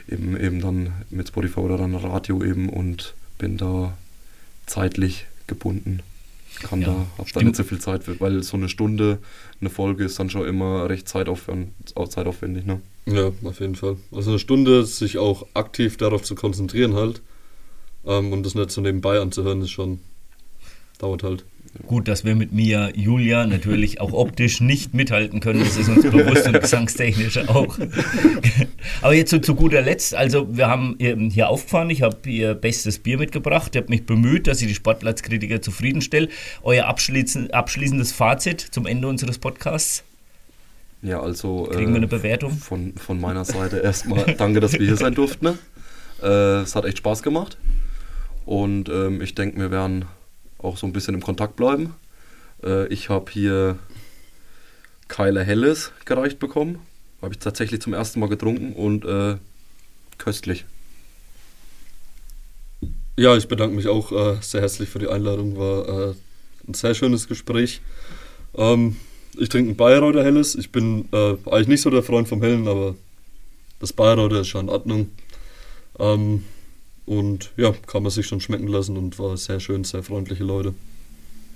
eben, 0.09 0.39
eben 0.39 0.61
dann 0.61 0.93
mit 1.11 1.29
Spotify 1.29 1.61
oder 1.61 1.79
dann 1.79 1.95
Radio 1.95 2.43
eben 2.45 2.69
und 2.69 3.15
bin 3.39 3.57
da 3.57 3.97
zeitlich 4.67 5.27
gebunden. 5.47 6.03
Kann 6.63 6.83
ja, 6.83 6.89
da, 6.89 7.07
hab 7.19 7.33
da 7.33 7.43
nicht 7.43 7.57
so 7.57 7.65
viel 7.65 7.79
Zeit 7.79 8.05
für, 8.05 8.21
weil 8.21 8.43
so 8.43 8.57
eine 8.57 8.69
Stunde, 8.69 9.19
eine 9.61 9.71
Folge 9.71 10.05
ist 10.05 10.19
dann 10.19 10.31
schon 10.31 10.47
immer 10.47 10.89
recht 10.89 11.09
zeitaufwendig, 11.09 11.73
zeitaufwendig 12.09 12.67
ne? 12.67 12.81
Ja, 13.07 13.33
auf 13.45 13.61
jeden 13.61 13.77
Fall. 13.77 13.97
Also 14.13 14.31
eine 14.31 14.39
Stunde, 14.39 14.85
sich 14.85 15.19
auch 15.19 15.47
aktiv 15.55 15.97
darauf 15.97 16.23
zu 16.23 16.35
konzentrieren 16.35 16.95
halt 16.95 17.23
ähm, 18.05 18.33
und 18.33 18.45
das 18.45 18.55
nicht 18.55 18.71
so 18.71 18.81
nebenbei 18.81 19.21
anzuhören, 19.21 19.63
ist 19.63 19.71
schon, 19.71 20.01
dauert 20.99 21.23
halt. 21.23 21.45
Gut, 21.87 22.09
dass 22.09 22.25
wir 22.25 22.35
mit 22.35 22.53
Mia 22.53 22.91
Julia 22.97 23.47
natürlich 23.47 24.01
auch 24.01 24.13
optisch 24.13 24.61
nicht 24.61 24.93
mithalten 24.93 25.39
können, 25.39 25.61
das 25.61 25.77
ist 25.77 25.89
uns 25.89 26.03
bewusst 26.03 26.47
und 26.49 26.61
gesangstechnisch 26.61 27.39
auch. 27.49 27.79
Aber 29.03 29.15
jetzt 29.15 29.31
so 29.31 29.39
zu 29.39 29.55
guter 29.55 29.81
Letzt, 29.81 30.15
also 30.15 30.57
wir 30.57 30.67
haben 30.67 30.97
hier 30.99 31.49
aufgefahren, 31.49 31.89
ich 31.91 32.03
habe 32.03 32.29
ihr 32.29 32.55
bestes 32.55 32.99
Bier 32.99 33.19
mitgebracht, 33.19 33.75
ihr 33.75 33.83
habt 33.83 33.91
mich 33.91 34.05
bemüht, 34.05 34.49
dass 34.49 34.61
ich 34.61 34.67
die 34.67 34.75
Sportplatzkritiker 34.75 35.63
zufriedenstelle. 35.63 36.29
Euer 36.63 36.87
abschließendes 36.87 38.13
Fazit 38.13 38.61
zum 38.61 38.87
Ende 38.87 39.07
unseres 39.07 39.39
Podcasts? 39.39 40.03
Ja, 41.03 41.21
also. 41.21 41.69
Kriegen 41.71 41.93
wir 41.93 41.97
eine 41.97 42.07
äh, 42.07 42.09
Bewertung? 42.09 42.53
Von, 42.53 42.95
von 42.97 43.21
meiner 43.21 43.45
Seite 43.45 43.79
erstmal 43.79 44.25
danke, 44.37 44.61
dass 44.61 44.73
wir 44.73 44.85
hier 44.85 44.97
sein 44.97 45.15
durften. 45.15 45.45
Ne? 45.45 45.59
Äh, 46.23 46.63
es 46.63 46.75
hat 46.75 46.85
echt 46.85 46.99
Spaß 46.99 47.23
gemacht. 47.23 47.57
Und 48.45 48.89
ähm, 48.89 49.21
ich 49.23 49.35
denke, 49.35 49.59
wir 49.59 49.71
werden 49.71 50.05
auch 50.63 50.77
so 50.77 50.87
ein 50.87 50.93
bisschen 50.93 51.15
im 51.15 51.23
Kontakt 51.23 51.57
bleiben. 51.57 51.95
Äh, 52.63 52.87
ich 52.89 53.09
habe 53.09 53.31
hier 53.31 53.79
Keiler 55.09 55.45
Helles 55.45 55.93
gereicht 56.05 56.39
bekommen. 56.39 56.79
Habe 57.23 57.35
ich 57.35 57.39
tatsächlich 57.39 57.83
zum 57.83 57.93
ersten 57.93 58.21
Mal 58.21 58.29
getrunken 58.29 58.73
und 58.73 59.05
äh, 59.05 59.37
köstlich. 60.19 60.65
Ja, 63.17 63.37
ich 63.37 63.49
bedanke 63.49 63.77
mich 63.77 63.89
auch 63.89 64.13
äh, 64.13 64.39
sehr 64.41 64.63
herzlich 64.63 64.89
für 64.89 64.99
die 64.99 65.09
Einladung. 65.09 65.59
War 65.59 65.89
äh, 65.89 66.15
ein 66.67 66.75
sehr 66.75 66.95
schönes 66.95 67.29
Gespräch. 67.29 67.83
Ähm, 68.55 68.97
ich 69.37 69.49
trinke 69.49 69.73
ein 69.73 69.77
Bayreuther 69.77 70.25
Helles. 70.25 70.55
Ich 70.55 70.73
bin 70.73 71.09
äh, 71.13 71.37
eigentlich 71.51 71.69
nicht 71.69 71.83
so 71.83 71.91
der 71.91 72.03
Freund 72.03 72.29
vom 72.29 72.43
Hellen, 72.43 72.67
aber 72.67 72.95
das 73.79 73.93
Bayreuther 73.93 74.41
ist 74.41 74.49
schon 74.49 74.67
in 74.67 74.71
Ordnung. 74.71 75.11
Ähm, 75.99 76.45
und 77.11 77.51
ja, 77.57 77.75
kann 77.89 78.05
man 78.05 78.13
sich 78.13 78.29
schon 78.29 78.41
schmecken 78.41 78.69
lassen 78.69 78.97
und 78.97 79.19
war 79.19 79.37
sehr 79.37 79.59
schön, 79.59 79.83
sehr 79.83 80.05
freundliche 80.05 80.45
Leute. 80.45 80.75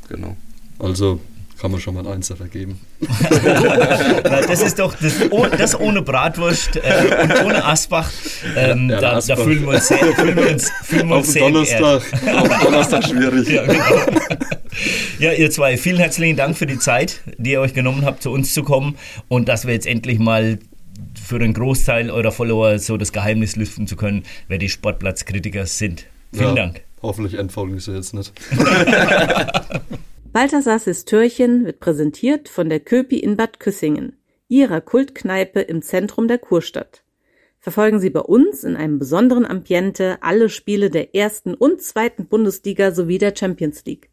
Genau. 0.09 0.37
Also 0.81 1.21
kann 1.61 1.71
man 1.71 1.81
schon 1.81 1.95
mal 1.95 2.05
ein 2.05 2.13
Einser 2.13 2.35
vergeben. 2.35 2.81
das 4.25 4.63
ist 4.63 4.81
doch 4.81 4.97
das, 4.97 5.15
das 5.57 5.79
ohne 5.79 6.03
Bratwurst 6.03 6.75
äh, 6.75 7.23
und 7.23 7.45
ohne 7.45 7.65
Asbach. 7.65 8.11
Ähm, 8.57 8.91
ja, 8.91 9.01
da, 9.01 9.13
Asbach. 9.13 9.37
da, 9.37 9.45
fühlen 9.45 9.63
wir 9.63 9.75
uns 9.75 9.87
sehr, 9.87 9.99
fühlen 9.99 10.37
wir 10.37 10.51
uns, 10.51 10.73
fühlen 10.83 11.09
wir 11.09 11.17
uns 11.19 11.33
sehr 11.33 11.43
Donnerstag, 11.43 12.03
Auf 12.37 12.63
Donnerstag 12.65 13.05
schwierig. 13.05 13.49
Ja, 13.49 13.65
genau. 13.65 14.21
ja, 15.21 15.33
ihr 15.35 15.53
zwei, 15.53 15.77
vielen 15.77 15.99
herzlichen 15.99 16.37
Dank 16.37 16.59
für 16.59 16.67
die 16.67 16.81
Zeit, 16.81 17.21
die 17.39 17.53
ihr 17.53 17.61
euch 17.61 17.75
genommen 17.75 18.05
habt, 18.05 18.25
zu 18.25 18.33
uns 18.33 18.53
zu 18.53 18.65
kommen 18.65 18.99
und 19.29 19.49
dass 19.49 19.67
wir 19.69 19.73
jetzt 19.73 19.87
endlich 19.87 20.19
mal 20.19 20.59
für 21.25 21.39
den 21.39 21.55
Großteil 21.55 22.11
eurer 22.11 22.33
Follower 22.33 22.79
so 22.79 22.97
das 22.97 23.13
Geheimnis 23.13 23.57
lüften 23.57 23.87
zu 23.87 23.97
können, 23.97 24.25
wer 24.49 24.59
die 24.59 24.69
Sportplatzkritiker 24.69 25.67
sind. 25.67 26.07
Vielen 26.33 26.57
ja, 26.57 26.67
Dank. 26.67 26.83
Hoffentlich 27.03 27.35
entfolgen 27.35 27.79
sie 27.81 27.95
jetzt 27.95 28.15
nicht. 28.15 28.33
Balthasars 30.33 31.05
Türchen 31.05 31.65
wird 31.65 31.81
präsentiert 31.81 32.49
von 32.49 32.69
der 32.69 32.81
Köpi 32.81 33.19
in 33.19 33.37
Bad 33.37 33.61
Küssingen, 33.61 34.17
ihrer 34.49 34.81
Kultkneipe 34.81 35.61
im 35.61 35.81
Zentrum 35.83 36.29
der 36.29 36.39
Kurstadt. 36.39 37.03
Verfolgen 37.61 37.99
Sie 37.99 38.11
bei 38.11 38.21
uns 38.21 38.63
in 38.63 38.77
einem 38.77 38.99
besonderen 38.99 39.47
Ambiente 39.47 40.19
alle 40.21 40.51
Spiele 40.51 40.91
der 40.91 41.15
ersten 41.15 41.55
und 41.55 41.81
zweiten 41.81 42.27
Bundesliga 42.27 42.93
sowie 42.93 43.17
der 43.19 43.35
Champions 43.35 43.85
League. 43.87 44.11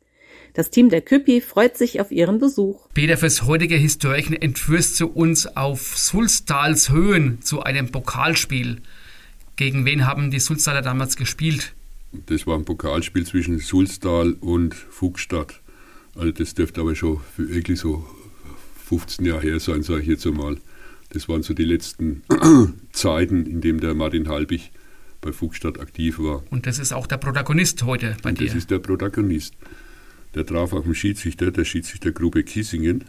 Das 0.54 0.70
Team 0.70 0.90
der 0.90 1.02
Küppi 1.02 1.40
freut 1.40 1.78
sich 1.78 2.02
auf 2.02 2.12
ihren 2.12 2.40
Besuch. 2.40 2.90
Peter, 2.94 3.18
fürs 3.18 3.44
heutige 3.44 3.76
Historien 3.76 4.34
entführst 4.34 5.00
du 5.00 5.08
uns 5.08 5.48
auf 5.48 5.98
Sulstals 5.98 6.90
Höhen 6.90 7.42
zu 7.42 7.64
einem 7.64 7.90
Pokalspiel. 7.90 8.82
Gegen 9.56 9.86
wen 9.86 10.06
haben 10.06 10.32
die 10.32 10.40
Sulstaler 10.40 10.82
damals 10.82 11.16
gespielt? 11.16 11.74
Das 12.12 12.46
war 12.46 12.58
ein 12.58 12.66
Pokalspiel 12.66 13.26
zwischen 13.26 13.60
Sulstal 13.60 14.34
und 14.42 14.76
Fuchsstadt. 14.76 15.62
Also 16.16 16.32
das 16.32 16.54
dürfte 16.54 16.82
aber 16.82 16.96
schon 16.96 17.22
für 17.36 17.48
wirklich 17.50 17.80
so 17.80 18.06
15 18.86 19.26
Jahre 19.26 19.42
her 19.42 19.60
sein, 19.62 19.84
sage 19.84 20.02
ich 20.02 20.08
jetzt 20.08 20.28
einmal. 20.28 20.58
Das 21.12 21.30
waren 21.30 21.44
so 21.44 21.54
die 21.54 21.64
letzten 21.64 22.24
Zeiten, 22.92 23.46
in 23.46 23.62
denen 23.62 23.80
der 23.80 23.94
Martin 23.94 24.28
Halbig 24.28 24.72
bei 25.22 25.32
Fuchsstadt 25.32 25.80
aktiv 25.80 26.20
war. 26.20 26.44
Und 26.50 26.66
das 26.68 26.80
ist 26.80 26.92
auch 26.92 27.08
der 27.08 27.18
Protagonist 27.18 27.84
heute 27.84 28.18
bei 28.22 28.32
und 28.32 28.40
dir? 28.40 28.48
Das 28.48 28.56
ist 28.56 28.72
der 28.72 28.80
Protagonist. 28.80 29.54
Der 30.36 30.46
traf 30.46 30.74
auf 30.74 30.84
den 30.84 30.96
Schiedsrichter, 30.96 31.52
der 31.52 31.66
Schiedsrichter 31.66 32.12
Grube 32.12 32.44
Kissingen, 32.44 33.06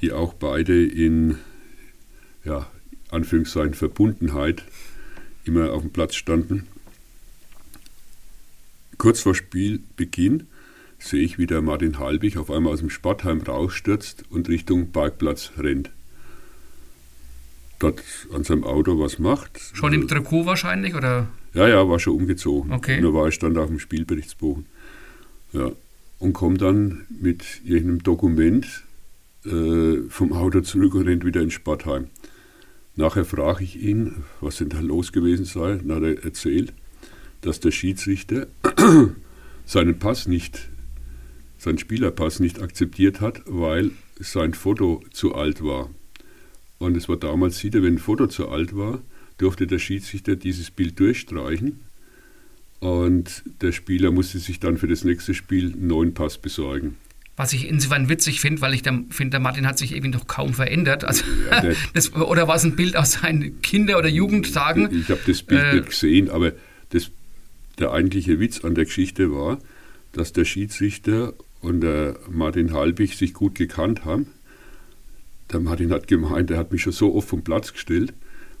die 0.00 0.12
auch 0.12 0.34
beide 0.34 0.84
in, 0.84 1.38
ja, 2.44 2.66
Anführungszeichen 3.10 3.74
Verbundenheit 3.74 4.64
immer 5.44 5.72
auf 5.72 5.82
dem 5.82 5.90
Platz 5.90 6.14
standen. 6.14 6.66
Kurz 8.98 9.20
vor 9.20 9.34
Spielbeginn 9.34 10.46
sehe 10.98 11.22
ich, 11.22 11.38
wie 11.38 11.46
der 11.46 11.60
Martin 11.60 11.98
Halbig 11.98 12.38
auf 12.38 12.50
einmal 12.50 12.72
aus 12.72 12.78
dem 12.78 12.90
Sportheim 12.90 13.40
rausstürzt 13.40 14.24
und 14.30 14.48
Richtung 14.48 14.92
Parkplatz 14.92 15.52
rennt. 15.58 15.90
Dort 17.80 18.00
an 18.32 18.44
seinem 18.44 18.62
Auto 18.62 19.00
was 19.00 19.18
macht. 19.18 19.60
Schon 19.72 19.92
im 19.92 20.06
Trikot 20.06 20.46
wahrscheinlich, 20.46 20.94
oder? 20.94 21.28
Ja, 21.52 21.66
ja, 21.66 21.88
war 21.88 21.98
schon 21.98 22.14
umgezogen. 22.14 22.72
Okay. 22.72 23.00
Nur 23.00 23.12
war 23.12 23.26
ich 23.26 23.34
stand 23.34 23.58
auf 23.58 23.66
dem 23.66 23.80
Spielberichtsbogen. 23.80 24.66
Ja. 25.52 25.72
Und 26.22 26.34
kommt 26.34 26.62
dann 26.62 27.04
mit 27.10 27.42
irgendeinem 27.64 28.04
Dokument 28.04 28.84
äh, 29.44 30.08
vom 30.08 30.32
Auto 30.32 30.60
zurück 30.60 30.94
und 30.94 31.08
rennt 31.08 31.24
wieder 31.24 31.40
ins 31.40 31.54
Sportheim. 31.54 32.10
Nachher 32.94 33.24
frage 33.24 33.64
ich 33.64 33.82
ihn, 33.82 34.22
was 34.40 34.58
denn 34.58 34.68
da 34.68 34.78
los 34.78 35.10
gewesen 35.10 35.44
sei. 35.44 35.78
Dann 35.78 35.96
hat 35.96 36.04
er 36.04 36.24
erzählt, 36.24 36.74
dass 37.40 37.58
der 37.58 37.72
Schiedsrichter 37.72 38.46
seinen 39.66 39.98
Pass 39.98 40.28
nicht, 40.28 40.68
seinen 41.58 41.78
Spielerpass 41.78 42.38
nicht 42.38 42.62
akzeptiert 42.62 43.20
hat, 43.20 43.42
weil 43.46 43.90
sein 44.20 44.54
Foto 44.54 45.02
zu 45.10 45.34
alt 45.34 45.64
war. 45.64 45.90
Und 46.78 46.96
es 46.96 47.08
war 47.08 47.16
damals 47.16 47.64
wieder, 47.64 47.82
wenn 47.82 47.94
ein 47.94 47.98
Foto 47.98 48.28
zu 48.28 48.48
alt 48.48 48.76
war, 48.76 49.02
durfte 49.38 49.66
der 49.66 49.80
Schiedsrichter 49.80 50.36
dieses 50.36 50.70
Bild 50.70 51.00
durchstreichen. 51.00 51.80
Und 52.82 53.44
der 53.60 53.70
Spieler 53.70 54.10
musste 54.10 54.40
sich 54.40 54.58
dann 54.58 54.76
für 54.76 54.88
das 54.88 55.04
nächste 55.04 55.34
Spiel 55.34 55.72
einen 55.72 55.86
neuen 55.86 56.14
Pass 56.14 56.36
besorgen. 56.36 56.96
Was 57.36 57.52
ich 57.52 57.68
insofern 57.68 58.08
witzig 58.08 58.40
finde, 58.40 58.60
weil 58.60 58.74
ich 58.74 58.82
finde, 58.82 59.30
der 59.30 59.38
Martin 59.38 59.68
hat 59.68 59.78
sich 59.78 59.94
eben 59.94 60.10
noch 60.10 60.26
kaum 60.26 60.52
verändert. 60.52 61.04
Also, 61.04 61.22
ja, 61.48 61.62
das, 61.94 62.12
oder 62.12 62.48
war 62.48 62.56
es 62.56 62.64
ein 62.64 62.74
Bild 62.74 62.96
aus 62.96 63.12
seinen 63.12 63.62
Kinder- 63.62 63.98
oder 63.98 64.08
Jugendtagen? 64.08 64.88
Ich 64.92 65.10
habe 65.10 65.20
das 65.24 65.44
Bild 65.44 65.62
äh, 65.62 65.74
nicht 65.76 65.90
gesehen, 65.90 66.28
aber 66.28 66.54
das, 66.90 67.12
der 67.78 67.92
eigentliche 67.92 68.40
Witz 68.40 68.64
an 68.64 68.74
der 68.74 68.86
Geschichte 68.86 69.30
war, 69.30 69.60
dass 70.10 70.32
der 70.32 70.44
Schiedsrichter 70.44 71.34
und 71.60 71.82
der 71.82 72.18
Martin 72.28 72.72
Halbig 72.72 73.16
sich 73.16 73.32
gut 73.32 73.54
gekannt 73.54 74.04
haben. 74.04 74.26
Der 75.52 75.60
Martin 75.60 75.92
hat 75.92 76.08
gemeint, 76.08 76.50
er 76.50 76.58
hat 76.58 76.72
mich 76.72 76.82
schon 76.82 76.92
so 76.92 77.14
oft 77.14 77.28
vom 77.28 77.44
Platz 77.44 77.72
gestellt 77.72 78.12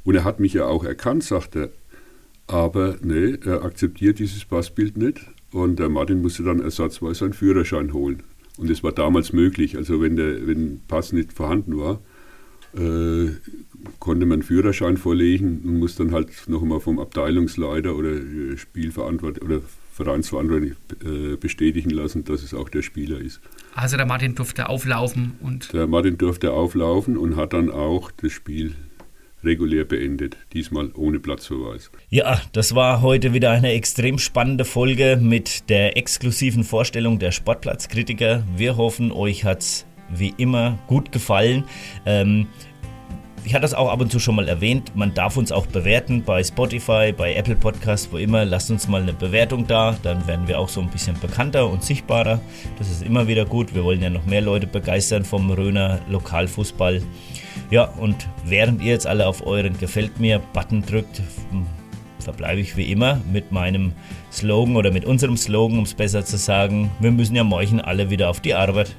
und 0.04 0.14
er 0.14 0.22
hat 0.22 0.38
mich 0.38 0.52
ja 0.52 0.66
auch 0.66 0.84
erkannt, 0.84 1.24
sagt 1.24 1.56
er. 1.56 1.70
Aber 2.46 2.96
nee, 3.02 3.36
er 3.44 3.64
akzeptiert 3.64 4.18
dieses 4.18 4.44
Passbild 4.44 4.96
nicht 4.96 5.20
und 5.52 5.78
der 5.78 5.88
Martin 5.88 6.22
musste 6.22 6.42
dann 6.42 6.60
ersatzweise 6.60 7.24
einen 7.24 7.34
Führerschein 7.34 7.92
holen. 7.92 8.22
Und 8.58 8.70
es 8.70 8.82
war 8.82 8.92
damals 8.92 9.32
möglich. 9.32 9.76
Also 9.76 10.00
wenn 10.00 10.16
der 10.16 10.46
wenn 10.46 10.80
Pass 10.86 11.12
nicht 11.12 11.32
vorhanden 11.32 11.78
war, 11.78 12.00
äh, 12.74 13.30
konnte 13.98 14.26
man 14.26 14.34
einen 14.34 14.42
Führerschein 14.42 14.96
vorlegen 14.96 15.62
und 15.64 15.78
muss 15.78 15.96
dann 15.96 16.12
halt 16.12 16.30
noch 16.48 16.62
einmal 16.62 16.80
vom 16.80 16.98
Abteilungsleiter 16.98 17.96
oder 17.96 18.10
äh, 18.10 18.56
Spielverantwortlich 18.56 19.44
oder 19.44 19.60
Vereinsverantwortlich 19.92 20.72
äh, 21.04 21.36
bestätigen 21.36 21.90
lassen, 21.90 22.24
dass 22.24 22.42
es 22.42 22.54
auch 22.54 22.70
der 22.70 22.80
Spieler 22.82 23.18
ist. 23.18 23.40
Also 23.74 23.96
der 23.98 24.06
Martin 24.06 24.34
durfte 24.34 24.68
auflaufen 24.68 25.32
und. 25.40 25.72
Der 25.72 25.86
Martin 25.86 26.16
durfte 26.16 26.52
auflaufen 26.52 27.18
und 27.18 27.36
hat 27.36 27.52
dann 27.52 27.70
auch 27.70 28.10
das 28.10 28.32
Spiel 28.32 28.74
regulär 29.44 29.84
beendet, 29.84 30.36
diesmal 30.52 30.90
ohne 30.94 31.20
Platzverweis. 31.20 31.90
Ja, 32.08 32.40
das 32.52 32.74
war 32.74 33.02
heute 33.02 33.32
wieder 33.32 33.50
eine 33.50 33.72
extrem 33.72 34.18
spannende 34.18 34.64
Folge 34.64 35.18
mit 35.20 35.68
der 35.68 35.96
exklusiven 35.96 36.64
Vorstellung 36.64 37.18
der 37.18 37.32
Sportplatzkritiker. 37.32 38.44
Wir 38.56 38.76
hoffen, 38.76 39.12
euch 39.12 39.44
hat 39.44 39.60
es 39.60 39.86
wie 40.14 40.34
immer 40.36 40.78
gut 40.86 41.12
gefallen. 41.12 41.64
Ähm, 42.06 42.46
ich 43.44 43.54
hatte 43.54 43.62
das 43.62 43.74
auch 43.74 43.90
ab 43.90 44.00
und 44.00 44.12
zu 44.12 44.20
schon 44.20 44.36
mal 44.36 44.48
erwähnt. 44.48 44.94
Man 44.94 45.14
darf 45.14 45.36
uns 45.36 45.50
auch 45.50 45.66
bewerten 45.66 46.22
bei 46.22 46.44
Spotify, 46.44 47.12
bei 47.12 47.34
Apple 47.34 47.56
Podcasts, 47.56 48.08
wo 48.12 48.18
immer. 48.18 48.44
Lasst 48.44 48.70
uns 48.70 48.86
mal 48.86 49.02
eine 49.02 49.12
Bewertung 49.12 49.66
da. 49.66 49.96
Dann 50.04 50.26
werden 50.28 50.46
wir 50.46 50.60
auch 50.60 50.68
so 50.68 50.80
ein 50.80 50.88
bisschen 50.88 51.18
bekannter 51.20 51.68
und 51.68 51.82
sichtbarer. 51.82 52.40
Das 52.78 52.88
ist 52.88 53.02
immer 53.02 53.26
wieder 53.26 53.44
gut. 53.44 53.74
Wir 53.74 53.82
wollen 53.82 54.00
ja 54.00 54.10
noch 54.10 54.24
mehr 54.26 54.42
Leute 54.42 54.68
begeistern 54.68 55.24
vom 55.24 55.50
Röner 55.50 55.98
Lokalfußball. 56.08 57.02
Ja, 57.72 57.84
und 57.84 58.28
während 58.44 58.82
ihr 58.82 58.92
jetzt 58.92 59.06
alle 59.06 59.26
auf 59.26 59.46
euren 59.46 59.78
Gefällt 59.78 60.20
mir 60.20 60.42
Button 60.52 60.82
drückt, 60.82 61.22
verbleibe 62.18 62.60
ich 62.60 62.76
wie 62.76 62.92
immer 62.92 63.18
mit 63.32 63.50
meinem 63.50 63.94
Slogan 64.30 64.76
oder 64.76 64.92
mit 64.92 65.06
unserem 65.06 65.38
Slogan, 65.38 65.78
um 65.78 65.84
es 65.84 65.94
besser 65.94 66.22
zu 66.22 66.36
sagen. 66.36 66.90
Wir 67.00 67.10
müssen 67.10 67.34
ja 67.34 67.44
morgen 67.44 67.80
alle 67.80 68.10
wieder 68.10 68.28
auf 68.28 68.40
die 68.40 68.52
Arbeit. 68.52 68.94